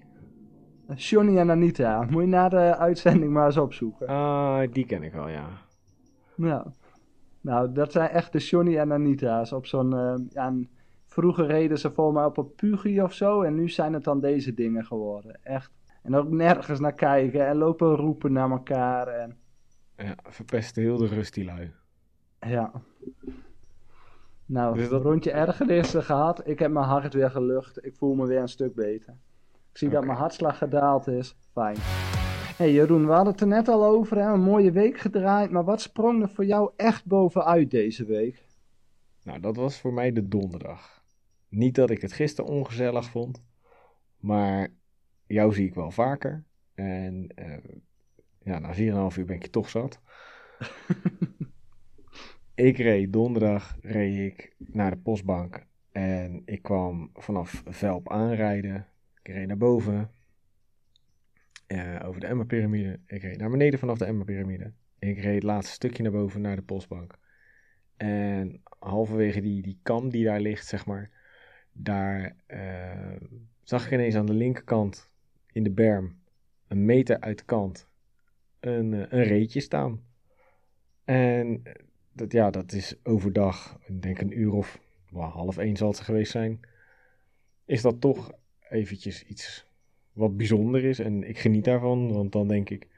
Johnny 0.94 1.38
en 1.38 1.50
Anita. 1.50 2.06
Moet 2.10 2.22
je 2.22 2.28
na 2.28 2.48
de 2.48 2.76
uitzending 2.76 3.32
maar 3.32 3.46
eens 3.46 3.56
opzoeken. 3.56 4.06
Ah, 4.06 4.60
die 4.72 4.86
ken 4.86 5.02
ik 5.02 5.12
wel, 5.12 5.28
ja. 5.28 5.46
Ja. 6.36 6.64
Nou, 7.42 7.72
dat 7.72 7.92
zijn 7.92 8.08
echt 8.10 8.32
de 8.32 8.38
Johnny 8.38 8.78
en 8.78 8.92
Anita's. 8.92 9.52
Op 9.52 9.66
zo'n, 9.66 9.96
eh, 9.96 10.14
ja, 10.28 10.46
een- 10.46 10.70
vroeger 11.06 11.46
reden 11.46 11.78
ze 11.78 11.90
voor 11.90 12.12
mij 12.12 12.24
op 12.24 12.36
een 12.36 12.54
Pugie 12.54 13.02
of 13.02 13.12
zo. 13.12 13.42
En 13.42 13.54
nu 13.54 13.68
zijn 13.68 13.92
het 13.92 14.04
dan 14.04 14.20
deze 14.20 14.54
dingen 14.54 14.84
geworden. 14.84 15.38
Echt. 15.42 15.72
En 16.02 16.14
ook 16.14 16.30
nergens 16.30 16.80
naar 16.80 16.92
kijken. 16.94 17.46
En 17.46 17.56
lopen 17.56 17.94
roepen 17.96 18.32
naar 18.32 18.50
elkaar. 18.50 19.06
En 19.08 19.36
Ja, 19.96 20.14
verpesten 20.22 20.82
heel 20.82 20.96
de 20.96 21.06
rust 21.06 21.34
die 21.34 21.44
lui. 21.44 21.72
ja. 22.40 22.72
Nou, 24.46 24.74
Dus 24.74 24.88
dat- 24.88 25.02
rondje 25.02 25.30
ergernissen 25.32 26.02
gehad. 26.02 26.46
Ik 26.48 26.58
heb 26.58 26.70
mijn 26.70 26.86
hart 26.86 27.14
weer 27.14 27.30
gelucht. 27.30 27.84
Ik 27.86 27.96
voel 27.96 28.14
me 28.14 28.26
weer 28.26 28.40
een 28.40 28.48
stuk 28.48 28.74
beter. 28.74 29.14
Ik 29.70 29.78
zie 29.78 29.88
dat 29.88 30.04
mijn 30.04 30.18
hartslag 30.18 30.58
gedaald 30.58 31.06
is. 31.06 31.36
Fijn. 31.52 31.76
Hey 32.62 32.72
Jeroen, 32.72 33.06
we 33.06 33.12
hadden 33.12 33.32
het 33.32 33.40
er 33.40 33.46
net 33.46 33.68
al 33.68 33.84
over. 33.84 34.16
Hè? 34.16 34.32
Een 34.32 34.40
mooie 34.40 34.72
week 34.72 34.98
gedraaid. 34.98 35.50
Maar 35.50 35.64
wat 35.64 35.80
sprong 35.80 36.22
er 36.22 36.28
voor 36.28 36.44
jou 36.44 36.70
echt 36.76 37.06
bovenuit 37.06 37.70
deze 37.70 38.04
week? 38.04 38.44
Nou, 39.22 39.40
dat 39.40 39.56
was 39.56 39.80
voor 39.80 39.92
mij 39.92 40.12
de 40.12 40.28
donderdag. 40.28 41.04
Niet 41.48 41.74
dat 41.74 41.90
ik 41.90 42.00
het 42.00 42.12
gisteren 42.12 42.50
ongezellig 42.50 43.04
vond, 43.04 43.42
maar 44.16 44.68
jou 45.26 45.52
zie 45.52 45.66
ik 45.66 45.74
wel 45.74 45.90
vaker. 45.90 46.44
En 46.74 47.26
eh, 47.34 47.58
ja, 48.42 48.58
na 48.58 48.74
4,5 48.74 49.18
uur 49.18 49.24
ben 49.26 49.36
ik 49.36 49.42
je 49.42 49.50
toch 49.50 49.68
zat. 49.68 50.00
ik 52.54 52.76
reed 52.76 53.12
donderdag 53.12 53.76
reed 53.80 54.32
ik 54.32 54.54
naar 54.58 54.90
de 54.90 54.96
postbank 54.96 55.66
en 55.92 56.42
ik 56.44 56.62
kwam 56.62 57.10
vanaf 57.14 57.62
Velp 57.66 58.10
aanrijden. 58.10 58.86
Ik 59.22 59.32
reed 59.32 59.46
naar 59.46 59.56
boven 59.56 60.10
eh, 61.72 62.08
over 62.08 62.20
de 62.20 62.26
Emma-pyramide. 62.26 63.00
Ik 63.06 63.22
reed 63.22 63.38
naar 63.38 63.50
beneden 63.50 63.78
vanaf 63.78 63.98
de 63.98 64.04
Emma-pyramide. 64.04 64.72
Ik 64.98 65.18
reed 65.18 65.34
het 65.34 65.42
laatste 65.42 65.72
stukje 65.72 66.02
naar 66.02 66.12
boven 66.12 66.40
naar 66.40 66.56
de 66.56 66.62
postbank. 66.62 67.18
En 67.96 68.62
halverwege 68.78 69.40
die, 69.40 69.62
die 69.62 69.78
kam 69.82 70.10
die 70.10 70.24
daar 70.24 70.40
ligt, 70.40 70.66
zeg 70.66 70.86
maar, 70.86 71.10
daar 71.72 72.36
eh, 72.46 73.20
zag 73.62 73.86
ik 73.86 73.92
ineens 73.92 74.14
aan 74.14 74.26
de 74.26 74.34
linkerkant 74.34 75.10
in 75.52 75.62
de 75.62 75.70
berm, 75.70 76.20
een 76.68 76.84
meter 76.84 77.20
uit 77.20 77.38
de 77.38 77.44
kant, 77.44 77.88
een, 78.60 78.94
eh, 78.94 79.18
een 79.18 79.24
reetje 79.24 79.60
staan. 79.60 80.04
En 81.04 81.62
dat, 82.12 82.32
ja, 82.32 82.50
dat 82.50 82.72
is 82.72 82.94
overdag, 83.02 83.78
ik 83.84 84.02
denk 84.02 84.20
een 84.20 84.38
uur 84.38 84.52
of 84.52 84.80
half 85.12 85.58
één 85.58 85.76
zal 85.76 85.88
het 85.88 86.00
geweest 86.00 86.32
zijn, 86.32 86.60
is 87.64 87.82
dat 87.82 88.00
toch 88.00 88.32
eventjes 88.68 89.22
iets 89.22 89.66
wat 90.12 90.36
bijzonder 90.36 90.84
is. 90.84 90.98
En 90.98 91.28
ik 91.28 91.38
geniet 91.38 91.64
daarvan, 91.64 92.12
want 92.12 92.32
dan 92.32 92.48
denk 92.48 92.70
ik, 92.70 92.88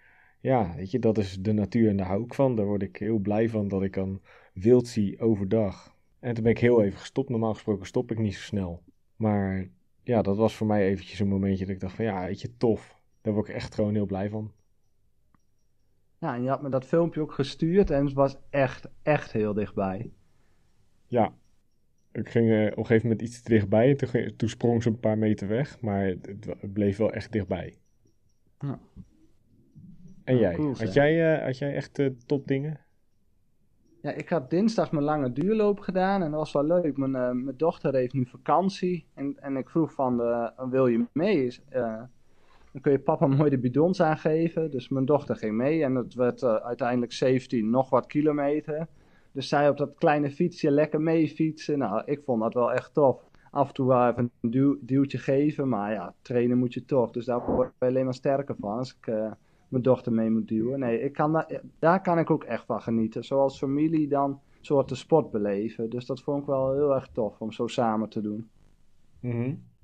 ja, 0.40 0.74
weet 0.77 0.90
je, 0.90 0.98
dat 0.98 1.18
is 1.18 1.42
de 1.42 1.53
natuur 1.53 1.88
en 1.88 1.96
daar 1.96 2.07
hou 2.07 2.24
ik 2.24 2.35
van. 2.35 2.57
Daar 2.57 2.66
word 2.66 2.83
ik 2.83 2.96
heel 2.96 3.18
blij 3.18 3.48
van 3.48 3.68
dat 3.68 3.83
ik 3.83 3.92
dan 3.94 4.20
wild 4.53 4.87
zie 4.87 5.20
overdag. 5.20 5.96
En 6.20 6.35
toen 6.35 6.42
ben 6.42 6.53
ik 6.53 6.59
heel 6.59 6.83
even 6.83 6.98
gestopt. 6.98 7.29
Normaal 7.29 7.55
gesproken 7.55 7.87
stop 7.87 8.11
ik 8.11 8.18
niet 8.18 8.35
zo 8.35 8.40
snel. 8.40 8.83
Maar 9.16 9.68
ja, 10.03 10.22
dat 10.22 10.37
was 10.37 10.55
voor 10.57 10.66
mij 10.66 10.87
eventjes 10.87 11.18
een 11.18 11.29
momentje 11.29 11.64
dat 11.64 11.74
ik 11.74 11.81
dacht 11.81 11.94
van 11.94 12.05
ja, 12.05 12.27
weet 12.27 12.40
je, 12.40 12.57
tof. 12.57 13.00
Daar 13.20 13.33
word 13.33 13.48
ik 13.48 13.55
echt 13.55 13.74
gewoon 13.74 13.94
heel 13.94 14.07
blij 14.07 14.29
van. 14.29 14.53
Ja, 16.18 16.35
en 16.35 16.42
je 16.42 16.48
had 16.48 16.62
me 16.62 16.68
dat 16.68 16.85
filmpje 16.85 17.20
ook 17.20 17.33
gestuurd 17.33 17.90
en 17.90 18.05
het 18.05 18.14
was 18.14 18.37
echt, 18.50 18.88
echt 19.03 19.33
heel 19.33 19.55
dichtbij. 19.55 20.12
Ja, 21.07 21.35
ik 22.14 22.29
ging 22.29 22.50
eh, 22.50 22.66
op 22.66 22.79
een 22.79 22.87
gegeven 22.87 23.09
moment 23.09 23.22
iets 23.29 23.42
te 23.42 23.50
dichtbij. 23.50 23.90
En 23.90 23.96
toen, 23.96 24.09
ging- 24.09 24.35
toen 24.37 24.48
sprong 24.48 24.83
ze 24.83 24.88
een 24.88 25.00
paar 25.00 25.18
meter 25.18 25.48
weg, 25.48 25.81
maar 25.81 26.05
het, 26.07 26.72
bleef 26.72 26.96
wel 26.96 27.12
echt 27.12 27.33
dichtbij. 27.33 27.74
Ja. 28.59 28.79
En 30.24 30.38
jij? 30.38 30.55
cool, 30.55 30.77
had, 30.77 30.92
jij 30.92 31.37
eh, 31.37 31.44
had 31.44 31.59
jij 31.59 31.74
echt 31.74 31.98
eh, 31.98 32.11
topdingen? 32.27 32.81
Ja, 34.03 34.11
ik 34.11 34.29
had 34.29 34.50
dinsdag 34.50 34.92
mijn 34.92 35.05
lange 35.05 35.33
duurloop 35.33 35.81
gedaan 35.81 36.22
en 36.22 36.31
dat 36.31 36.38
was 36.38 36.53
wel 36.53 36.64
leuk. 36.64 36.96
Mijn, 36.96 37.14
eh, 37.14 37.31
mijn 37.31 37.57
dochter 37.57 37.94
heeft 37.94 38.12
nu 38.14 38.27
vakantie 38.27 39.07
en, 39.14 39.37
en 39.40 39.57
ik 39.57 39.70
vroeg 39.70 39.92
van, 39.92 40.16
wil 40.70 40.87
je 40.87 41.07
mee? 41.12 41.44
Is, 41.44 41.61
eh, 41.68 42.03
dan 42.72 42.81
kun 42.81 42.92
je 42.92 42.98
papa 42.98 43.27
mooi 43.37 43.50
de 43.50 43.59
bidons 43.59 44.03
aangeven. 44.03 44.70
Dus 44.70 44.88
mijn 44.88 45.05
dochter 45.05 45.37
ging 45.37 45.55
mee 45.55 45.83
en 45.85 45.94
het 45.94 46.14
werd 46.14 46.44
uiteindelijk 46.44 47.12
17 47.12 47.70
nog 47.70 47.90
wat 47.90 48.07
kilometer. 48.07 48.87
Dus 49.35 49.49
zij 49.49 49.68
op 49.68 49.77
dat 49.77 49.94
kleine 49.94 50.31
fietsje 50.31 50.70
lekker 50.70 51.01
mee 51.01 51.29
fietsen. 51.29 51.79
Nou, 51.79 52.03
ik 52.05 52.20
vond 52.25 52.42
dat 52.42 52.55
wel 52.55 52.73
echt 52.73 52.94
tof. 52.94 53.23
Af 53.51 53.68
en 53.68 53.75
toe 53.75 53.87
wel 53.88 54.09
even 54.09 54.31
een 54.40 54.51
duw, 54.51 54.77
duwtje 54.81 55.18
geven, 55.18 55.68
maar 55.68 55.92
ja, 55.92 56.14
trainen 56.23 56.59
moet 56.59 56.75
je 56.75 56.85
toch. 56.85 57.11
Dus 57.11 57.25
daar 57.25 57.47
word 57.47 57.73
je 57.79 57.87
alleen 57.87 58.05
maar 58.05 58.14
sterker 58.14 58.55
van 58.61 58.79
als 58.79 58.97
ik 59.01 59.07
eh, 59.07 59.33
mijn 59.68 59.83
dochter 59.83 60.12
mee 60.12 60.31
moet 60.31 60.49
duwen. 60.49 60.79
Nee, 60.79 61.01
ik 61.01 61.12
kan 61.12 61.33
daar, 61.33 61.61
daar 61.79 62.01
kan 62.03 62.18
ik 62.18 62.31
ook 62.31 62.44
echt 62.44 62.64
van 62.64 62.83
genieten. 62.83 63.25
Zoals 63.25 63.59
familie 63.59 64.09
dan 64.09 64.31
een 64.31 64.38
soort 64.61 64.88
de 64.88 64.94
sport 64.94 65.31
beleven. 65.31 65.90
Dus 65.90 66.07
dat 66.07 66.23
vond 66.23 66.40
ik 66.40 66.47
wel 66.47 66.73
heel 66.73 66.94
erg 66.94 67.09
tof 67.12 67.40
om 67.40 67.53
zo 67.53 67.66
samen 67.66 68.09
te 68.09 68.20
doen. 68.20 68.49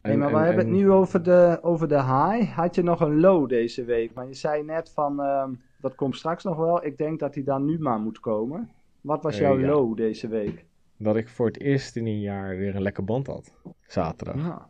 Hey, 0.01 0.13
En- 0.13 0.19
maar 0.19 0.31
we 0.31 0.37
en- 0.37 0.45
hebben 0.45 0.65
het 0.65 0.75
nu 0.75 0.91
over 0.91 1.23
de, 1.23 1.59
over 1.63 1.89
de 1.89 2.03
high. 2.03 2.55
Had 2.57 2.75
je 2.75 2.83
nog 2.83 3.01
een 3.01 3.21
low 3.21 3.49
deze 3.49 3.85
week? 3.85 4.15
Maar 4.15 4.27
je 4.27 4.35
zei 4.35 4.63
net 4.65 4.91
van, 4.93 5.21
ehm, 5.21 5.51
dat 5.81 5.95
komt 5.95 6.17
straks 6.17 6.45
nog 6.45 6.57
wel. 6.57 6.85
Ik 6.85 6.97
denk 6.99 7.19
dat 7.21 7.35
die 7.35 7.45
dan 7.45 7.65
nu 7.65 7.79
maar 7.79 7.99
moet 8.01 8.21
komen. 8.21 8.71
Wat 9.01 9.23
was 9.23 9.35
Eh, 9.35 9.41
jouw 9.41 9.59
ja. 9.59 9.67
low 9.67 9.97
deze 9.97 10.29
week? 10.29 10.65
Dat 10.97 11.17
ik 11.17 11.29
voor 11.29 11.47
het 11.47 11.61
eerst 11.61 11.97
in 11.97 12.07
een 12.07 12.21
jaar 12.21 12.57
weer 12.57 12.75
een 12.77 12.83
lekker 12.83 13.05
band 13.05 13.27
had. 13.27 13.55
Zaterdag. 13.87 14.37
Ja. 14.37 14.69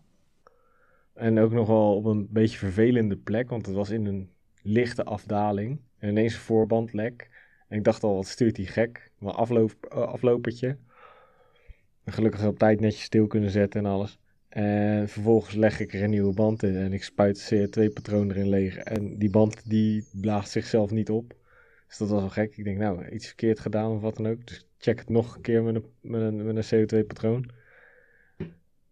En 1.15 1.39
ook 1.39 1.53
nog 1.53 1.67
wel 1.67 1.97
op 1.97 2.05
een 2.05 2.29
beetje 2.31 2.59
vervelende 2.59 3.17
plek, 3.17 3.49
want 3.51 3.67
het 3.67 3.75
was 3.75 3.91
in 3.91 4.07
een 4.07 4.31
lichte 4.63 5.05
afdaling. 5.05 5.81
En 5.99 6.09
ineens 6.09 6.35
een 6.35 6.41
voorband 6.41 6.93
lek. 6.93 7.31
En 7.69 7.79
ik 7.79 7.85
dacht 7.85 8.03
al, 8.03 8.15
wat 8.15 8.27
stuurt 8.27 8.55
die 8.57 8.67
gek? 8.67 9.11
Mijn 9.19 9.35
afloop, 9.35 9.73
eh, 9.89 9.99
aflopertje. 9.99 10.77
Gelukkig 12.05 12.47
op 12.47 12.59
tijd 12.59 12.81
netjes 12.81 13.03
stil 13.03 13.27
kunnen 13.27 13.51
zetten 13.51 13.85
en 13.85 13.91
alles. 13.91 14.19
En 14.49 15.09
vervolgens 15.09 15.55
leg 15.55 15.81
ik 15.81 15.95
er 15.95 16.03
een 16.03 16.11
nieuwe 16.11 16.35
band 16.35 16.63
in 16.63 16.77
en 16.77 16.93
ik 16.93 17.03
spuit 17.05 17.51
CO2-patroon 17.55 18.31
erin 18.31 18.49
leeg. 18.49 18.77
En 18.77 19.19
die 19.19 19.31
band 19.31 19.69
die 19.71 20.05
blaast 20.21 20.51
zichzelf 20.51 20.91
niet 20.91 21.11
op. 21.11 21.35
Dus 21.91 21.99
dat 21.99 22.09
was 22.09 22.21
wel 22.21 22.31
gek. 22.31 22.57
Ik 22.57 22.65
denk, 22.65 22.79
nou, 22.79 23.09
iets 23.09 23.27
verkeerd 23.27 23.61
gedaan 23.61 23.93
of 23.93 24.01
wat 24.01 24.17
dan 24.17 24.27
ook. 24.27 24.47
Dus 24.47 24.67
check 24.79 24.99
het 24.99 25.09
nog 25.09 25.35
een 25.35 25.41
keer 25.41 25.63
met 25.63 25.75
een, 25.75 25.85
met 26.01 26.21
een, 26.21 26.45
met 26.45 26.73
een 26.73 26.87
CO2-patroon. 26.87 27.51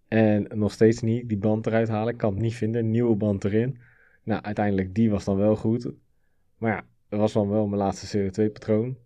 En 0.09 0.47
nog 0.55 0.73
steeds 0.73 1.01
niet 1.01 1.29
die 1.29 1.39
band 1.39 1.67
eruit 1.67 1.89
halen. 1.89 2.13
Ik 2.13 2.19
kan 2.19 2.33
het 2.33 2.43
niet 2.43 2.55
vinden. 2.55 2.91
Nieuwe 2.91 3.17
band 3.17 3.45
erin. 3.45 3.79
Nou, 4.23 4.43
uiteindelijk, 4.43 4.95
die 4.95 5.11
was 5.11 5.25
dan 5.25 5.37
wel 5.37 5.57
goed. 5.57 5.91
Maar 6.57 6.73
ja, 6.73 6.85
dat 7.09 7.21
was 7.21 7.33
dan 7.33 7.49
wel 7.49 7.67
mijn 7.67 7.83
laatste 7.83 8.31
CO2-patroon 8.31 8.97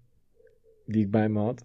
die 0.86 1.04
ik 1.04 1.10
bij 1.10 1.28
me 1.28 1.40
had. 1.40 1.64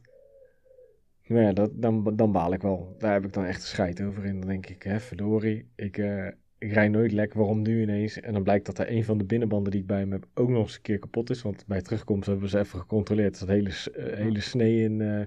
Maar 1.28 1.42
ja, 1.42 1.54
dat, 1.54 1.72
dan, 1.74 2.16
dan 2.16 2.32
baal 2.32 2.54
ik 2.54 2.62
wel. 2.62 2.96
Daar 2.98 3.14
heb 3.14 3.26
ik 3.26 3.34
dan 3.34 3.46
echt 3.46 3.62
een 3.62 3.68
scheid 3.68 4.02
over. 4.02 4.24
En 4.26 4.40
dan 4.40 4.50
denk 4.50 4.66
ik, 4.66 4.84
hè, 4.84 5.00
verdorie, 5.00 5.68
ik, 5.76 5.98
uh, 5.98 6.28
ik 6.58 6.72
rij 6.74 6.88
nooit 6.88 7.12
lek, 7.12 7.34
waarom 7.34 7.62
nu 7.62 7.82
ineens? 7.82 8.20
En 8.20 8.34
dan 8.34 8.44
blijkt 8.44 8.66
dat 8.66 8.78
er 8.78 8.92
een 8.92 9.04
van 9.04 9.18
de 9.18 9.24
binnenbanden 9.24 9.72
die 9.72 9.82
ik 9.82 9.88
bij 9.88 10.06
me 10.06 10.14
heb 10.14 10.28
ook 10.34 10.50
nog 10.50 10.64
eens 10.64 10.76
een 10.76 10.82
keer 10.82 11.00
kapot 11.00 11.30
is. 11.30 11.42
Want 11.42 11.66
bij 11.68 11.82
terugkomst 11.82 12.28
hebben 12.28 12.50
ze 12.50 12.60
even 12.60 12.80
gecontroleerd. 12.80 13.32
Er 13.32 13.38
zat 13.38 13.48
hele, 13.48 13.70
uh, 13.70 14.18
hele 14.18 14.40
snee 14.40 14.84
in, 14.84 15.00
uh, 15.00 15.22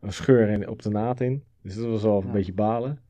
een 0.00 0.12
scheur 0.12 0.48
in, 0.48 0.68
op 0.68 0.82
de 0.82 0.90
naad 0.90 1.20
in. 1.20 1.44
Dus 1.62 1.74
dat 1.74 1.86
was 1.86 2.04
al 2.04 2.20
ja. 2.20 2.26
een 2.26 2.32
beetje 2.32 2.52
balen. 2.52 3.00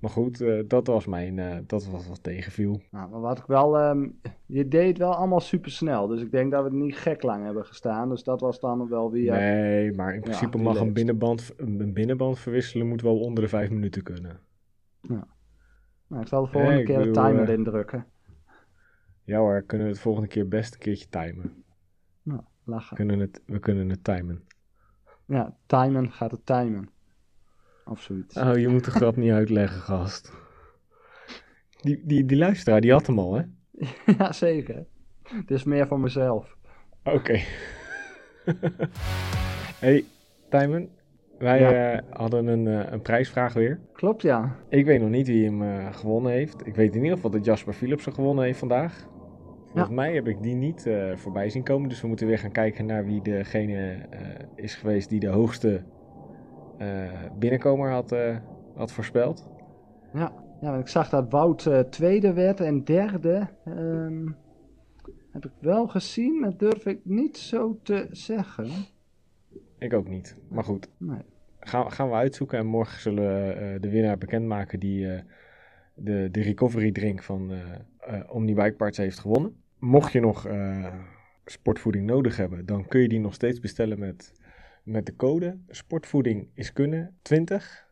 Maar 0.00 0.10
goed, 0.10 0.40
uh, 0.40 0.62
dat 0.66 0.86
was 0.86 1.06
mijn, 1.06 1.64
dat 1.66 1.86
was 1.86 2.08
wat 2.08 2.22
tegenviel. 2.22 2.80
Nou, 2.90 3.10
maar 3.10 3.20
wat 3.20 3.38
ik 3.38 3.44
wel, 3.46 3.88
um, 3.88 4.20
je 4.46 4.68
deed 4.68 4.98
wel 4.98 5.14
allemaal 5.14 5.40
super 5.40 5.70
snel. 5.70 6.06
Dus 6.06 6.20
ik 6.20 6.30
denk 6.30 6.50
dat 6.50 6.64
we 6.64 6.76
niet 6.76 6.96
gek 6.96 7.22
lang 7.22 7.44
hebben 7.44 7.64
gestaan. 7.64 8.08
Dus 8.08 8.22
dat 8.22 8.40
was 8.40 8.60
dan 8.60 8.88
wel 8.88 9.10
weer. 9.10 9.32
Nee, 9.32 9.92
maar 9.92 10.14
in 10.14 10.20
principe 10.20 10.56
ja, 10.56 10.62
mag 10.62 10.80
een 10.80 10.92
binnenband, 10.92 11.52
een 11.56 11.92
binnenband 11.92 12.38
verwisselen 12.38 12.88
moet 12.88 13.02
wel 13.02 13.18
onder 13.20 13.42
de 13.42 13.48
vijf 13.48 13.70
minuten 13.70 14.02
kunnen. 14.02 14.40
Ja. 15.00 15.26
Ik 16.10 16.26
zal 16.28 16.44
de 16.44 16.50
volgende 16.50 16.74
nee, 16.74 16.84
keer 16.84 16.98
de 16.98 17.10
timer 17.10 17.48
uh, 17.48 17.54
indrukken. 17.54 18.06
Ja 19.24 19.38
hoor, 19.38 19.62
kunnen 19.62 19.86
we 19.86 19.92
het 19.92 20.02
volgende 20.02 20.28
keer 20.28 20.48
best 20.48 20.74
een 20.74 20.80
keertje 20.80 21.08
timen. 21.08 21.64
Nou, 22.22 22.40
lachen. 22.64 22.96
We 22.96 23.06
kunnen 23.06 23.18
het, 23.20 23.42
we 23.46 23.58
kunnen 23.58 23.88
het 23.88 24.04
timen. 24.04 24.44
Ja, 25.24 25.56
timen 25.66 26.12
gaat 26.12 26.30
het 26.30 26.46
timen. 26.46 26.90
Of 27.84 28.00
zoiets. 28.00 28.36
Oh, 28.36 28.56
je 28.56 28.68
moet 28.68 28.84
de 28.84 28.90
grap 28.90 29.16
niet 29.16 29.32
uitleggen, 29.32 29.80
gast. 29.80 30.32
Die, 31.80 32.02
die, 32.04 32.24
die 32.24 32.36
luisteraar, 32.36 32.80
die 32.80 32.92
had 32.92 33.06
hem 33.06 33.18
al, 33.18 33.34
hè? 33.34 33.42
ja, 34.18 34.32
zeker. 34.32 34.86
Het 35.22 35.50
is 35.50 35.64
meer 35.64 35.86
van 35.86 36.00
mezelf. 36.00 36.56
Oké. 37.04 37.16
Okay. 37.16 37.44
hey, 39.84 40.04
Tijmen. 40.48 40.90
Wij 41.38 41.60
ja. 41.60 41.94
uh, 41.94 42.00
hadden 42.10 42.46
een, 42.46 42.66
uh, 42.66 42.92
een 42.92 43.02
prijsvraag 43.02 43.52
weer. 43.52 43.80
Klopt, 43.92 44.22
ja. 44.22 44.56
Ik 44.68 44.84
weet 44.84 45.00
nog 45.00 45.10
niet 45.10 45.26
wie 45.26 45.44
hem 45.44 45.62
uh, 45.62 45.92
gewonnen 45.92 46.32
heeft. 46.32 46.66
Ik 46.66 46.74
weet 46.74 46.94
in 46.94 47.02
ieder 47.02 47.16
geval 47.16 47.30
dat 47.30 47.44
Jasper 47.44 47.72
Philipsen 47.72 48.12
gewonnen 48.12 48.44
heeft 48.44 48.58
vandaag. 48.58 49.08
Volgens 49.64 49.88
ja. 49.88 49.94
mij 49.94 50.14
heb 50.14 50.28
ik 50.28 50.42
die 50.42 50.54
niet 50.54 50.90
voorbij 51.14 51.48
zien 51.48 51.62
komen. 51.62 51.88
Dus 51.88 52.00
we 52.00 52.08
moeten 52.08 52.26
weer 52.26 52.38
gaan 52.38 52.52
kijken 52.52 52.86
naar 52.86 53.04
wie 53.04 53.22
degene 53.22 53.98
is 54.54 54.74
geweest 54.74 55.08
die 55.08 55.20
de 55.20 55.28
hoogste 55.28 55.82
binnenkomer 57.38 57.90
had, 57.90 58.16
had 58.74 58.92
voorspeld. 58.92 59.48
Ja, 60.12 60.32
ja 60.60 60.76
ik 60.76 60.88
zag 60.88 61.08
dat 61.08 61.30
Wout 61.30 61.70
tweede 61.90 62.32
werd 62.32 62.60
en 62.60 62.84
derde. 62.84 63.48
Um, 63.68 64.36
heb 65.32 65.44
ik 65.44 65.52
wel 65.60 65.86
gezien, 65.86 66.40
maar 66.40 66.56
durf 66.56 66.86
ik 66.86 67.00
niet 67.04 67.36
zo 67.36 67.78
te 67.82 68.08
zeggen. 68.10 68.68
Ik 69.78 69.92
ook 69.92 70.08
niet, 70.08 70.36
maar 70.48 70.64
goed. 70.64 70.88
Nee. 70.96 71.20
Gaan, 71.60 71.92
gaan 71.92 72.08
we 72.08 72.14
uitzoeken 72.14 72.58
en 72.58 72.66
morgen 72.66 73.00
zullen 73.00 73.24
we 73.24 73.80
de 73.80 73.90
winnaar 73.90 74.18
bekendmaken 74.18 74.80
die 74.80 75.06
de, 75.94 76.28
de 76.30 76.42
recovery 76.42 76.92
drink 76.92 77.22
van 77.22 77.52
Omni 78.28 78.54
Bike 78.54 78.74
Parts 78.74 78.98
heeft 78.98 79.18
gewonnen. 79.18 79.56
Mocht 79.78 80.12
je 80.12 80.20
nog 80.20 80.48
sportvoeding 81.44 82.06
nodig 82.06 82.36
hebben, 82.36 82.66
dan 82.66 82.86
kun 82.86 83.00
je 83.00 83.08
die 83.08 83.20
nog 83.20 83.34
steeds 83.34 83.60
bestellen 83.60 83.98
met 83.98 84.32
met 84.86 85.06
de 85.06 85.16
code 85.16 85.58
sportvoeding 85.68 86.48
is 86.54 86.72
kunnen 86.72 87.16
20, 87.22 87.88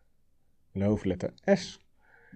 de 0.73 0.85
hoofdletter 0.85 1.33
S. 1.45 1.81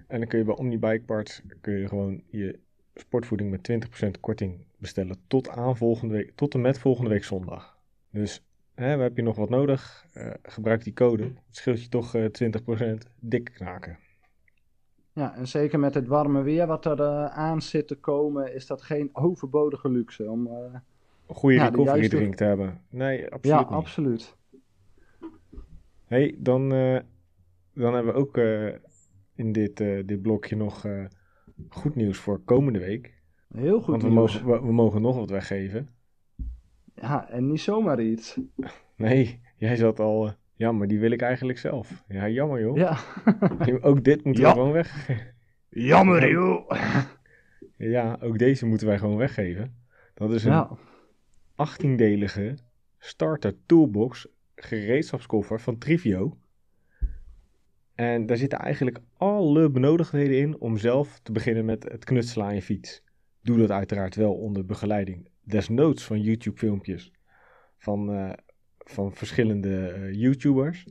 En 0.09 0.19
dan 0.19 0.29
kun 0.29 0.39
je 0.39 0.45
bij 0.45 0.57
Omnibike 0.57 1.05
Parts 1.05 1.43
kun 1.61 1.75
je 1.75 1.89
gewoon 1.89 2.23
je 2.27 2.59
sportvoeding 2.95 3.51
met 3.51 3.89
20% 4.07 4.21
korting 4.21 4.65
bestellen 4.77 5.17
tot, 5.27 5.49
aan 5.49 5.77
volgende 5.77 6.15
week, 6.15 6.33
tot 6.35 6.55
en 6.55 6.61
met 6.61 6.79
volgende 6.79 7.11
week 7.11 7.25
zondag. 7.25 7.79
Dus 8.11 8.48
hè, 8.79 8.99
heb 8.99 9.17
je 9.17 9.23
nog 9.23 9.37
wat 9.37 9.49
nodig, 9.49 10.07
uh, 10.15 10.31
gebruik 10.43 10.85
die 10.85 10.93
code. 10.93 11.23
Het 11.23 11.57
scheelt 11.57 11.83
je 11.83 11.89
toch 11.89 12.15
uh, 12.15 12.25
20% 12.25 12.95
dik 13.21 13.45
knaken. 13.55 13.99
Ja, 15.13 15.35
en 15.35 15.49
zeker 15.49 15.79
met 15.79 15.95
het 15.95 16.07
warme 16.07 16.43
weer 16.43 16.67
wat 16.67 16.85
er 16.85 17.01
uh, 17.01 17.25
aan 17.25 17.63
zit 17.63 17.89
te 17.89 17.97
komen, 17.97 18.55
is 18.55 18.67
dat 18.67 18.83
geen 18.83 19.11
overbodige 19.13 19.89
luxe 19.89 20.31
om... 20.31 20.47
een 20.47 20.83
goede 21.27 21.57
ja, 21.57 21.69
recovery 21.69 22.09
drink 22.09 22.35
te 22.35 22.45
hebben. 22.45 22.81
Nee, 22.91 23.25
absoluut 23.25 23.45
Ja, 23.45 23.59
niet. 23.59 23.69
absoluut 23.69 24.37
hey, 26.05 26.35
dan, 26.39 26.69
dan 27.75 27.95
hebben 27.95 28.13
we 28.13 28.13
ook 28.13 28.37
in 29.35 29.53
dit, 29.53 29.77
dit 29.77 30.23
blokje 30.23 30.57
nog 30.57 30.87
goed 31.69 31.95
nieuws 31.95 32.19
voor 32.19 32.41
komende 32.45 32.79
week. 32.79 33.15
Heel 33.49 33.81
goed 33.81 33.87
Want 33.87 34.03
we 34.03 34.09
nieuws. 34.09 34.43
Mogen, 34.43 34.61
we, 34.61 34.67
we, 34.67 34.73
mogen 34.73 35.03
nog 35.03 35.17
wat 35.17 35.31
weggeven. 35.31 35.89
Ja, 37.01 37.29
en 37.31 37.47
niet 37.47 37.61
zomaar 37.61 38.01
iets. 38.01 38.39
Nee, 38.97 39.41
jij 39.57 39.77
zat 39.77 40.01
al... 40.01 40.33
ja, 40.55 40.73
maar 40.73 40.89
die 40.89 40.99
wil 40.99 41.11
ik 41.11 41.23
eigenlijk 41.23 41.59
zelf. 41.59 42.05
Ja, 42.09 42.29
jammer 42.29 42.61
joh. 42.61 42.77
Ja. 42.77 42.97
ook 43.81 44.05
dit 44.05 44.25
moeten 44.25 44.43
ja. 44.43 44.49
we 44.49 44.55
gewoon 44.55 44.73
weg. 44.73 45.09
Jammer 45.69 46.31
joh. 46.31 46.71
Ja, 47.77 48.19
ook 48.21 48.39
deze 48.39 48.67
moeten 48.67 48.87
wij 48.87 48.99
gewoon 48.99 49.17
weggeven. 49.17 49.75
Dat 50.15 50.33
is 50.33 50.45
een 50.45 50.53
ja. 50.53 50.77
18-delige 51.57 52.59
starter 52.99 53.55
toolbox 53.67 54.29
gereedschapskoffer 54.55 55.61
van 55.61 55.79
Trivio. 55.79 56.39
En 57.95 58.27
daar 58.27 58.37
zitten 58.37 58.59
eigenlijk 58.59 58.99
alle 59.17 59.71
benodigdheden 59.71 60.39
in 60.39 60.59
om 60.59 60.77
zelf 60.77 61.21
te 61.23 61.33
beginnen 61.33 61.65
met 61.65 61.83
het 61.83 62.05
knutselen 62.05 62.47
aan 62.47 62.55
je 62.55 62.63
fiets. 62.63 63.03
Doe 63.43 63.59
dat 63.59 63.71
uiteraard 63.71 64.15
wel 64.15 64.35
onder 64.35 64.67
begeleiding, 64.67 65.29
desnoods 65.51 66.05
van 66.05 66.21
YouTube 66.21 66.59
filmpjes 66.59 67.13
van, 67.79 68.15
uh, 68.15 68.33
van 68.79 69.13
verschillende 69.13 69.95
uh, 69.99 70.13
YouTubers. 70.13 70.87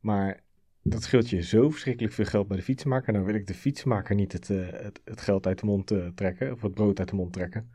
Maar 0.00 0.40
dat 0.82 1.02
scheelt 1.02 1.30
je 1.30 1.42
zo 1.42 1.70
verschrikkelijk 1.70 2.14
veel 2.14 2.24
geld 2.24 2.48
bij 2.48 2.56
de 2.56 2.62
fietsenmaker. 2.62 3.12
Nou 3.12 3.24
wil 3.24 3.34
ik 3.34 3.46
de 3.46 3.54
fietsenmaker 3.54 4.14
niet 4.14 4.32
het, 4.32 4.48
uh, 4.48 4.70
het, 4.70 5.00
het, 5.04 5.20
geld 5.20 5.46
uit 5.46 5.58
de 5.58 5.66
mond 5.66 5.94
trekken, 6.14 6.52
of 6.52 6.62
het 6.62 6.74
brood 6.74 6.98
uit 6.98 7.08
de 7.08 7.16
mond 7.16 7.32
trekken. 7.32 7.70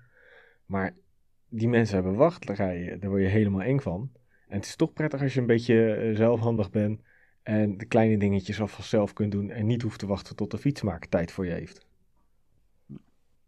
Maar 0.65 0.95
die 1.49 1.67
mensen 1.67 1.95
hebben 1.95 2.15
wachtrijen, 2.15 2.99
daar 2.99 3.09
word 3.09 3.21
je 3.21 3.27
helemaal 3.27 3.61
eng 3.61 3.79
van. 3.79 4.11
En 4.47 4.55
het 4.55 4.65
is 4.65 4.75
toch 4.75 4.93
prettig 4.93 5.21
als 5.21 5.33
je 5.33 5.39
een 5.39 5.45
beetje 5.45 6.11
zelfhandig 6.13 6.69
bent 6.69 7.01
en 7.43 7.77
de 7.77 7.85
kleine 7.85 8.17
dingetjes 8.17 8.61
alvast 8.61 8.89
zelf 8.89 9.13
kunt 9.13 9.31
doen 9.31 9.49
en 9.49 9.65
niet 9.65 9.81
hoeft 9.81 9.99
te 9.99 10.07
wachten 10.07 10.35
tot 10.35 10.51
de 10.51 10.57
fietsmaker 10.57 11.09
tijd 11.09 11.31
voor 11.31 11.45
je 11.45 11.51
heeft. 11.51 11.87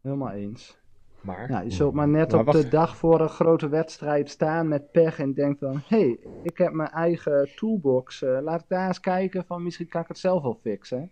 Helemaal 0.01 0.31
eens. 0.31 0.78
Maar, 1.21 1.51
ja, 1.51 1.61
je 1.61 1.71
zult 1.71 1.93
maar 1.93 2.07
net 2.07 2.31
maar 2.31 2.39
op 2.39 2.45
wacht. 2.45 2.61
de 2.61 2.69
dag 2.69 2.97
voor 2.97 3.21
een 3.21 3.29
grote 3.29 3.69
wedstrijd 3.69 4.29
staan 4.29 4.67
met 4.67 4.91
pech 4.91 5.19
en 5.19 5.33
denkt 5.33 5.59
dan, 5.59 5.81
hé, 5.85 5.99
hey, 5.99 6.19
ik 6.43 6.57
heb 6.57 6.71
mijn 6.71 6.89
eigen 6.89 7.49
toolbox, 7.55 8.21
uh, 8.21 8.37
laat 8.41 8.61
ik 8.61 8.67
daar 8.67 8.87
eens 8.87 8.99
kijken 8.99 9.45
van 9.45 9.63
misschien 9.63 9.87
kan 9.87 10.01
ik 10.01 10.07
het 10.07 10.17
zelf 10.17 10.41
wel 10.41 10.59
fixen. 10.61 11.09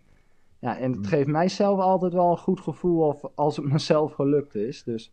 Ja, 0.58 0.78
en 0.78 0.92
het 0.92 1.06
geeft 1.06 1.28
mijzelf 1.28 1.80
altijd 1.80 2.12
wel 2.12 2.30
een 2.30 2.38
goed 2.38 2.60
gevoel 2.60 3.06
of 3.06 3.22
als 3.34 3.56
het 3.56 3.72
mezelf 3.72 4.12
gelukt 4.12 4.54
is. 4.54 4.82
Dus 4.82 5.12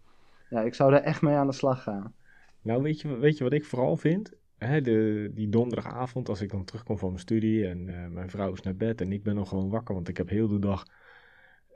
ja, 0.50 0.62
ik 0.62 0.74
zou 0.74 0.92
daar 0.92 1.02
echt 1.02 1.22
mee 1.22 1.36
aan 1.36 1.48
de 1.48 1.54
slag 1.54 1.84
gaan. 1.84 2.14
Nou, 2.62 2.82
weet 2.82 3.02
je, 3.02 3.18
weet 3.18 3.38
je 3.38 3.44
wat 3.44 3.54
ik 3.54 3.66
vooral 3.66 3.98
vind? 3.98 4.34
hè, 4.58 4.82
de, 4.82 5.32
die 5.34 5.50
donderdagavond, 5.50 6.30
als 6.30 6.42
ik 6.42 6.52
dan 6.52 6.66
terugkom 6.66 6.98
van 6.98 7.10
mijn 7.10 7.22
studie 7.22 7.68
en 7.68 7.88
uh, 7.88 8.08
mijn 8.08 8.30
vrouw 8.30 8.54
is 8.54 8.62
naar 8.62 8.76
bed 8.76 9.02
en 9.02 9.12
ik 9.12 9.24
ben 9.24 9.36
nog 9.36 9.50
gewoon 9.50 9.70
wakker, 9.70 9.96
want 9.96 10.08
ik 10.08 10.18
heb 10.18 10.30
heel 10.30 10.48
de 10.48 10.60
dag 10.60 10.86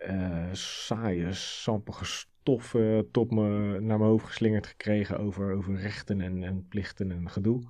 uh, 0.08 0.54
saaie, 0.54 1.34
sampige 1.34 2.06
stoffen 2.40 3.12
tot 3.12 3.32
me, 3.32 3.80
naar 3.80 3.98
mijn 3.98 4.10
hoofd 4.10 4.26
geslingerd 4.26 4.68
gekregen 4.68 5.20
over, 5.20 5.54
over 5.54 5.76
rechten 5.76 6.22
en, 6.22 6.44
en 6.44 6.68
plichten 6.68 7.12
en 7.12 7.30
gedoe. 7.30 7.64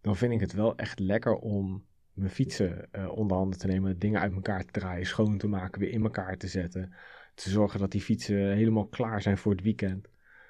Dan 0.00 0.16
vind 0.16 0.32
ik 0.32 0.40
het 0.40 0.52
wel 0.52 0.76
echt 0.76 0.98
lekker 0.98 1.34
om 1.34 1.84
mijn 2.12 2.30
fietsen 2.30 2.88
uh, 2.92 3.08
onder 3.08 3.36
handen 3.36 3.58
te 3.58 3.66
nemen, 3.66 3.98
dingen 3.98 4.20
uit 4.20 4.32
elkaar 4.32 4.64
te 4.64 4.70
draaien, 4.70 5.06
schoon 5.06 5.38
te 5.38 5.48
maken, 5.48 5.80
weer 5.80 5.90
in 5.90 6.02
elkaar 6.02 6.36
te 6.36 6.46
zetten. 6.46 6.94
Te 7.34 7.50
zorgen 7.50 7.80
dat 7.80 7.90
die 7.90 8.00
fietsen 8.00 8.54
helemaal 8.54 8.86
klaar 8.86 9.22
zijn 9.22 9.38
voor 9.38 9.52
het 9.52 9.62
weekend. 9.62 10.08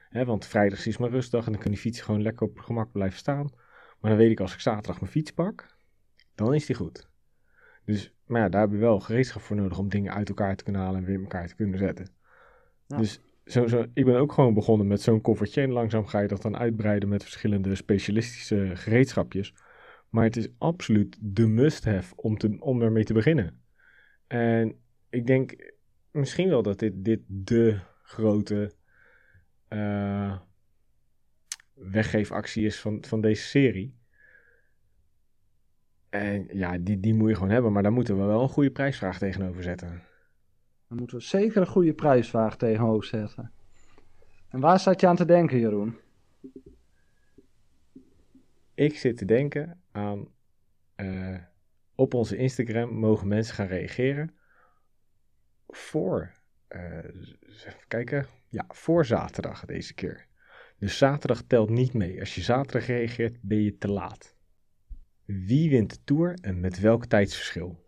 Hè, 0.08 0.24
want 0.24 0.46
vrijdag 0.46 0.86
is 0.86 0.96
mijn 0.96 1.12
rustdag 1.12 1.46
en 1.46 1.52
dan 1.52 1.60
kunnen 1.60 1.78
die 1.78 1.88
fietsen 1.88 2.04
gewoon 2.04 2.22
lekker 2.22 2.46
op 2.46 2.58
gemak 2.58 2.92
blijven 2.92 3.18
staan. 3.18 3.50
Maar 4.00 4.10
dan 4.10 4.20
weet 4.20 4.30
ik 4.30 4.40
als 4.40 4.54
ik 4.54 4.60
zaterdag 4.60 5.00
mijn 5.00 5.12
fiets 5.12 5.32
pak, 5.32 5.76
dan 6.34 6.54
is 6.54 6.66
die 6.66 6.76
goed. 6.76 7.08
Dus, 7.84 8.14
maar 8.26 8.40
ja, 8.40 8.48
daar 8.48 8.60
heb 8.60 8.70
je 8.70 8.76
wel 8.76 9.00
gereedschap 9.00 9.42
voor 9.42 9.56
nodig 9.56 9.78
om 9.78 9.88
dingen 9.88 10.14
uit 10.14 10.28
elkaar 10.28 10.56
te 10.56 10.64
kunnen 10.64 10.82
halen 10.82 11.00
en 11.00 11.06
weer 11.06 11.14
in 11.14 11.20
elkaar 11.20 11.46
te 11.46 11.54
kunnen 11.54 11.78
zetten. 11.78 12.08
Ja. 12.86 12.96
Dus 12.96 13.20
zo, 13.50 13.66
zo, 13.66 13.86
ik 13.94 14.04
ben 14.04 14.16
ook 14.16 14.32
gewoon 14.32 14.54
begonnen 14.54 14.86
met 14.86 15.00
zo'n 15.00 15.20
koffertje 15.20 15.62
en 15.62 15.70
langzaam 15.70 16.06
ga 16.06 16.20
je 16.20 16.28
dat 16.28 16.42
dan 16.42 16.56
uitbreiden 16.56 17.08
met 17.08 17.22
verschillende 17.22 17.74
specialistische 17.74 18.70
gereedschapjes. 18.74 19.54
Maar 20.08 20.24
het 20.24 20.36
is 20.36 20.48
absoluut 20.58 21.16
de 21.20 21.46
must-have 21.46 22.14
om, 22.16 22.38
te, 22.38 22.56
om 22.58 22.82
ermee 22.82 23.04
te 23.04 23.12
beginnen. 23.12 23.60
En 24.26 24.74
ik 25.10 25.26
denk 25.26 25.74
misschien 26.10 26.48
wel 26.48 26.62
dat 26.62 26.78
dit, 26.78 26.92
dit 27.04 27.20
de 27.26 27.78
grote 28.02 28.72
uh, 29.68 30.38
weggeefactie 31.74 32.64
is 32.64 32.80
van, 32.80 33.04
van 33.04 33.20
deze 33.20 33.42
serie. 33.42 33.98
En 36.08 36.48
ja, 36.52 36.78
die, 36.78 37.00
die 37.00 37.14
moet 37.14 37.28
je 37.28 37.34
gewoon 37.34 37.50
hebben, 37.50 37.72
maar 37.72 37.82
daar 37.82 37.92
moeten 37.92 38.18
we 38.18 38.24
wel 38.24 38.42
een 38.42 38.48
goede 38.48 38.70
prijsvraag 38.70 39.18
tegenover 39.18 39.62
zetten. 39.62 40.02
Dan 40.90 40.98
moeten 40.98 41.16
we 41.18 41.22
zeker 41.24 41.60
een 41.60 41.66
goede 41.66 41.94
prijsvraag 41.94 42.56
tegenover 42.56 43.04
zetten. 43.04 43.52
En 44.48 44.60
waar 44.60 44.80
zat 44.80 45.00
je 45.00 45.06
aan 45.06 45.16
te 45.16 45.24
denken, 45.24 45.58
Jeroen? 45.58 45.96
Ik 48.74 48.96
zit 48.98 49.16
te 49.16 49.24
denken 49.24 49.80
aan. 49.92 50.28
eh, 50.94 51.36
op 51.94 52.14
onze 52.14 52.36
Instagram 52.36 52.90
mogen 52.94 53.28
mensen 53.28 53.54
gaan 53.54 53.66
reageren. 53.66 54.34
Voor. 55.68 56.32
eh, 56.68 57.04
even 57.40 57.86
kijken. 57.88 58.26
Ja, 58.48 58.64
voor 58.68 59.04
zaterdag 59.04 59.64
deze 59.64 59.94
keer. 59.94 60.26
Dus 60.78 60.98
zaterdag 60.98 61.42
telt 61.42 61.70
niet 61.70 61.92
mee. 61.94 62.20
Als 62.20 62.34
je 62.34 62.40
zaterdag 62.40 62.86
reageert, 62.86 63.36
ben 63.42 63.62
je 63.62 63.76
te 63.78 63.88
laat. 63.88 64.36
Wie 65.24 65.70
wint 65.70 65.90
de 65.90 66.04
tour 66.04 66.38
en 66.40 66.60
met 66.60 66.80
welk 66.80 67.06
tijdsverschil? 67.06 67.84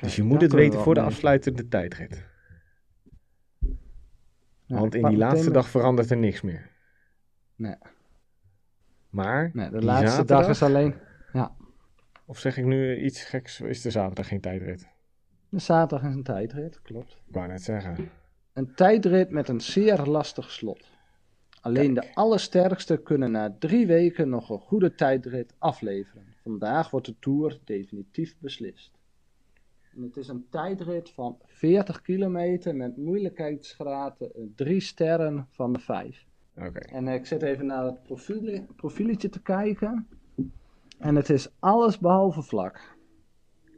Dus 0.00 0.16
je 0.16 0.22
moet 0.22 0.40
het 0.40 0.52
weten 0.52 0.80
voor 0.80 0.94
de 0.94 1.00
afsluitende 1.00 1.68
tijdrit. 1.68 2.24
Ja, 4.66 4.78
Want 4.78 4.94
in 4.94 5.04
die 5.04 5.16
laatste 5.16 5.50
dag 5.50 5.68
verandert 5.68 6.10
er 6.10 6.16
niks 6.16 6.40
meer. 6.40 6.70
Nee. 7.56 7.76
Maar 9.08 9.50
Nee, 9.52 9.70
de 9.70 9.82
laatste 9.82 10.24
dag 10.24 10.48
is 10.48 10.62
alleen. 10.62 10.94
Of 12.26 12.38
zeg 12.38 12.56
ik 12.56 12.64
nu 12.64 12.96
iets 12.96 13.24
geks? 13.24 13.60
Is 13.60 13.82
de 13.82 13.90
zaterdag 13.90 14.28
geen 14.28 14.40
tijdrit? 14.40 14.88
De 15.48 15.58
zaterdag 15.58 16.08
is 16.08 16.14
een 16.14 16.22
tijdrit, 16.22 16.82
klopt. 16.82 17.12
Ik 17.26 17.34
wou 17.34 17.48
net 17.48 17.62
zeggen. 17.62 18.10
Een 18.52 18.74
tijdrit 18.74 19.30
met 19.30 19.48
een 19.48 19.60
zeer 19.60 20.02
lastig 20.02 20.50
slot. 20.50 20.90
Alleen 21.60 21.94
de 21.94 22.14
allersterkste 22.14 22.96
kunnen 22.96 23.30
na 23.30 23.56
drie 23.58 23.86
weken 23.86 24.28
nog 24.28 24.50
een 24.50 24.58
goede 24.58 24.94
tijdrit 24.94 25.54
afleveren. 25.58 26.34
Vandaag 26.42 26.90
wordt 26.90 27.06
de 27.06 27.16
Tour 27.18 27.58
definitief 27.64 28.36
beslist. 28.38 28.99
En 29.96 30.02
het 30.02 30.16
is 30.16 30.28
een 30.28 30.46
tijdrit 30.50 31.10
van 31.10 31.38
40 31.46 32.02
kilometer 32.02 32.76
met 32.76 32.96
moeilijkheidsgraad 32.96 34.30
3 34.54 34.80
sterren 34.80 35.46
van 35.50 35.72
de 35.72 35.78
5. 35.78 36.26
Oké. 36.56 36.78
En 36.78 37.08
ik 37.08 37.26
zit 37.26 37.42
even 37.42 37.66
naar 37.66 37.84
het 37.84 38.02
profiel, 38.02 38.66
profieletje 38.76 39.28
te 39.28 39.42
kijken. 39.42 40.06
En 40.98 41.16
het 41.16 41.30
is 41.30 41.48
alles 41.58 41.98
behalve 41.98 42.42
vlak. 42.42 42.96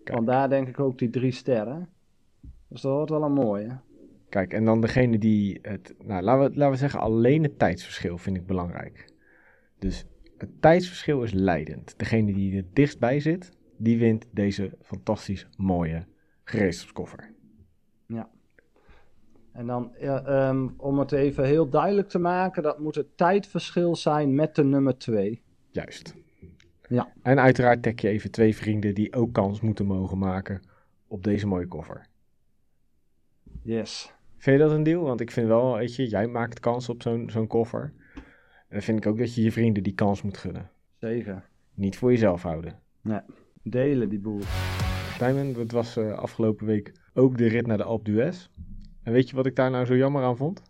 Vandaar 0.04 0.48
denk 0.48 0.68
ik 0.68 0.80
ook 0.80 0.98
die 0.98 1.10
drie 1.10 1.32
sterren. 1.32 1.88
Dus 2.68 2.80
dat 2.80 2.92
wordt 2.92 3.10
wel 3.10 3.22
een 3.22 3.32
mooie. 3.32 3.78
Kijk, 4.28 4.52
en 4.52 4.64
dan 4.64 4.80
degene 4.80 5.18
die 5.18 5.58
het. 5.62 5.94
Nou, 5.98 6.22
laten 6.22 6.50
we, 6.50 6.56
laten 6.56 6.72
we 6.72 6.78
zeggen, 6.78 7.00
alleen 7.00 7.42
het 7.42 7.58
tijdsverschil 7.58 8.18
vind 8.18 8.36
ik 8.36 8.46
belangrijk. 8.46 9.12
Dus 9.78 10.04
het 10.38 10.62
tijdsverschil 10.62 11.22
is 11.22 11.32
leidend. 11.32 11.98
Degene 11.98 12.32
die 12.32 12.56
er 12.56 12.64
dichtstbij 12.72 13.20
zit, 13.20 13.52
die 13.82 13.98
wint 13.98 14.26
deze 14.30 14.70
fantastisch 14.80 15.48
mooie 15.56 16.04
gereedschapskoffer. 16.44 17.32
En 19.52 19.66
dan, 19.66 19.92
ja, 19.98 20.24
ehm, 20.24 20.68
om 20.76 20.98
het 20.98 21.12
even 21.12 21.44
heel 21.44 21.68
duidelijk 21.68 22.08
te 22.08 22.18
maken, 22.18 22.62
dat 22.62 22.78
moet 22.78 22.94
het 22.94 23.16
tijdverschil 23.16 23.96
zijn 23.96 24.34
met 24.34 24.54
de 24.54 24.64
nummer 24.64 24.98
2. 24.98 25.42
Juist. 25.70 26.14
Ja. 26.88 27.12
En 27.22 27.40
uiteraard 27.40 27.82
tag 27.82 28.00
je 28.00 28.08
even 28.08 28.30
twee 28.30 28.56
vrienden 28.56 28.94
die 28.94 29.14
ook 29.14 29.32
kans 29.32 29.60
moeten 29.60 29.86
mogen 29.86 30.18
maken 30.18 30.62
op 31.06 31.24
deze 31.24 31.46
mooie 31.46 31.66
koffer. 31.66 32.06
Yes. 33.62 34.14
Vind 34.36 34.58
je 34.58 34.64
dat 34.64 34.72
een 34.72 34.82
deal? 34.82 35.02
Want 35.02 35.20
ik 35.20 35.30
vind 35.30 35.46
wel, 35.46 35.76
weet 35.76 35.94
je, 35.94 36.08
jij 36.08 36.26
maakt 36.26 36.60
kans 36.60 36.88
op 36.88 37.02
zo'n 37.02 37.30
zo'n 37.30 37.46
koffer. 37.46 37.92
En 38.14 38.22
dan 38.68 38.82
vind 38.82 38.98
ik 38.98 39.06
ook 39.06 39.18
dat 39.18 39.34
je 39.34 39.42
je 39.42 39.52
vrienden 39.52 39.82
die 39.82 39.94
kans 39.94 40.22
moet 40.22 40.36
gunnen. 40.36 40.70
Zeker. 40.98 41.48
Niet 41.74 41.96
voor 41.96 42.10
jezelf 42.10 42.42
houden. 42.42 42.78
Delen 43.62 44.08
die 44.08 44.18
boel. 44.18 44.40
Simon, 45.18 45.54
het 45.54 45.72
was 45.72 45.96
eh, 45.96 46.12
afgelopen 46.18 46.66
week 46.66 46.92
ook 47.14 47.38
de 47.38 47.46
rit 47.48 47.66
naar 47.66 47.76
de 47.76 47.84
Alpe 47.84 48.10
d'Huez. 48.10 48.48
En 49.02 49.12
weet 49.12 49.28
je 49.30 49.36
wat 49.36 49.46
ik 49.46 49.56
daar 49.56 49.70
nou 49.70 49.84
zo 49.84 49.96
jammer 49.96 50.22
aan 50.22 50.36
vond? 50.36 50.62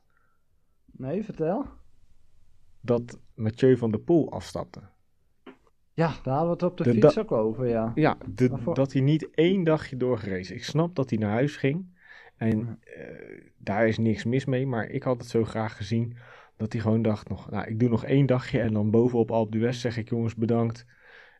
Nee, 0.93 1.25
vertel. 1.25 1.67
Dat 2.81 3.19
Mathieu 3.35 3.77
van 3.77 3.91
der 3.91 4.01
Poel 4.01 4.31
afstapte. 4.33 4.81
Ja, 5.95 6.13
daar 6.23 6.35
hadden 6.35 6.47
we 6.47 6.53
het 6.53 6.63
op 6.63 6.77
de, 6.77 6.85
De 6.85 6.91
fiets 6.93 7.19
ook 7.19 7.33
over, 7.33 7.69
ja. 7.69 7.93
Ja, 7.95 8.17
de- 8.35 8.49
Waarvoor? 8.49 8.75
dat 8.75 8.93
hij 8.93 9.03
niet 9.03 9.31
één 9.31 9.65
dagje 9.65 9.97
doorgerezen. 9.97 10.55
Ik 10.57 10.65
snap 10.65 10.95
dat 10.95 11.11
hij 11.11 11.19
naar 11.19 11.31
huis 11.31 11.57
ging. 11.57 11.87
En 12.37 12.79
eh, 12.81 13.41
daar 13.59 13.89
is 13.89 13.99
niks 13.99 14.25
mis 14.25 14.45
mee. 14.45 14.67
Maar 14.67 14.87
ik 14.89 15.03
had 15.03 15.19
het 15.21 15.27
zo 15.31 15.45
graag 15.45 15.77
gezien 15.77 16.17
dat 16.57 16.73
hij 16.73 16.83
gewoon 16.83 17.03
dacht 17.03 17.29
nog... 17.29 17.51
Nou, 17.51 17.67
ik 17.69 17.81
doe 17.81 17.89
nog 17.89 18.05
één 18.05 18.27
dagje 18.27 18.61
en 18.61 18.73
dan 18.73 18.91
bovenop 18.91 19.31
Alpe 19.31 19.51
d'Huez 19.59 19.81
zeg 19.81 19.97
ik... 19.97 20.09
Jongens, 20.09 20.35
bedankt. 20.35 20.87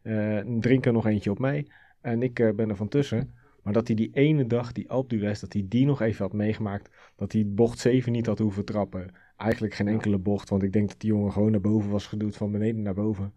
Eh, 0.03 0.39
drink 0.61 0.87
er 0.87 0.93
nog 0.93 1.07
eentje 1.07 1.31
op 1.31 1.39
mij. 1.39 1.67
En 2.01 2.23
ik 2.23 2.39
eh, 2.39 2.55
ben 2.55 2.69
er 2.69 2.77
van 2.77 2.89
tussen. 2.89 3.35
Maar 3.63 3.73
dat 3.73 3.87
hij 3.87 3.97
die 3.97 4.11
ene 4.13 4.47
dag, 4.47 4.73
die 4.73 4.87
d'Huez, 5.07 5.41
dat 5.41 5.53
hij 5.53 5.65
die 5.69 5.87
nog 5.87 6.01
even 6.01 6.25
had 6.25 6.33
meegemaakt. 6.33 6.91
Dat 7.17 7.33
hij 7.33 7.45
bocht 7.47 7.79
7 7.79 8.13
niet 8.13 8.27
had 8.27 8.39
hoeven 8.39 8.65
trappen. 8.65 9.11
Eigenlijk 9.37 9.75
geen 9.75 9.89
enkele 9.89 10.19
bocht. 10.19 10.49
Want 10.49 10.63
ik 10.63 10.73
denk 10.73 10.89
dat 10.89 11.01
die 11.01 11.11
jongen 11.11 11.33
gewoon 11.33 11.51
naar 11.51 11.61
boven 11.61 11.91
was 11.91 12.07
geduwd, 12.07 12.37
van 12.37 12.53
beneden 12.53 12.83
naar 12.83 12.95
boven. 12.95 13.35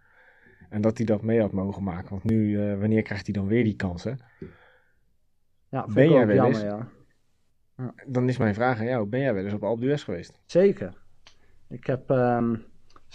En 0.70 0.82
dat 0.82 0.98
hij 0.98 1.06
dat 1.06 1.22
mee 1.22 1.42
had 1.42 1.52
mogen 1.52 1.84
maken. 1.84 2.10
Want 2.10 2.24
nu, 2.24 2.60
eh, 2.62 2.80
wanneer 2.80 3.02
krijgt 3.02 3.26
hij 3.26 3.34
dan 3.34 3.48
weer 3.48 3.64
die 3.64 3.76
kans, 3.76 4.04
hè? 4.04 4.12
Ja, 5.70 5.88
Ben 5.94 6.10
jij 6.10 6.28
wel 6.28 6.36
jammer, 6.36 6.62
eens? 6.62 6.62
ja. 7.76 7.94
Dan 8.08 8.30
is 8.30 8.38
mijn 8.38 8.54
vraag 8.54 8.80
aan 8.80 8.86
jou. 8.86 9.06
Ben 9.08 9.20
jij 9.20 9.34
wel 9.34 9.44
eens 9.44 9.54
op 9.54 9.80
d'Huez 9.80 10.04
geweest? 10.04 10.40
Zeker. 10.46 10.94
Ik 11.70 11.86
heb, 11.86 12.10
ehm, 12.10 12.56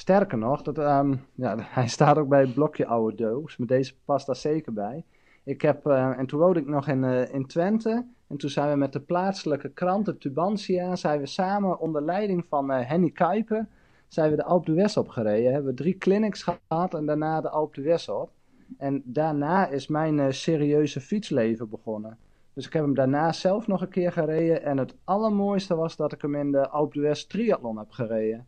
sterker 0.01 0.39
nog, 0.39 0.63
dat, 0.63 0.79
ehm, 0.79 1.15
ja, 1.35 1.57
hij 1.79 1.89
staat 1.89 2.19
ook 2.19 2.29
bij 2.29 2.41
het 2.41 2.55
blokje 2.55 2.87
oude 2.87 3.17
doos. 3.17 3.57
Maar 3.57 3.67
deze 3.67 3.95
past 4.05 4.27
daar 4.27 4.37
zeker 4.37 4.73
bij. 4.73 5.05
Ik 5.45 5.63
heb, 5.63 5.87
eh, 5.87 6.19
en 6.19 6.27
toen 6.27 6.41
woonde 6.41 6.61
ik 6.61 6.67
nog 6.67 6.89
in, 6.89 7.05
eh, 7.05 7.35
in 7.35 7.47
Twente. 7.47 8.07
En 8.27 8.37
toen 8.37 8.51
zijn 8.51 8.71
we 8.71 8.77
met 8.77 8.93
de 8.93 9.01
plaatselijke 9.01 9.69
krant, 9.69 10.07
de 10.07 10.19
Tubantia, 10.19 10.97
zijn 10.97 11.21
we 11.21 11.27
samen 11.27 11.79
onder 11.79 12.03
leiding 12.03 12.45
van 12.49 12.71
eh, 12.71 12.89
Henny 12.89 13.11
Kuiper, 13.11 13.67
zijn 14.09 14.31
we 14.31 14.37
de 14.37 14.45
Alpe 14.45 14.73
d'Huez 14.73 14.97
opgereden. 14.97 15.53
Hebben 15.53 15.71
we 15.71 15.77
drie 15.77 15.99
clinics 15.99 16.43
gehad 16.43 16.95
en 16.95 17.07
daarna 17.07 17.41
de 17.41 17.51
Alpe 17.51 17.81
d'Huez 17.81 18.09
op. 18.09 18.31
En 18.79 19.03
daarna 19.05 19.69
is 19.69 19.89
mijn 19.89 20.35
serieuze 20.35 21.01
fietsleven 21.01 21.69
begonnen. 21.69 22.19
Dus 22.53 22.67
ik 22.67 22.73
heb 22.73 22.83
hem 22.83 22.95
daarna 22.95 23.33
zelf 23.33 23.67
nog 23.67 23.81
een 23.81 23.89
keer 23.89 24.13
gereden. 24.13 24.63
En 24.63 24.79
het 24.79 24.95
allermooiste 25.05 25.75
was 25.75 25.97
dat 25.97 26.13
ik 26.13 26.23
hem 26.23 26.35
in 26.35 26.53
de 26.53 26.69
Alpe 26.69 26.99
d'Huez 26.99 27.25
triathlon 27.25 27.79
heb 27.79 27.91
gereden. 27.91 28.47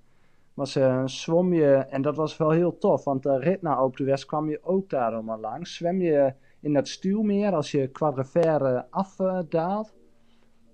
Was 0.54 0.76
eh, 0.76 0.96
een 0.96 1.08
zwomje, 1.08 1.74
en 1.74 2.02
dat 2.02 2.16
was 2.16 2.36
wel 2.36 2.50
heel 2.50 2.78
tof. 2.78 3.04
Want 3.04 3.22
de 3.22 3.38
rit 3.38 3.62
naar 3.62 3.76
Alpe 3.76 3.96
d'Huez 3.96 4.24
kwam 4.24 4.48
je 4.48 4.62
ook 4.62 4.90
daar 4.90 5.12
allemaal 5.12 5.40
langs. 5.40 5.74
Zwem 5.74 6.00
je 6.00 6.34
in 6.60 6.72
dat 6.72 6.88
stuwmeer 6.88 7.54
als 7.54 7.70
je 7.70 7.88
quadrifaire 7.88 8.86
afdaalt. 8.90 9.94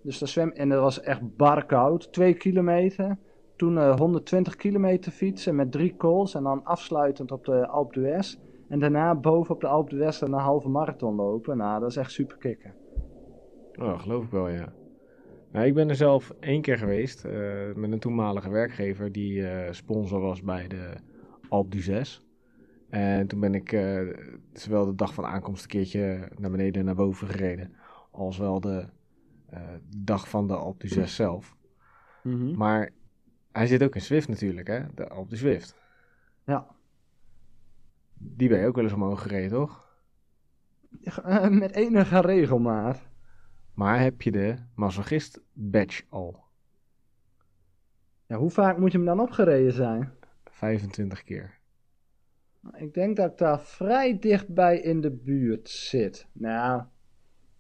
Dus 0.02 0.18
dat 0.18 0.28
zwem, 0.28 0.50
en 0.50 0.68
dat 0.68 0.80
was 0.80 1.00
echt 1.00 1.36
bar 1.36 1.66
koud. 1.66 2.12
Twee 2.12 2.34
kilometer. 2.34 3.18
Toen 3.56 3.78
eh, 3.78 3.96
120 3.96 4.56
kilometer 4.56 5.12
fietsen 5.12 5.54
met 5.54 5.72
drie 5.72 5.96
calls. 5.96 6.34
En 6.34 6.42
dan 6.42 6.64
afsluitend 6.64 7.32
op 7.32 7.44
de 7.44 7.66
Alpe 7.66 8.00
d'Huez. 8.00 8.36
En 8.68 8.78
daarna 8.78 9.14
boven 9.14 9.54
op 9.54 9.60
de 9.60 9.66
Alpe 9.66 9.94
d'Huez 9.94 10.20
een 10.20 10.32
halve 10.32 10.68
marathon 10.68 11.14
lopen. 11.14 11.56
Nou, 11.56 11.80
dat 11.80 11.90
is 11.90 11.96
echt 11.96 12.12
super 12.12 12.36
kicken. 12.36 12.74
Oh, 13.80 14.00
geloof 14.00 14.24
ik 14.24 14.30
wel, 14.30 14.48
ja. 14.48 14.72
Nou, 15.52 15.66
ik 15.66 15.74
ben 15.74 15.88
er 15.88 15.96
zelf 15.96 16.30
één 16.40 16.62
keer 16.62 16.78
geweest 16.78 17.24
eh, 17.24 17.74
met 17.74 17.92
een 17.92 17.98
toenmalige 17.98 18.50
werkgever 18.50 19.12
die 19.12 19.48
eh, 19.48 19.72
sponsor 19.72 20.20
was 20.20 20.42
bij 20.42 20.68
de 20.68 20.92
Alpe 21.48 21.76
d'Huez. 21.76 22.20
En 22.88 23.26
toen 23.26 23.40
ben 23.40 23.54
ik 23.54 23.72
eh, 23.72 24.00
zowel 24.52 24.86
de 24.86 24.94
dag 24.94 25.14
van 25.14 25.24
aankomst 25.24 25.62
een 25.62 25.68
keertje 25.68 26.28
naar 26.36 26.50
beneden 26.50 26.80
en 26.80 26.84
naar 26.84 26.94
boven 26.94 27.28
gereden, 27.28 27.72
als 28.10 28.38
wel 28.38 28.60
de 28.60 28.86
dag 29.96 30.28
van 30.28 30.46
de 30.46 30.54
Alpe 30.56 30.86
d'Huez 30.86 31.14
zelf. 31.14 31.56
Maar 32.56 32.90
hij 33.52 33.66
zit 33.66 33.82
ook 33.82 33.94
in 33.94 34.00
Zwift 34.00 34.28
natuurlijk, 34.28 34.66
hè? 34.66 34.80
De 34.94 35.08
Alpe 35.08 35.36
Zwift. 35.36 35.76
Ja. 36.44 36.66
Die 38.14 38.48
ben 38.48 38.60
je 38.60 38.66
ook 38.66 38.74
wel 38.74 38.84
eens 38.84 38.92
omhoog 38.92 39.22
gereden, 39.22 39.50
toch? 39.50 39.86
Met 41.50 41.74
enige 41.74 42.20
regelmaat. 42.20 43.08
Maar 43.78 44.00
heb 44.00 44.22
je 44.22 44.30
de 44.30 44.56
masochist 44.74 45.40
badge 45.52 46.02
al? 46.08 46.44
Ja, 48.26 48.36
hoe 48.36 48.50
vaak 48.50 48.78
moet 48.78 48.92
je 48.92 48.98
hem 48.98 49.06
dan 49.06 49.20
opgereden 49.20 49.72
zijn? 49.72 50.12
25 50.44 51.22
keer. 51.22 51.58
Ik 52.72 52.94
denk 52.94 53.16
dat 53.16 53.30
ik 53.30 53.38
daar 53.38 53.60
vrij 53.60 54.18
dichtbij 54.18 54.80
in 54.80 55.00
de 55.00 55.10
buurt 55.10 55.68
zit. 55.68 56.26
Nou, 56.32 56.82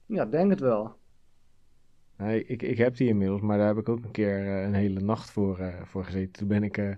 ja, 0.06 0.26
denk 0.26 0.50
het 0.50 0.60
wel. 0.60 0.96
Nee, 2.16 2.44
ik, 2.44 2.62
ik 2.62 2.78
heb 2.78 2.96
die 2.96 3.08
inmiddels, 3.08 3.40
maar 3.40 3.58
daar 3.58 3.66
heb 3.66 3.78
ik 3.78 3.88
ook 3.88 4.04
een 4.04 4.10
keer 4.10 4.46
eh, 4.46 4.62
een 4.62 4.74
hele 4.74 5.00
nacht 5.00 5.30
voor, 5.30 5.58
eh, 5.58 5.82
voor 5.82 6.04
gezeten. 6.04 6.32
Toen 6.32 6.48
ben 6.48 6.62
ik, 6.62 6.78
eh 6.78 6.92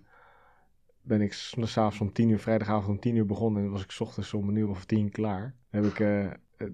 ben 1.01 1.21
ik 1.21 1.33
s'avonds 1.33 2.01
om 2.01 2.13
10 2.13 2.29
uur, 2.29 2.39
vrijdagavond 2.39 2.89
om 2.89 3.01
10 3.01 3.17
uur 3.17 3.27
begonnen 3.27 3.63
en 3.63 3.71
was 3.71 3.83
ik 3.83 3.91
's 3.91 4.01
ochtends 4.01 4.35
om 4.35 4.49
een 4.49 4.57
uur 4.57 4.69
of 4.69 4.85
10 4.85 5.11
klaar. 5.11 5.57
Dan 5.71 5.83
heb 5.83 5.93
ik 5.93 6.01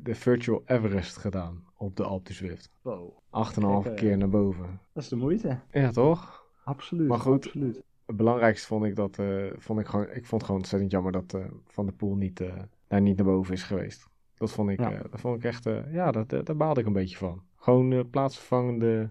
de 0.02 0.14
Virtual 0.14 0.62
Everest 0.64 1.16
gedaan 1.16 1.64
op 1.76 1.96
de 1.96 2.04
Alpe 2.04 2.32
d'Huez. 2.32 2.66
Wow, 2.82 3.10
8,5 3.30 3.82
Kijk, 3.82 3.84
eh, 3.84 3.94
keer 3.94 4.16
naar 4.16 4.28
boven. 4.28 4.80
dat 4.92 5.02
is 5.02 5.08
de 5.08 5.16
moeite. 5.16 5.58
Ja, 5.70 5.90
toch? 5.90 6.44
Absoluut. 6.64 7.08
Maar 7.08 7.18
goed. 7.18 7.44
Absoluut. 7.46 7.82
Het 8.06 8.16
belangrijkste 8.16 8.66
vond 8.66 8.84
ik 8.84 8.96
dat, 8.96 9.18
eh, 9.18 9.44
vond 9.56 9.80
ik 9.80 9.86
gewoon, 9.86 10.06
ik 10.06 10.26
vond 10.26 10.30
het 10.30 10.42
gewoon 10.44 10.56
ontzettend 10.60 10.90
jammer 10.90 11.12
dat 11.12 11.34
eh, 11.34 11.44
Van 11.66 11.84
der 11.86 11.94
Poel 11.94 12.14
niet, 12.14 12.40
eh, 12.40 12.52
daar 12.86 13.00
niet 13.00 13.16
naar 13.16 13.26
boven 13.26 13.54
is 13.54 13.62
geweest. 13.62 14.08
Dat 14.34 14.50
vond 14.52 14.70
ik, 14.70 14.80
Ja. 14.80 15.02
dat 15.10 15.20
vond 15.20 15.36
ik 15.36 15.44
echt, 15.44 15.64
ja, 15.90 16.10
dat, 16.10 16.28
daar 16.28 16.56
baalde 16.56 16.80
ik 16.80 16.86
een 16.86 16.92
beetje 16.92 17.16
van. 17.16 17.42
Gewoon 17.56 18.10
plaatsvervangende 18.10 19.10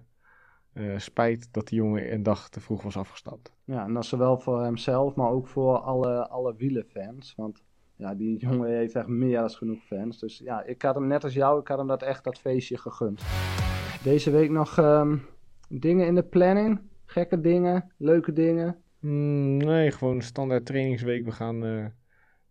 spijt 0.96 1.48
dat 1.52 1.68
die 1.68 1.78
jongen 1.78 2.12
een 2.12 2.22
dag 2.22 2.48
te 2.48 2.60
vroeg 2.60 2.82
was 2.82 2.96
afgestapt. 2.96 3.52
Ja, 3.64 3.84
en 3.84 3.94
dat 3.94 4.06
zowel 4.06 4.38
voor 4.38 4.62
hemzelf, 4.62 5.14
maar 5.14 5.30
ook 5.30 5.46
voor 5.46 5.78
alle, 5.78 6.28
alle 6.28 6.54
wielenfans. 6.56 7.34
Want 7.36 7.62
ja, 7.96 8.14
die 8.14 8.38
jongen 8.38 8.76
heeft 8.76 8.94
echt 8.94 9.06
meer 9.06 9.38
dan 9.38 9.50
genoeg 9.50 9.82
fans. 9.82 10.18
Dus 10.18 10.38
ja, 10.38 10.64
ik 10.64 10.82
had 10.82 10.94
hem 10.94 11.06
net 11.06 11.24
als 11.24 11.34
jou, 11.34 11.60
ik 11.60 11.68
had 11.68 11.78
hem 11.78 11.86
dat 11.86 12.02
echt 12.02 12.24
dat 12.24 12.38
feestje 12.38 12.78
gegund. 12.78 13.22
Deze 14.02 14.30
week 14.30 14.50
nog 14.50 14.78
um, 14.78 15.22
dingen 15.68 16.06
in 16.06 16.14
de 16.14 16.22
planning? 16.22 16.80
Gekke 17.04 17.40
dingen? 17.40 17.92
Leuke 17.96 18.32
dingen? 18.32 18.76
Mm, 19.00 19.56
nee, 19.56 19.90
gewoon 19.90 20.14
een 20.14 20.22
standaard 20.22 20.66
trainingsweek. 20.66 21.24
We 21.24 21.32
gaan 21.32 21.64
uh, 21.64 21.86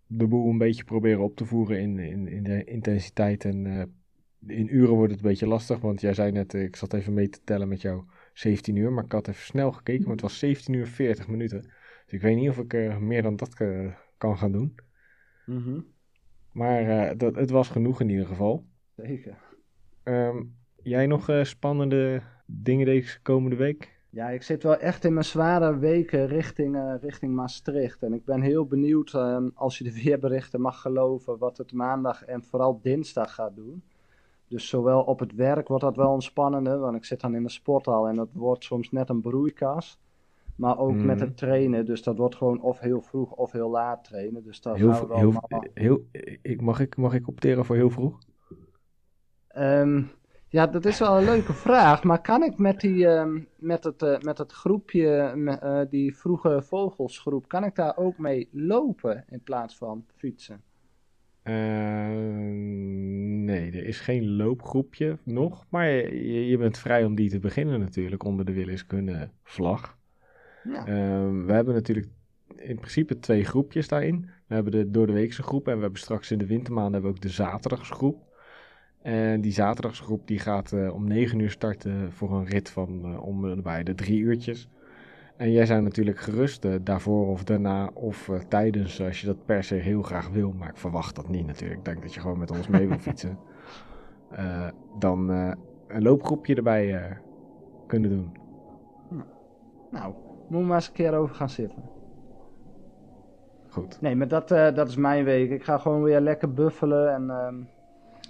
de 0.07 0.27
boel 0.27 0.49
een 0.49 0.57
beetje 0.57 0.83
proberen 0.83 1.23
op 1.23 1.35
te 1.35 1.45
voeren 1.45 1.79
in, 1.79 1.99
in, 1.99 2.27
in 2.27 2.43
de 2.43 2.63
intensiteit. 2.63 3.45
En 3.45 3.65
uh, 3.65 3.83
in 4.57 4.75
uren 4.75 4.95
wordt 4.95 5.11
het 5.11 5.21
een 5.21 5.29
beetje 5.29 5.47
lastig. 5.47 5.79
Want 5.79 6.01
jij 6.01 6.13
zei 6.13 6.31
net, 6.31 6.53
uh, 6.53 6.63
ik 6.63 6.75
zat 6.75 6.93
even 6.93 7.13
mee 7.13 7.29
te 7.29 7.39
tellen 7.43 7.67
met 7.67 7.81
jou, 7.81 8.03
17 8.33 8.75
uur. 8.75 8.91
Maar 8.91 9.03
ik 9.03 9.11
had 9.11 9.27
even 9.27 9.43
snel 9.43 9.71
gekeken, 9.71 10.03
maar 10.03 10.11
het 10.11 10.21
was 10.21 10.39
17 10.39 10.73
uur 10.73 10.87
40 10.87 11.27
minuten. 11.27 11.61
Dus 12.05 12.13
ik 12.13 12.21
weet 12.21 12.35
niet 12.35 12.49
of 12.49 12.57
ik 12.57 12.99
meer 12.99 13.21
dan 13.21 13.35
dat 13.35 13.55
kan 14.17 14.37
gaan 14.37 14.51
doen. 14.51 14.75
Mm 15.45 15.63
-hmm. 15.63 15.85
Maar 16.51 17.17
dat, 17.17 17.35
het 17.35 17.49
was 17.49 17.69
genoeg 17.69 18.01
in 18.01 18.09
ieder 18.09 18.25
geval. 18.25 18.65
Zeker. 18.95 19.37
Um, 20.03 20.55
jij 20.83 21.07
nog 21.07 21.29
spannende 21.41 22.21
dingen 22.45 22.85
deze 22.85 23.21
komende 23.21 23.55
week? 23.55 23.95
Ja, 24.09 24.29
ik 24.29 24.43
zit 24.43 24.63
wel 24.63 24.77
echt 24.77 25.03
in 25.03 25.13
mijn 25.13 25.25
zware 25.25 25.77
weken 25.77 26.27
richting, 26.27 26.75
uh, 26.75 26.93
richting 27.01 27.33
Maastricht. 27.33 28.03
En 28.03 28.13
ik 28.13 28.25
ben 28.25 28.41
heel 28.41 28.65
benieuwd, 28.65 29.13
uh, 29.13 29.37
als 29.53 29.77
je 29.77 29.83
de 29.83 30.03
weerberichten 30.03 30.61
mag 30.61 30.81
geloven, 30.81 31.37
wat 31.37 31.57
het 31.57 31.73
maandag 31.73 32.25
en 32.25 32.43
vooral 32.43 32.79
dinsdag 32.81 33.33
gaat 33.33 33.55
doen. 33.55 33.83
Dus 34.47 34.67
zowel 34.67 35.01
op 35.01 35.19
het 35.19 35.33
werk 35.33 35.67
wordt 35.67 35.83
dat 35.83 35.95
wel 35.95 36.13
een 36.13 36.21
spannende, 36.21 36.77
want 36.77 36.95
ik 36.95 37.05
zit 37.05 37.21
dan 37.21 37.35
in 37.35 37.43
de 37.43 37.49
sporthal 37.49 38.07
en 38.07 38.15
dat 38.15 38.29
wordt 38.33 38.63
soms 38.63 38.91
net 38.91 39.09
een 39.09 39.21
broeikas. 39.21 39.99
Maar 40.55 40.77
ook 40.77 40.93
mm. 40.93 41.05
met 41.05 41.19
het 41.19 41.37
trainen, 41.37 41.85
dus 41.85 42.03
dat 42.03 42.17
wordt 42.17 42.35
gewoon 42.35 42.61
of 42.61 42.79
heel 42.79 43.01
vroeg 43.01 43.31
of 43.31 43.51
heel 43.51 43.69
laat 43.69 44.03
trainen. 44.03 44.43
Dus 44.43 44.61
dat 44.61 44.75
heel, 44.75 44.93
gaan 44.93 45.07
we 45.07 45.17
heel, 45.17 45.41
heel, 45.73 46.07
ik, 46.41 46.61
mag, 46.61 46.79
ik, 46.79 46.97
mag 46.97 47.13
ik 47.13 47.27
opteren 47.27 47.65
voor 47.65 47.75
heel 47.75 47.89
vroeg? 47.89 48.19
Um, 49.57 50.11
ja, 50.47 50.67
dat 50.67 50.85
is 50.85 50.99
wel 50.99 51.17
een 51.17 51.23
leuke 51.23 51.53
vraag. 51.53 52.03
Maar 52.03 52.21
kan 52.21 52.43
ik 52.43 52.57
met, 52.57 52.79
die, 52.79 52.95
uh, 52.95 53.35
met, 53.57 53.83
het, 53.83 54.01
uh, 54.01 54.19
met 54.19 54.37
het 54.37 54.51
groepje, 54.51 55.33
uh, 55.35 55.81
die 55.89 56.15
vroege 56.15 56.61
vogelsgroep, 56.61 57.47
kan 57.47 57.63
ik 57.63 57.75
daar 57.75 57.97
ook 57.97 58.17
mee 58.17 58.49
lopen 58.51 59.25
in 59.29 59.41
plaats 59.43 59.77
van 59.77 60.05
fietsen? 60.15 60.61
nee, 63.43 63.71
er 63.71 63.85
is 63.85 63.99
geen 63.99 64.35
loopgroepje 64.35 65.17
nog. 65.23 65.65
Maar 65.69 65.87
je, 65.89 66.47
je, 66.47 66.57
bent 66.57 66.77
vrij 66.77 67.05
om 67.05 67.15
die 67.15 67.29
te 67.29 67.39
beginnen 67.39 67.79
natuurlijk 67.79 68.23
onder 68.23 68.45
de 68.45 68.53
Williskunde 68.53 69.29
vlag. 69.43 69.97
Ja. 70.65 70.85
Ehm, 70.85 71.45
we 71.45 71.53
hebben 71.53 71.73
natuurlijk 71.73 72.07
in 72.55 72.75
principe 72.75 73.19
twee 73.19 73.43
groepjes 73.43 73.87
daarin. 73.87 74.29
We 74.47 74.53
hebben 74.53 74.71
de 74.71 74.91
door 74.91 75.07
de 75.07 75.13
weekse 75.13 75.43
groep 75.43 75.67
en 75.67 75.75
we 75.75 75.81
hebben 75.81 75.99
straks 75.99 76.31
in 76.31 76.37
de 76.37 76.45
wintermaanden 76.45 76.93
hebben 76.93 77.11
we 77.11 77.17
ook 77.17 77.23
de 77.23 77.29
zaterdagsgroep. 77.29 78.33
En 79.01 79.41
die 79.41 79.51
zaterdagsgroep 79.51 80.27
die 80.27 80.39
gaat 80.39 80.71
uh, 80.71 80.93
om 80.93 81.07
9 81.07 81.39
uur 81.39 81.51
starten 81.51 82.11
voor 82.11 82.31
een 82.31 82.45
rit 82.45 82.69
van 82.69 83.11
uh, 83.11 83.23
om 83.23 83.61
bij 83.61 83.83
de 83.83 83.95
drie 83.95 84.19
uurtjes. 84.19 84.69
En 85.37 85.51
jij 85.51 85.65
zijn 85.65 85.83
natuurlijk 85.83 86.19
gerust 86.19 86.65
uh, 86.65 86.75
daarvoor 86.81 87.27
of 87.27 87.43
daarna 87.43 87.89
of 87.93 88.29
tijdens, 88.47 89.01
als 89.01 89.21
je 89.21 89.27
dat 89.27 89.45
per 89.45 89.63
se 89.63 89.75
heel 89.75 90.01
graag 90.01 90.29
wil. 90.29 90.51
Maar 90.51 90.69
ik 90.69 90.77
verwacht 90.77 91.15
dat 91.15 91.29
niet 91.29 91.45
natuurlijk. 91.45 91.79
Ik 91.79 91.85
denk 91.85 92.01
dat 92.01 92.13
je 92.13 92.19
gewoon 92.19 92.39
met 92.39 92.51
ons 92.51 92.67
mee 92.67 92.87
wil 92.87 92.99
fietsen. 93.07 93.37
dan 94.99 95.29
een 95.87 96.01
loopgroepje 96.01 96.55
erbij 96.55 97.17
kunnen 97.87 98.09
doen. 98.09 98.31
Nou, 99.91 100.13
moet 100.49 100.65
maar 100.65 100.75
eens 100.75 100.87
een 100.87 100.93
keer 100.93 101.13
over 101.13 101.35
gaan 101.35 101.49
zitten. 101.49 101.83
Goed. 103.67 104.01
Nee, 104.01 104.15
maar 104.15 104.27
dat, 104.27 104.47
dat 104.47 104.87
is 104.87 104.95
mijn 104.95 105.23
week. 105.23 105.51
Ik 105.51 105.63
ga 105.63 105.77
gewoon 105.77 106.03
weer 106.03 106.19
lekker 106.19 106.53
buffelen 106.53 107.13
en... 107.13 107.29
Ehm, 107.29 107.55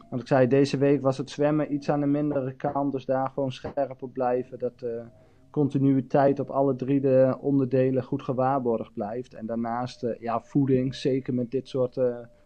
want 0.09 0.21
ik 0.21 0.27
zei, 0.27 0.47
deze 0.47 0.77
week 0.77 1.01
was 1.01 1.17
het 1.17 1.29
zwemmen 1.29 1.73
iets 1.73 1.89
aan 1.89 1.99
de 1.99 2.05
mindere 2.05 2.53
kant. 2.55 2.91
Dus 2.91 3.05
daar 3.05 3.29
gewoon 3.29 3.51
scherp 3.51 4.01
op 4.01 4.13
blijven. 4.13 4.59
Dat 4.59 4.81
uh, 4.83 5.05
continuïteit 5.49 6.39
op 6.39 6.49
alle 6.49 6.75
drie 6.75 6.99
de 7.01 7.37
onderdelen 7.39 8.03
goed 8.03 8.21
gewaarborgd 8.21 8.93
blijft. 8.93 9.33
En 9.33 9.45
daarnaast, 9.45 10.03
uh, 10.03 10.19
ja, 10.19 10.41
voeding, 10.41 10.95
zeker 10.95 11.33
met 11.33 11.51
dit 11.51 11.67
soort 11.67 11.99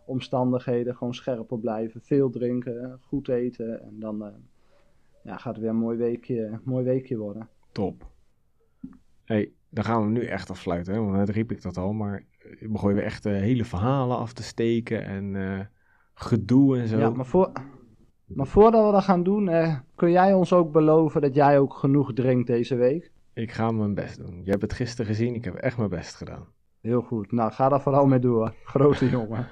omstandigheden, 0.06 0.96
gewoon 0.96 1.14
scherp 1.14 1.52
op 1.52 1.62
blijven. 1.62 2.02
Veel 2.02 2.30
drinken, 2.30 3.00
goed 3.02 3.28
eten. 3.28 3.82
En 3.82 4.00
dan 4.00 4.34
ja, 5.24 5.38
gaat 5.38 5.54
het 5.54 5.62
weer 5.62 5.70
een 5.70 5.76
mooi 5.76 5.98
weekje, 5.98 6.60
mooi 6.64 6.84
weekje 6.84 7.18
worden. 7.18 7.50
Top. 7.72 8.08
hey, 9.24 9.54
dan 9.70 9.84
gaan 9.84 10.04
we 10.06 10.10
nu 10.10 10.26
echt 10.26 10.50
afsluiten. 10.50 10.94
Hè? 10.94 11.00
Want 11.00 11.12
net 11.12 11.30
riep 11.30 11.52
ik 11.52 11.62
dat 11.62 11.78
al. 11.78 11.94
Maar 11.94 12.24
begon 12.60 12.94
weer 12.94 13.04
echt 13.04 13.24
hele 13.24 13.66
verhalen 13.66 14.18
af 14.18 14.34
te 14.34 14.44
steken. 14.44 15.06
En 15.06 15.36
gedoe 16.14 16.78
en 16.78 16.88
zo. 16.88 16.98
Ja, 16.98 17.10
maar, 17.10 17.26
voor, 17.26 17.52
maar 18.26 18.48
voordat 18.48 18.86
we 18.86 18.92
dat 18.92 19.04
gaan 19.04 19.24
doen, 19.24 19.50
eh, 19.50 19.76
kun 19.96 20.12
jij 20.12 20.34
ons 20.34 20.54
ook 20.54 20.72
beloven 20.72 21.22
dat 21.22 21.36
jij 21.36 21.60
ook 21.60 21.74
genoeg 21.74 22.14
drinkt 22.14 22.48
deze 22.48 22.76
week? 22.76 23.12
Ik 23.34 23.52
ga 23.52 23.72
mijn 23.72 23.94
best 23.94 24.18
doen. 24.18 24.42
Je 24.44 24.50
hebt 24.50 24.62
het 24.62 24.74
gisteren 24.74 25.06
gezien, 25.06 25.36
ik 25.36 25.44
heb 25.44 25.56
echt 25.56 25.78
mijn 25.78 25.90
best 25.90 26.16
gedaan. 26.16 26.46
Heel 26.82 27.02
goed. 27.02 27.32
Nou, 27.32 27.52
ga 27.52 27.70
daar 27.70 27.82
vooral 27.82 28.06
mee 28.06 28.20
door. 28.20 28.54
Grote 28.64 29.10
jongen. 29.10 29.48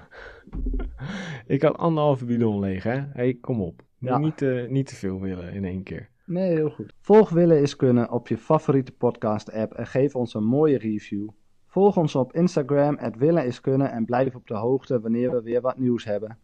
ik 1.56 1.62
had 1.62 1.78
anderhalve 1.78 2.26
bidon 2.26 2.60
leeg, 2.60 2.84
hè? 2.84 3.02
hey, 3.14 3.38
kom 3.42 3.62
op. 3.62 3.82
Ja. 4.00 4.18
Niet, 4.18 4.42
uh, 4.42 4.70
niet 4.70 4.88
te 4.88 4.96
veel 4.96 5.22
willen 5.22 5.54
in 5.54 5.66
één 5.66 5.84
keer. 5.84 6.10
Nee, 6.28 6.54
heel 6.54 6.70
goed. 6.70 6.94
Volg 7.02 7.30
Willen 7.30 7.62
is 7.62 7.76
Kunnen 7.76 8.12
op 8.12 8.28
je 8.28 8.38
favoriete 8.38 8.92
podcast 8.92 9.52
app 9.52 9.74
en 9.74 9.88
geef 9.88 10.16
ons 10.16 10.34
een 10.34 10.44
mooie 10.44 10.78
review. 10.78 11.30
Volg 11.68 11.98
ons 11.98 12.16
op 12.16 12.34
Instagram, 12.34 12.98
Willen 13.18 13.46
is 13.46 13.62
Kunnen 13.62 13.92
en 13.92 14.06
blijf 14.06 14.36
op 14.36 14.48
de 14.48 14.56
hoogte 14.56 15.00
wanneer 15.00 15.32
we 15.32 15.42
weer 15.42 15.62
wat 15.62 15.78
nieuws 15.78 16.04
hebben. 16.04 16.38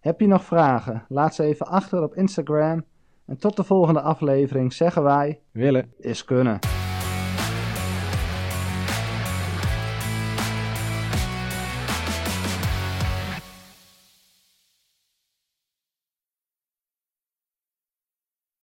Heb 0.00 0.20
je 0.20 0.26
nog 0.26 0.44
vragen? 0.44 1.04
Laat 1.08 1.34
ze 1.34 1.42
even 1.42 1.66
achter 1.66 2.02
op 2.02 2.14
Instagram. 2.14 2.84
En 3.26 3.38
tot 3.38 3.56
de 3.56 3.64
volgende 3.64 4.00
aflevering 4.00 4.72
zeggen 4.72 5.02
wij: 5.02 5.40
Willen 5.50 5.92
is 5.98 6.24
kunnen. 6.24 6.58